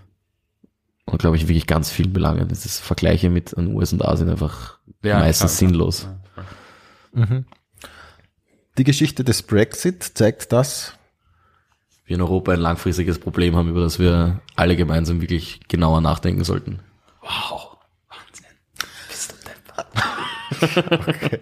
[1.05, 2.47] Und glaube ich wirklich ganz vielen Belangen.
[2.47, 6.07] Das ist Vergleiche mit den USA sind einfach Ja, meistens klar, sinnlos.
[6.35, 6.43] Ja,
[7.23, 7.45] voll.
[8.79, 10.97] Die Geschichte des Brexit zeigt das.
[12.05, 16.43] Wir in Europa ein langfristiges Problem haben, über das wir alle gemeinsam wirklich genauer nachdenken
[16.43, 16.79] sollten.
[17.21, 17.77] Wow.
[18.09, 18.45] Wahnsinn.
[19.07, 21.39] Bist du okay.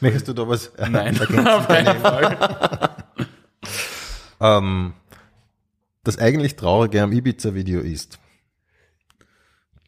[0.00, 0.72] Möchtest du da was?
[0.78, 1.48] Nein, ergänzen?
[1.48, 2.96] auf keinen Fall.
[4.40, 4.94] Ähm,
[6.04, 8.18] das eigentlich Traurige am Ibiza-Video ist,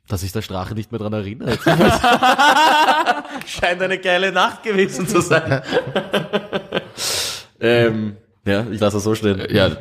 [0.08, 1.60] Dass sich der Strache nicht mehr dran erinnert.
[3.46, 5.62] Scheint eine geile Nacht gewesen zu sein.
[7.60, 9.46] ähm, ja, ich lasse es so stehen.
[9.50, 9.76] Ja,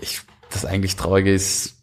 [0.00, 1.76] ich, das eigentlich Traurige ist,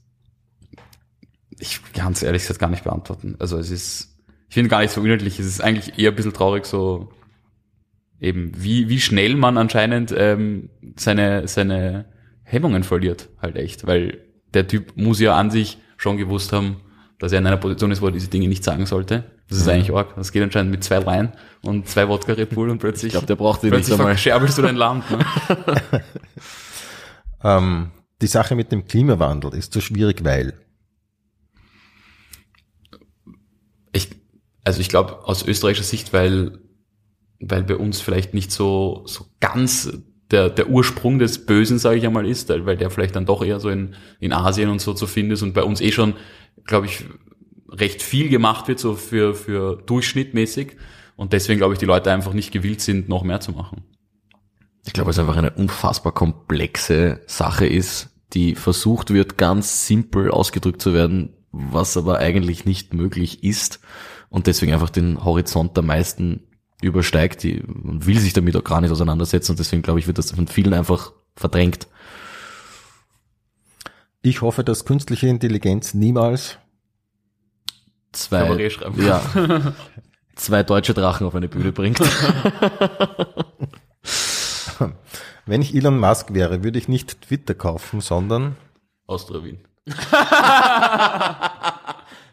[1.60, 3.36] ich kann es ehrlich gesagt gar nicht beantworten.
[3.40, 4.18] Also es ist,
[4.50, 7.14] ich finde gar nicht so inhaltlich, es ist eigentlich eher ein bisschen traurig so,
[8.20, 12.06] eben, wie, wie schnell man anscheinend ähm, seine, seine
[12.56, 13.86] Hemmungen verliert, halt echt.
[13.86, 16.78] Weil der Typ muss ja an sich schon gewusst haben,
[17.20, 19.26] dass er in einer Position ist, wo er diese Dinge nicht sagen sollte.
[19.50, 20.16] Das ist eigentlich arg.
[20.16, 23.28] Das geht anscheinend mit zwei Wein und zwei Wodka Red Bull und plötzlich, Ich glaube,
[23.28, 24.14] der braucht die nicht plötzlich einmal.
[24.14, 25.04] verscherbelst du dein Land.
[25.12, 25.20] Ne?
[27.44, 27.92] ähm,
[28.22, 30.54] die Sache mit dem Klimawandel ist so schwierig, weil.
[33.92, 34.10] Ich,
[34.64, 36.60] also ich glaube aus österreichischer Sicht, weil,
[37.40, 39.92] weil bei uns vielleicht nicht so, so ganz
[40.32, 43.60] der, der Ursprung des Bösen, sage ich einmal, ist, weil der vielleicht dann doch eher
[43.60, 46.16] so in, in Asien und so zu finden ist und bei uns eh schon,
[46.66, 47.06] glaube ich,
[47.70, 50.78] recht viel gemacht wird, so für, für durchschnittmäßig.
[51.16, 53.84] Und deswegen glaube ich, die Leute einfach nicht gewillt sind, noch mehr zu machen.
[54.86, 60.82] Ich glaube, es einfach eine unfassbar komplexe Sache ist, die versucht wird, ganz simpel ausgedrückt
[60.82, 63.80] zu werden, was aber eigentlich nicht möglich ist
[64.30, 66.44] und deswegen einfach den Horizont der meisten
[66.86, 70.18] übersteigt, die man will sich damit auch gar nicht auseinandersetzen und deswegen glaube ich, wird
[70.18, 71.88] das von vielen einfach verdrängt.
[74.22, 76.58] Ich hoffe, dass künstliche Intelligenz niemals
[78.16, 79.22] Zwei, ja,
[80.36, 82.00] zwei deutsche Drachen auf eine Bühne bringt.
[85.46, 88.56] Wenn ich Elon Musk wäre, würde ich nicht Twitter kaufen, sondern
[89.06, 89.60] Austria Wien.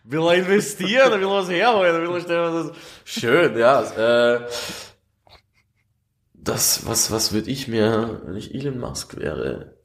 [0.04, 2.72] will er investieren, will er was herholen, will er stellen, was
[3.04, 3.82] schön, ja.
[4.36, 4.40] Äh,
[6.34, 9.76] das, was, was würde ich mir, wenn ich Elon Musk wäre?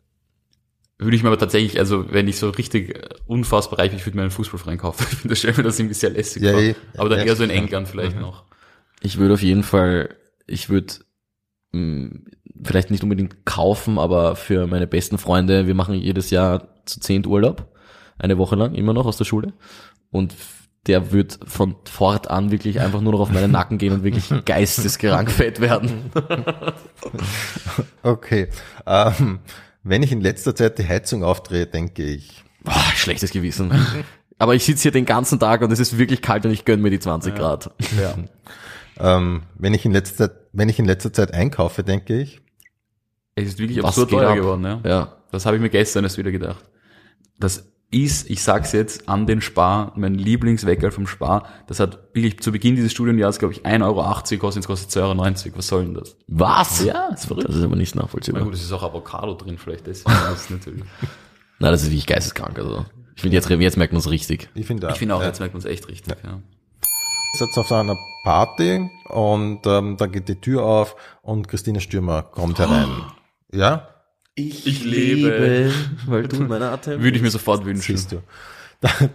[0.97, 4.05] Würde ich mir aber tatsächlich, also wenn ich so richtig äh, unfassbar reich bin, ich
[4.05, 5.05] würde mir einen Fußballverein kaufen.
[5.11, 6.61] Ich finde das stell mir das irgendwie sehr lässig Ja, vor.
[6.61, 6.75] eh.
[6.97, 7.55] Aber dann Ja, eher so in ja.
[7.57, 8.21] England vielleicht Mhm.
[8.23, 8.45] noch.
[9.01, 10.15] Ich würde auf jeden Fall,
[10.47, 10.93] ich würde
[11.73, 12.21] mh,
[12.63, 17.27] vielleicht nicht unbedingt kaufen, aber für meine besten Freunde, wir machen jedes Jahr zu zehnt
[17.27, 17.71] Urlaub,
[18.17, 19.53] eine Woche lang, immer noch aus der Schule.
[20.11, 20.33] Und
[20.87, 25.29] der wird von fortan wirklich einfach nur noch auf meinen Nacken gehen und wirklich geistesgerank
[25.31, 26.11] fett werden.
[28.03, 28.49] okay.
[28.85, 29.39] Ähm,
[29.83, 32.43] wenn ich in letzter Zeit die Heizung aufdrehe, denke ich.
[32.63, 33.71] Boah, schlechtes Gewissen.
[34.39, 36.81] Aber ich sitze hier den ganzen Tag und es ist wirklich kalt und ich gönn
[36.81, 37.71] mir die 20 Grad.
[37.99, 38.15] Ja.
[38.99, 42.41] Ähm, wenn ich in letzter Zeit, wenn ich in letzter Zeit einkaufe, denke ich.
[43.35, 44.35] Es ist wirklich absurd teuer ab?
[44.35, 44.81] geworden, ja.
[44.83, 45.17] Ja.
[45.31, 46.63] Das habe ich mir gestern erst wieder gedacht.
[47.39, 52.39] Das ist, ich sag's jetzt, an den Spar, mein Lieblingsweckerl vom Spar, das hat wirklich
[52.41, 55.57] zu Beginn dieses Studienjahres, glaube ich, 1,80 Euro gekostet, jetzt kostet 2,90 Euro.
[55.57, 56.17] Was soll denn das?
[56.27, 56.83] Was?
[56.83, 57.47] Ja, ist verrückt.
[57.47, 58.43] Das ist aber nicht Na nachvollziehbar.
[58.43, 60.83] gut, es ist auch Avocado drin, vielleicht deswegen ist es natürlich.
[61.59, 62.59] Nein, das ist wirklich geisteskrank.
[62.59, 62.85] Also
[63.15, 64.49] ich finde jetzt, jetzt merkt man es richtig.
[64.53, 65.27] Ich finde Ich finde auch, ja.
[65.27, 66.41] jetzt merkt man es echt richtig, ja.
[67.39, 72.21] jetzt auf so einer Party und ähm, da geht die Tür auf und Christina Stürmer
[72.21, 72.89] kommt herein.
[73.51, 73.87] Ja,
[74.39, 75.71] Ich, lebe,
[76.05, 77.01] weil du mein Atem.
[77.01, 77.97] Würde ich mir sofort wünschen.
[77.97, 78.21] siehst du.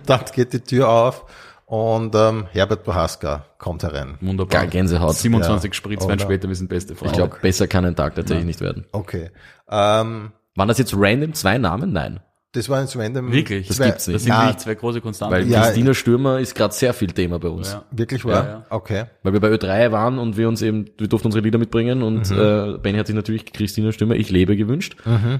[0.04, 1.26] Dann, geht die Tür auf
[1.66, 4.18] und ähm, Herbert Bohaska kommt herein.
[4.20, 4.62] Wunderbar.
[4.62, 5.14] Geil, Gänsehaut.
[5.14, 5.74] 27 Ja.
[5.74, 6.18] Spritzwein Oder?
[6.24, 7.12] später, wir sind beste Freunde.
[7.12, 8.84] Ich glaube, besser kann ein Tag tatsächlich nicht werden.
[8.90, 9.30] Okay.
[9.70, 11.92] Ähm, Waren das jetzt random zwei Namen?
[11.92, 12.18] Nein.
[12.52, 13.32] Das war jetzt random.
[13.32, 13.68] Wirklich?
[13.68, 14.14] Das zwei- gibt's nicht.
[14.16, 15.34] das sind Ja, wirklich zwei große Konstanten.
[15.34, 17.72] Weil Ja, Christina Stürmer ist gerade sehr viel Thema bei uns.
[17.72, 17.84] Ja.
[17.90, 18.44] Wirklich wahr?
[18.44, 18.66] Ja, ja.
[18.70, 19.04] Okay.
[19.22, 22.30] Weil wir bei Ö3 waren und wir uns eben, wir durften unsere Lieder mitbringen und
[22.30, 24.96] äh, Benny hat sich natürlich Christina Stürmer Ich lebe gewünscht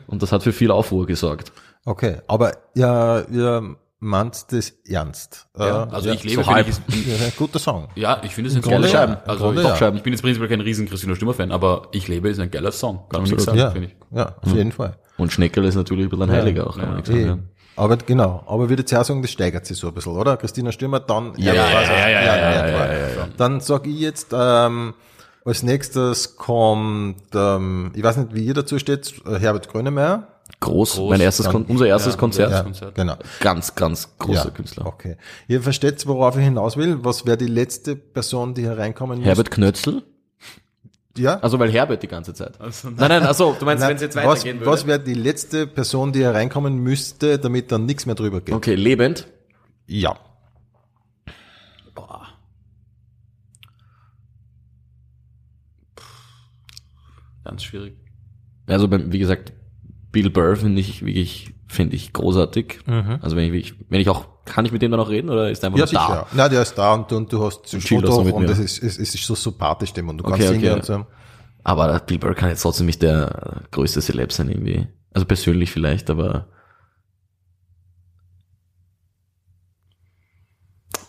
[0.06, 1.52] und das hat für viel Aufruhr gesorgt.
[1.84, 2.18] Okay.
[2.28, 5.46] Aber ja, ihr meint das ernst.
[5.56, 6.68] Ja, Äh, also ja, ich lebe, so finde halb.
[6.68, 7.88] ich, ist, guter Song.
[7.94, 8.88] ja, ich finde es ein geiler.
[8.88, 9.16] Song.
[9.26, 9.94] Also Grunde ich, ja.
[9.94, 13.04] ich bin jetzt prinzipiell kein riesen Christina Stürmer-Fan, aber ich lebe ist ein geiler Song.
[13.10, 13.46] Kann man nichts Absolut.
[13.46, 14.16] sagen, Ja, finde ich.
[14.16, 14.96] ja, auf jeden Fall.
[15.22, 16.76] Und Schneckerl ist natürlich ein bisschen ein Heiliger auch.
[16.78, 17.26] kann man sagen, Eh.
[17.26, 17.38] ja.
[17.74, 20.36] Aber genau, aber würde jetzt auch sagen, das steigert sich so ein bisschen, oder?
[20.36, 22.84] Christina Stürmer, dann Ja, ja, ja, ja, ja, ja, etwa.
[22.86, 23.28] ja, ja, ja.
[23.38, 24.92] Dann sag ich jetzt, ähm,
[25.44, 30.28] als nächstes kommt, ähm, ich weiß nicht, wie ihr dazu steht, Herbert Grönemeyer.
[30.60, 32.48] Groß, Groß, mein erstes, dann- unser erstes Ja, Konzert.
[32.48, 32.94] unser Ja, Konzert.
[32.94, 33.14] genau.
[33.40, 34.86] Ganz, ganz großer Ja, Künstler.
[34.86, 35.16] Okay.
[35.48, 36.98] Ihr versteht, worauf ich hinaus will.
[37.02, 39.26] Was wäre die letzte Person, die hereinkommen muss?
[39.26, 40.02] Herbert Knötzl?
[41.18, 41.38] Ja?
[41.40, 42.60] Also weil Herbert die ganze Zeit.
[42.60, 44.70] Also, Nein, nein, also du meinst, Nein, wenn es jetzt was, weitergehen würde?
[44.70, 48.54] was wäre die letzte Person, die hereinkommen müsste, damit dann nichts mehr drüber geht?
[48.54, 49.26] okay, lebend.
[49.86, 50.16] Ja.
[51.94, 52.26] boah.
[57.44, 57.94] Ganz schwierig.
[58.66, 59.52] Also wie gesagt,
[60.12, 62.80] Bill Burr finde ich wirklich, finde ich großartig.
[62.86, 63.18] Mhm.
[63.20, 65.50] Also wenn ich, wirklich- wenn ich auch, kann ich mit dem dann auch reden oder
[65.50, 66.26] ist er einfach Ja, nur sicher.
[66.32, 68.42] Na, der ist da und, du- und du hast chillt Foto auch so mit und
[68.44, 68.50] mir.
[68.50, 70.72] es ist, es ist so sympathisch dem und du Okay, kannst singen okay.
[70.74, 71.06] und so.
[71.64, 74.88] Aber der Bill Burr kann jetzt trotzdem nicht der größte Celeb sein irgendwie.
[75.14, 76.48] Also persönlich vielleicht, aber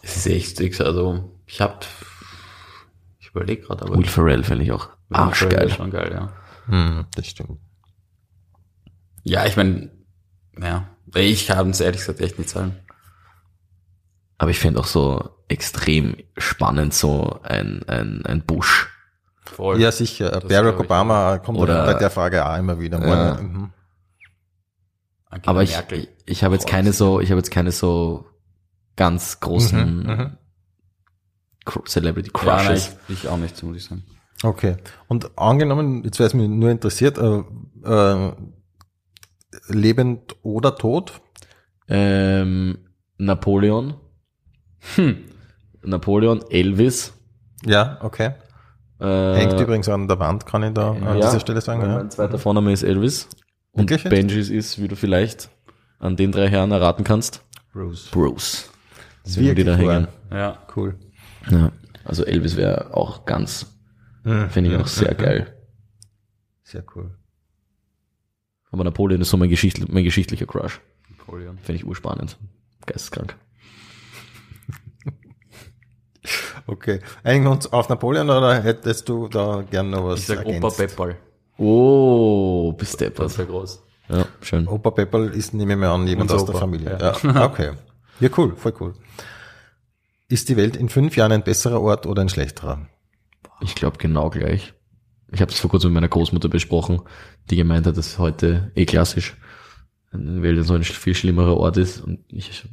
[0.01, 1.85] Es ist echt, ich- also ich hab,
[3.19, 5.67] ich überlege gerade, aber Will Ferrell finde ich auch arschgeil.
[5.67, 6.33] ist Schon geil, ja.
[6.65, 7.59] Hm, das stimmt.
[9.23, 9.91] Ja, ich meine,
[10.59, 12.75] ja, ich kann es ehrlich gesagt echt nicht sagen.
[14.37, 18.89] Aber ich finde auch so extrem spannend so ein, ein, ein Bush.
[19.45, 19.79] Voll.
[19.79, 20.31] Ja, sicher.
[20.31, 20.79] Das Barack ich.
[20.85, 22.99] Obama kommt Oder- bei der Frage auch immer wieder.
[23.05, 23.41] Ja.
[23.41, 23.71] Mhm.
[25.45, 26.07] Aber ich, Merkel.
[26.25, 28.25] ich habe jetzt keine so, ich habe jetzt keine so
[28.95, 30.37] ganz großen Mhm, mhm.
[31.87, 32.95] Celebrity Ja, nein, Crushes.
[33.07, 34.03] ich, ich auch nicht, muss ich sagen.
[34.43, 34.75] Okay.
[35.07, 37.43] Und angenommen, jetzt wäre es mir nur interessiert, äh,
[37.85, 38.31] äh,
[39.67, 41.21] lebend oder tot?
[41.89, 42.77] ähm,
[43.17, 43.95] Napoleon.
[44.95, 45.17] Hm.
[45.83, 47.13] Napoleon, Elvis.
[47.65, 48.33] Ja, okay.
[48.99, 51.81] Äh, Hängt übrigens an der Wand, kann ich da an ja, dieser Stelle sagen.
[51.81, 51.97] Ja.
[51.97, 53.27] Mein zweiter Vorname ist Elvis.
[53.71, 54.11] Und Wirklich jetzt?
[54.11, 55.49] Benjis ist, wie du vielleicht
[55.99, 58.09] an den drei Herren erraten kannst, Bruce.
[58.11, 58.69] Bruce.
[59.25, 60.07] Deswegen die da hängen.
[60.31, 60.59] Ja.
[60.75, 60.95] Cool.
[61.49, 61.71] Ja.
[62.05, 63.65] Also Elvis wäre auch ganz,
[64.23, 64.49] Mhm.
[64.49, 65.57] finde ich auch sehr geil.
[66.63, 67.11] Sehr cool.
[68.71, 70.81] Aber Napoleon ist so mein, Geschichtl mein geschichtlicher Crush.
[71.09, 71.57] Napoleon.
[71.59, 72.37] Finde ich urspannend.
[72.85, 73.35] Geisteskrank.
[76.67, 76.99] Okay.
[77.23, 80.77] Uns auf Napoleon oder hättest du da gern noch was Ich sag Opa ergänzt?
[80.77, 81.15] Pepperl.
[81.57, 83.37] Oh, bist Das deppert.
[83.37, 83.83] wäre groß.
[84.09, 84.67] Ja, schön.
[84.67, 86.97] Opa Pepperl ist, nehme ich mir an, jemand Unser aus der Opa, Familie.
[86.99, 87.13] ja.
[87.23, 87.45] Ja.
[87.45, 87.71] Okay.
[88.19, 88.93] Ja, cool, voll cool.
[90.29, 92.87] Ist die Welt in fünf Jahren ein besserer Ort oder ein schlechterer?
[93.61, 94.73] Ich glaube genau gleich.
[95.31, 97.01] Ich habe das vor kurzem mit meiner Großmutter besprochen,
[97.49, 99.35] die gemeint hat, dass heute eh klassisch
[100.11, 102.01] eine Welt so ein viel schlimmerer Ort ist.
[102.01, 102.65] Und ich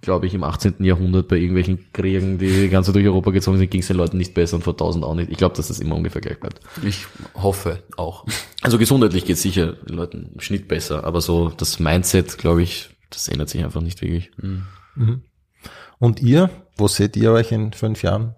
[0.00, 0.82] glaube ich im 18.
[0.84, 4.16] Jahrhundert bei irgendwelchen Kriegen, die die ganze durch Europa gezogen sind, ging es den Leuten
[4.16, 5.30] nicht besser und vor 1000 auch nicht.
[5.30, 6.60] Ich glaube, dass das immer ungefähr gleich bleibt.
[6.82, 8.26] Ich hoffe auch.
[8.62, 12.90] Also gesundheitlich geht sicher den Leuten im Schnitt besser, aber so das Mindset, glaube ich,
[13.10, 14.30] das ändert sich einfach nicht wirklich.
[14.36, 15.22] Mhm.
[15.98, 18.34] Und ihr, wo seht ihr euch in fünf Jahren?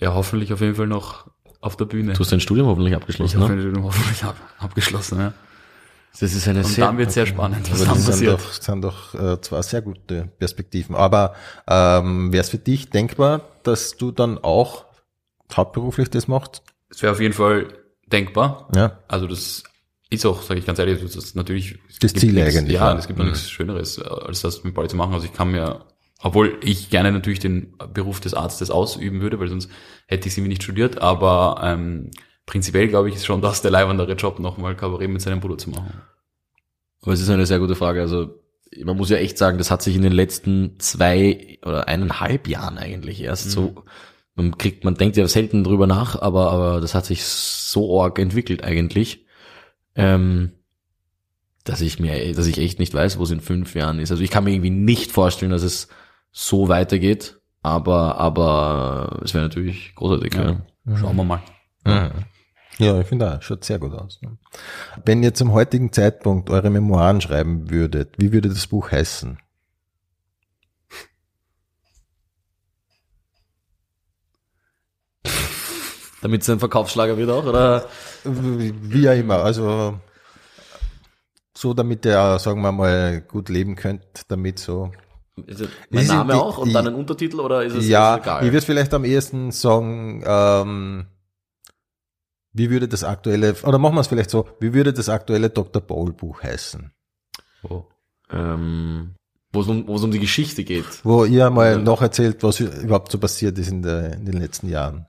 [0.00, 2.12] Ja, hoffentlich auf jeden Fall noch auf der Bühne.
[2.12, 3.82] Du hast dein Studium hoffentlich ich abgeschlossen, habe ne?
[3.82, 5.32] hoffentlich ab, abgeschlossen, ja.
[6.20, 8.32] Das ist eine Und dann wird sehr spannend, was dann das sind passiert.
[8.34, 10.94] doch, sind doch äh, zwei sehr gute Perspektiven.
[10.94, 11.34] Aber
[11.68, 14.84] ähm, wäre es für dich denkbar, dass du dann auch
[15.54, 16.62] hauptberuflich das machst?
[16.88, 17.68] Es wäre auf jeden Fall
[18.06, 18.68] denkbar.
[18.76, 18.98] Ja.
[19.08, 19.64] Also das
[20.10, 23.06] ist auch, sage ich ganz ehrlich, das ist natürlich Das Ziel nichts, eigentlich, Ja, es
[23.08, 23.32] gibt noch Mhm.
[23.32, 25.14] nichts Schöneres, äh, als das mit Ball zu machen.
[25.14, 25.84] Also ich kann mir,
[26.22, 29.68] obwohl ich gerne natürlich den Beruf des Arztes ausüben würde, weil sonst
[30.06, 32.10] hätte ich sie mir nicht studiert, aber ähm,
[32.46, 35.70] prinzipiell glaube ich ist schon das der leibendere Job, nochmal Kabarett mit seinem Bruder zu
[35.70, 36.02] machen.
[37.02, 38.00] Aber es ist eine sehr gute Frage.
[38.00, 38.40] Also
[38.82, 42.78] man muss ja echt sagen, das hat sich in den letzten zwei oder eineinhalb Jahren
[42.78, 43.84] eigentlich erst so,
[44.34, 48.18] man kriegt, man denkt ja selten drüber nach, aber, aber das hat sich so arg
[48.18, 49.26] entwickelt eigentlich,
[49.94, 50.52] ähm,
[51.62, 54.10] dass ich mir, dass ich echt nicht weiß, wo es in fünf Jahren ist.
[54.10, 55.88] Also ich kann mir irgendwie nicht vorstellen, dass es
[56.32, 60.34] so weitergeht, aber, aber es wäre natürlich großartig.
[60.34, 60.60] Ja.
[60.86, 60.96] Ja.
[60.96, 61.42] Schauen wir mal.
[61.84, 62.10] Mhm.
[62.78, 64.20] Ja, ich finde auch, schaut sehr gut aus.
[64.22, 64.36] ne?
[65.04, 69.38] Wenn ihr zum heutigen Zeitpunkt eure Memoiren schreiben würdet, wie würde das Buch heißen?
[76.22, 77.86] Damit es ein Verkaufsschlager wird auch, oder?
[78.24, 79.98] Wie ja immer, also
[81.56, 84.90] so damit ihr, sagen wir mal, gut leben könnt, damit so.
[85.46, 88.14] Ist mein Ist Name die- auch und die- dann ein Untertitel oder ist es ja,
[88.16, 88.46] ist egal?
[88.46, 91.06] ich würde vielleicht am ehesten sagen, ähm,
[92.54, 95.82] wie würde das aktuelle, oder machen wir es vielleicht so, wie würde das aktuelle Dr.
[95.82, 96.90] Bowl Buch heißen?
[97.68, 97.84] Oh.
[98.30, 99.14] ähm,
[99.52, 100.84] wo es um, wo es um die Geschichte geht.
[101.04, 101.78] Wo ihr mal Ja.
[101.78, 105.06] noch erzählt, was überhaupt so passiert ist in, der, in den letzten Jahren.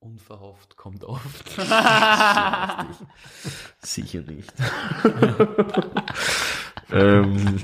[0.00, 1.50] Unverhofft kommt oft.
[3.82, 4.52] Sicher nicht.
[6.92, 7.56] ähm,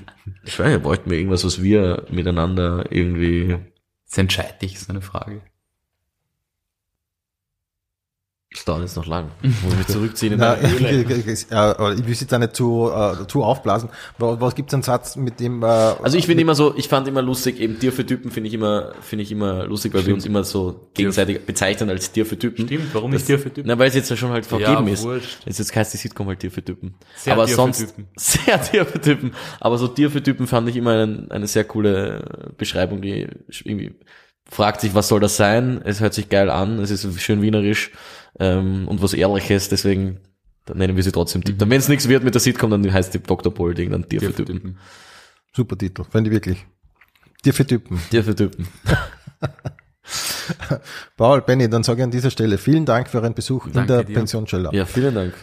[0.45, 3.59] ich weiß nicht, wollten wir irgendwas, was wir miteinander irgendwie.
[4.05, 5.43] Jetzt entscheide ich, ist eine Frage.
[8.53, 9.31] Das dauert jetzt noch lang.
[9.43, 11.15] Muss mich zurückziehen in Na, meine Höhle.
[11.33, 13.91] ich, ja, ich will es jetzt auch nicht zu, äh, zu aufblasen.
[14.19, 15.63] Was, was gibt es einen Satz, mit dem...
[15.63, 18.49] Äh, Also ich finde immer so, ich fand immer lustig, eben Tier für Typen finde
[18.49, 22.27] ich immer, finde ich immer lustig, weil wir uns immer so gegenseitig bezeichnen als Tier
[22.27, 22.67] für Typen.
[22.67, 23.69] Stimmt, warum Das- nicht Tier für Typen?
[23.69, 25.05] Na, weil es jetzt ja schon halt vergeben ist.
[25.05, 25.39] wurscht.
[25.47, 26.97] Jetzt, jetzt heißt die Sitcom halt Tier für Typen.
[27.15, 28.09] Sehr aber Tier für sonst, Typen.
[28.17, 29.31] sehr Tier für Typen.
[29.61, 33.29] Aber so Tier für Typen fand ich immer einen, eine sehr coole Beschreibung, die
[33.63, 33.95] irgendwie
[34.51, 35.81] fragt sich, was soll das sein?
[35.85, 37.93] Es hört sich geil an, es ist schön wienerisch
[38.39, 40.21] ähm, und was Ehrliches, deswegen
[40.67, 41.57] dann nennen wir sie trotzdem Tipp.
[41.59, 43.53] Wenn es nichts wird mit der Sitcom, dann heißt die Dr.
[43.53, 44.79] Bolding dann Tier für Typen.
[45.53, 46.67] Super Titel, finde ich wirklich.
[47.45, 48.01] Dir für Typen.
[48.11, 48.69] Tier für Typen.
[51.17, 53.93] Paul, Benny, dann sage ich an dieser Stelle vielen Dank für euren Besuch in Danke
[53.93, 54.15] der dir.
[54.15, 54.73] Pension Schöller.
[54.75, 55.35] Ja, vielen Dank.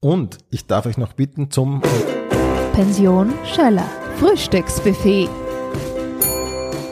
[0.00, 1.82] Und ich darf euch noch bitten zum
[2.72, 3.88] Pension Schöller.
[4.18, 5.28] Frühstücksbuffet.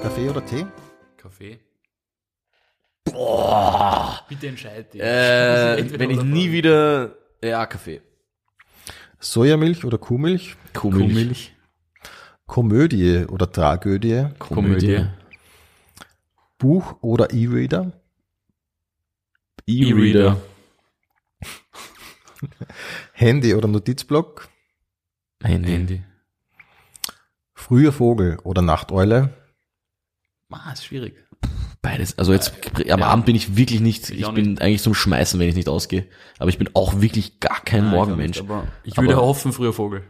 [0.02, 0.66] Kaffee oder Tee?
[3.04, 4.24] Boah.
[4.28, 5.00] Bitte entscheid dich.
[5.00, 8.00] Äh, wenn ich nie wieder, ja, Kaffee.
[9.20, 10.56] Sojamilch oder Kuhmilch?
[10.72, 11.08] Kuhmilch.
[11.08, 11.54] Kuhmilch.
[12.46, 14.28] Komödie oder Tragödie?
[14.38, 15.06] Komödie.
[16.58, 17.92] Buch oder E-Reader?
[19.66, 20.40] E-Reader.
[23.12, 24.48] Handy oder Notizblock?
[25.42, 25.70] Handy.
[25.70, 26.02] Handy.
[27.54, 29.32] Früher Vogel oder Nachteule?
[30.50, 31.16] Ah, ist schwierig.
[31.84, 32.18] Beides.
[32.18, 32.52] Also jetzt
[32.90, 33.06] am Ja.
[33.08, 36.06] Abend bin ich wirklich nicht, Ich ich bin eigentlich zum Schmeißen, wenn ich nicht ausgehe.
[36.38, 38.38] Aber ich bin auch wirklich gar kein Nein, Morgenmensch.
[38.38, 40.02] Ich, aber ich würde Aber- hoffen, früher Vogel.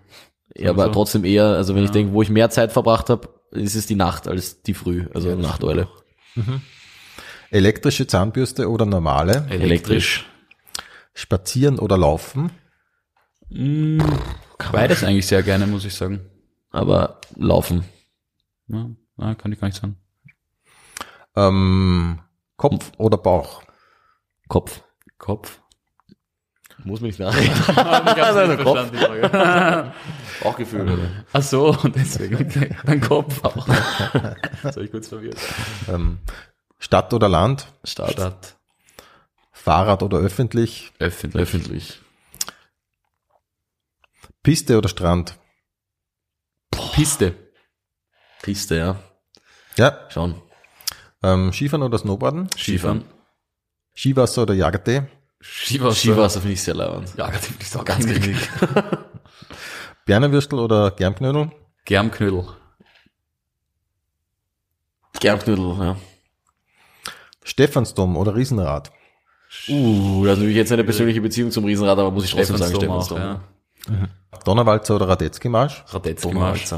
[0.57, 0.93] Ja, aber so.
[0.93, 1.95] trotzdem eher, also wenn ich Ja.
[1.95, 5.29] denke, wo ich mehr Zeit verbracht habe, ist es die Nacht als die Früh, also
[5.31, 5.89] Ja, Nachteule.
[7.51, 9.47] Elektrische Zahnbürste oder normale?
[9.51, 10.27] Elektrisch.
[11.13, 12.51] Spazieren oder laufen?
[13.51, 14.01] Mm,
[14.73, 16.21] beides eigentlich sehr gerne, muss ich sagen.
[16.71, 17.85] Aber laufen.
[18.69, 19.97] Ja, kann ich gar nicht sagen.
[21.37, 22.21] Ähm,
[22.57, 23.63] Kopf oder Bauch?
[24.49, 24.83] Kopf.
[25.19, 25.61] Kopf.
[26.85, 27.53] Muss man nicht nachreden.
[27.53, 28.91] ich hab's Also Kopf.
[28.91, 29.93] verstanden, die Frage.
[30.45, 31.11] Auch Gefühl, oder?
[31.33, 32.37] Ach so, deswegen.
[32.37, 32.77] Okay.
[32.85, 33.67] Mein Kopf auch.
[34.63, 35.39] Jetzt ich kurz verwirrt.
[35.89, 36.19] Ähm,
[36.79, 37.69] Stadt oder Land?
[37.85, 38.13] Stadt.
[38.13, 38.57] Stadt.
[39.53, 40.93] Fahrrad oder öffentlich?
[40.99, 41.41] Öffentlich.
[41.43, 42.01] Öffentlich.
[44.43, 45.39] Piste oder Strand?
[46.93, 47.35] Piste.
[48.43, 48.97] Piste, ja.
[49.77, 50.07] Ja.
[50.11, 50.43] Schauen.
[51.25, 52.51] Ähm, Skifahren oder Snowboarden?
[52.55, 53.05] Skifahren.
[53.97, 55.05] Skiwasser oder Jagertee?
[55.41, 55.97] Skiwasser.
[55.97, 57.15] Skiwasser finde ich sehr leibend.
[57.17, 58.37] Ja, das ist auch Ganz richtig.
[60.07, 61.51] Bernewürstel oder Germknödel?
[61.87, 62.47] Germknödel.
[65.19, 65.97] Germknödel, ja.
[67.43, 68.93] Stephansdom oder Riesenrad?
[69.69, 72.75] Uh, da habe ich jetzt eine persönliche Beziehung zum Riesenrad, aber muss ich trotzdem sagen,
[72.75, 73.41] Stephansdom ja.
[74.45, 75.85] Donnerwalzer oder Radetzky-Marsch?
[75.89, 76.75] Radetzky-Marsch.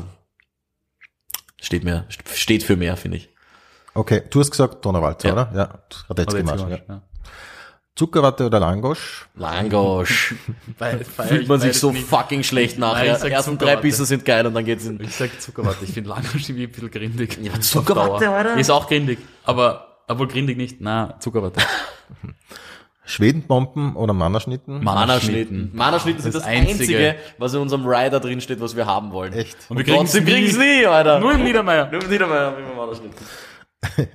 [1.61, 3.36] Steht mehr, steht für mehr, finde ich.
[3.97, 5.33] Okay, du hast gesagt Donnerwalzer, Ja.
[5.35, 5.51] oder?
[5.55, 5.69] Ja,
[6.09, 6.61] Radetzky-Marsch.
[6.61, 6.67] Ja.
[6.67, 7.03] Radetzky-Marsch, ja.
[7.95, 9.27] Zuckerwatte oder Langosch?
[9.37, 10.35] Langosch.
[10.79, 13.19] Weil- Fühlt man sich so fucking schlecht nachher.
[13.19, 13.77] Die ersten drei.
[13.77, 15.01] Bissen sind geil und dann geht's in...
[15.01, 15.83] Ich sag Zuckerwatte.
[15.85, 17.39] Ich finde Langosch irgendwie ein bisschen grindig.
[17.43, 18.57] Ja, Zuckerwatte, oder?
[18.59, 19.19] Ist auch grindig.
[19.45, 20.77] Aber, obwohl grindig nicht.
[20.81, 21.63] Na, Zuckerwatte.
[23.09, 24.83] Schwedenbomben oder Mannerschnitten?
[24.83, 25.71] Mannerschnitten.
[25.75, 29.13] Mannerschnitten sind Das das, einzige, einzige, was in unserem Rider drin steht, was wir haben
[29.13, 29.33] wollen.
[29.33, 29.57] Echt?
[29.69, 30.21] Und, wir wir kriegen's nie.
[30.23, 31.21] kriegen's nie, Alter.
[31.21, 31.89] Nur im Niedermeier.
[31.91, 33.15] Nur im Niedermeyer haben wir Mannerschnitten.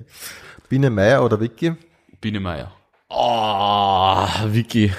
[0.68, 1.74] Biene Meier oder Vicky?
[2.20, 2.72] Biene Meier.
[3.08, 4.92] Oh, Vicky.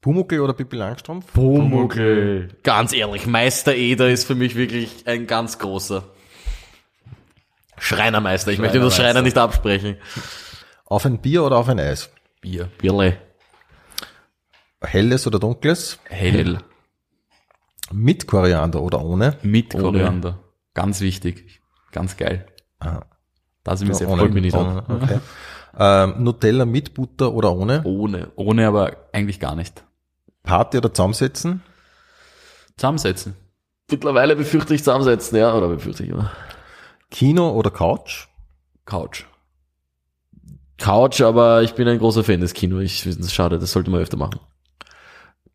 [0.00, 1.32] Pumuckl oder Pippi Langstrumpf?
[1.32, 2.48] Pumuckl.
[2.62, 6.04] Ganz ehrlich, Meister Eder ist für mich wirklich ein ganz großer.
[7.78, 8.52] Schreinermeister.
[8.52, 8.96] Ich möchte das.
[8.96, 9.96] Schreiner nicht absprechen.
[10.84, 12.10] Auf ein Bier oder auf ein Eis?
[12.40, 12.70] Bier.
[12.78, 13.18] Birle.
[14.80, 15.98] Helles oder dunkles?
[16.04, 16.58] Hell.
[17.92, 19.36] Mit Koriander oder ohne?
[19.42, 19.82] Mit Ohne.
[19.82, 20.38] Koriander.
[20.74, 21.60] Ganz wichtig.
[21.92, 22.46] Ganz geil.
[22.78, 23.04] Aha.
[23.64, 24.84] Da sind wir sehr mich nicht ohne.
[24.88, 25.18] Okay.
[25.78, 27.82] Ähm, Nutella mit Butter oder ohne?
[27.84, 28.30] Ohne.
[28.36, 29.84] Ohne aber eigentlich gar nicht.
[30.42, 31.62] Party oder zusammensetzen?
[32.76, 33.34] Zusammensetzen.
[33.90, 36.30] Mittlerweile befürchte ich zusammensetzen, ja, oder befürchte ich immer.
[37.10, 38.28] Kino oder Couch?
[38.84, 39.24] Couch.
[40.78, 42.78] Couch, aber ich bin ein großer Fan des Kino.
[42.78, 44.40] Ich finde es schade, das sollte man öfter machen.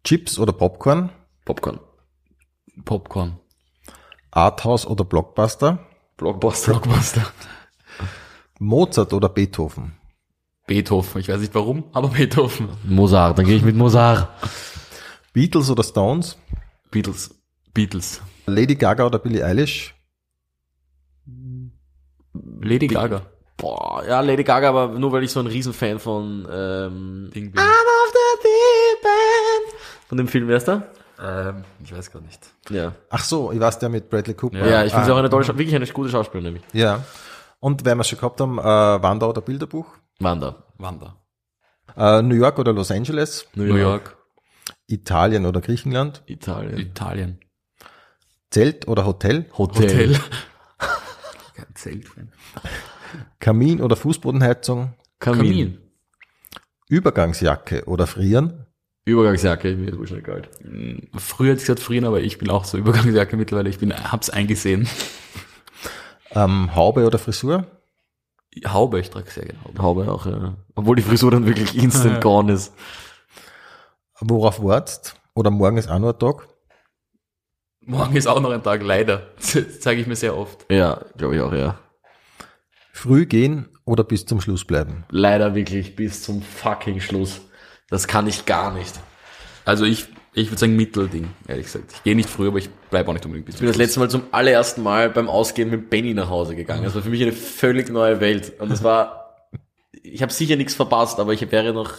[0.03, 1.09] Chips oder Popcorn?
[1.45, 1.79] Popcorn.
[2.85, 3.39] Popcorn.
[4.31, 5.79] Arthouse oder Blockbuster?
[6.21, 6.73] Blockbuster.
[6.73, 7.25] Blockbuster.
[8.59, 9.93] Mozart oder Beethoven?
[10.67, 11.19] Beethoven.
[11.19, 12.69] Ich weiß nicht warum, aber Beethoven.
[12.83, 14.29] Mozart, dann gehe ich mit Mozart.
[15.33, 16.37] Beatles oder Stones?
[16.91, 17.33] Beatles.
[17.73, 18.21] Beatles.
[18.45, 19.95] Lady Gaga oder Billie Eilish?
[22.61, 23.23] Lady Gaga.
[23.57, 27.57] Boah, ja, Lady Gaga, aber nur weil ich so ein Riesenfan von ähm, Ding, Ding.
[27.57, 29.75] of the Deep End.
[30.07, 30.83] Von dem Film, wer ist da?
[31.21, 32.39] Ähm, ich weiß gar nicht.
[32.69, 32.93] Ja.
[33.09, 34.57] Ach so, ich weiß der mit Bradley Cooper.
[34.67, 36.63] Ja, ich finde sie Ah, auch eine tolle, Schau- wirklich eine gute Schauspielerin nämlich.
[36.73, 37.03] Ja.
[37.59, 39.85] Und wenn wir schon gehabt haben, äh, Wander oder Bilderbuch?
[40.19, 40.63] Wanda.
[40.77, 41.15] Wanda.
[41.95, 43.45] Äh, New York oder Los Angeles?
[43.53, 44.17] New York.
[44.87, 46.23] Italien oder Griechenland?
[46.25, 46.77] Italien.
[46.79, 47.39] Italien.
[48.49, 49.45] Zelt oder Hotel?
[49.57, 50.17] Hotel.
[51.55, 52.31] Kein Zeltfan.
[53.39, 54.93] Kamin oder Fußbodenheizung?
[55.19, 55.39] Kamin.
[55.39, 55.77] Kamin.
[56.89, 58.60] Übergangsjacke oder Frieren?
[59.11, 60.49] Übergangsjacke, mir ist wohl schnell kalt.
[61.17, 63.69] Früher hätte ich gesagt frieren, aber ich bin auch so Übergangsjacke mittlerweile.
[63.69, 64.87] Ich bin, hab's eingesehen.
[66.31, 67.65] Ähm, Haube oder Frisur?
[68.67, 69.81] Haube, ich trage sehr gerne Haube.
[69.81, 70.55] Haube auch, ja.
[70.75, 72.73] Obwohl die Frisur dann wirklich instant gone ist.
[74.19, 75.15] Worauf wartest?
[75.33, 76.47] Oder morgen ist auch nur ein Tag?
[77.81, 79.27] Morgen ist auch noch ein Tag, leider.
[79.37, 80.65] Das zeige ich mir sehr oft.
[80.71, 81.79] Ja, glaube ich auch, ja.
[82.93, 85.05] Früh gehen oder bis zum Schluss bleiben?
[85.09, 87.41] Leider wirklich bis zum fucking Schluss.
[87.91, 88.93] Das kann ich gar nicht.
[89.65, 91.91] Also ich, ich würde sagen Mittelding, ehrlich gesagt.
[91.93, 93.99] Ich gehe nicht früh, aber ich bleibe auch nicht unbedingt bis Ich bin das letzte
[93.99, 96.85] Mal zum allerersten Mal beim Ausgehen mit Benny nach Hause gegangen.
[96.85, 98.53] Das war für mich eine völlig neue Welt.
[98.59, 99.45] Und es war,
[100.01, 101.91] ich habe sicher nichts verpasst, aber ich wäre noch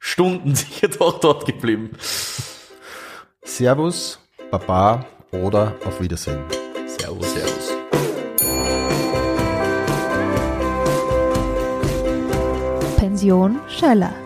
[0.00, 1.90] Stunden sicher doch dort geblieben.
[3.44, 4.18] Servus,
[4.50, 6.42] Baba oder auf Wiedersehen?
[6.86, 7.72] Servus, Servus.
[12.96, 14.25] Pension Schöller.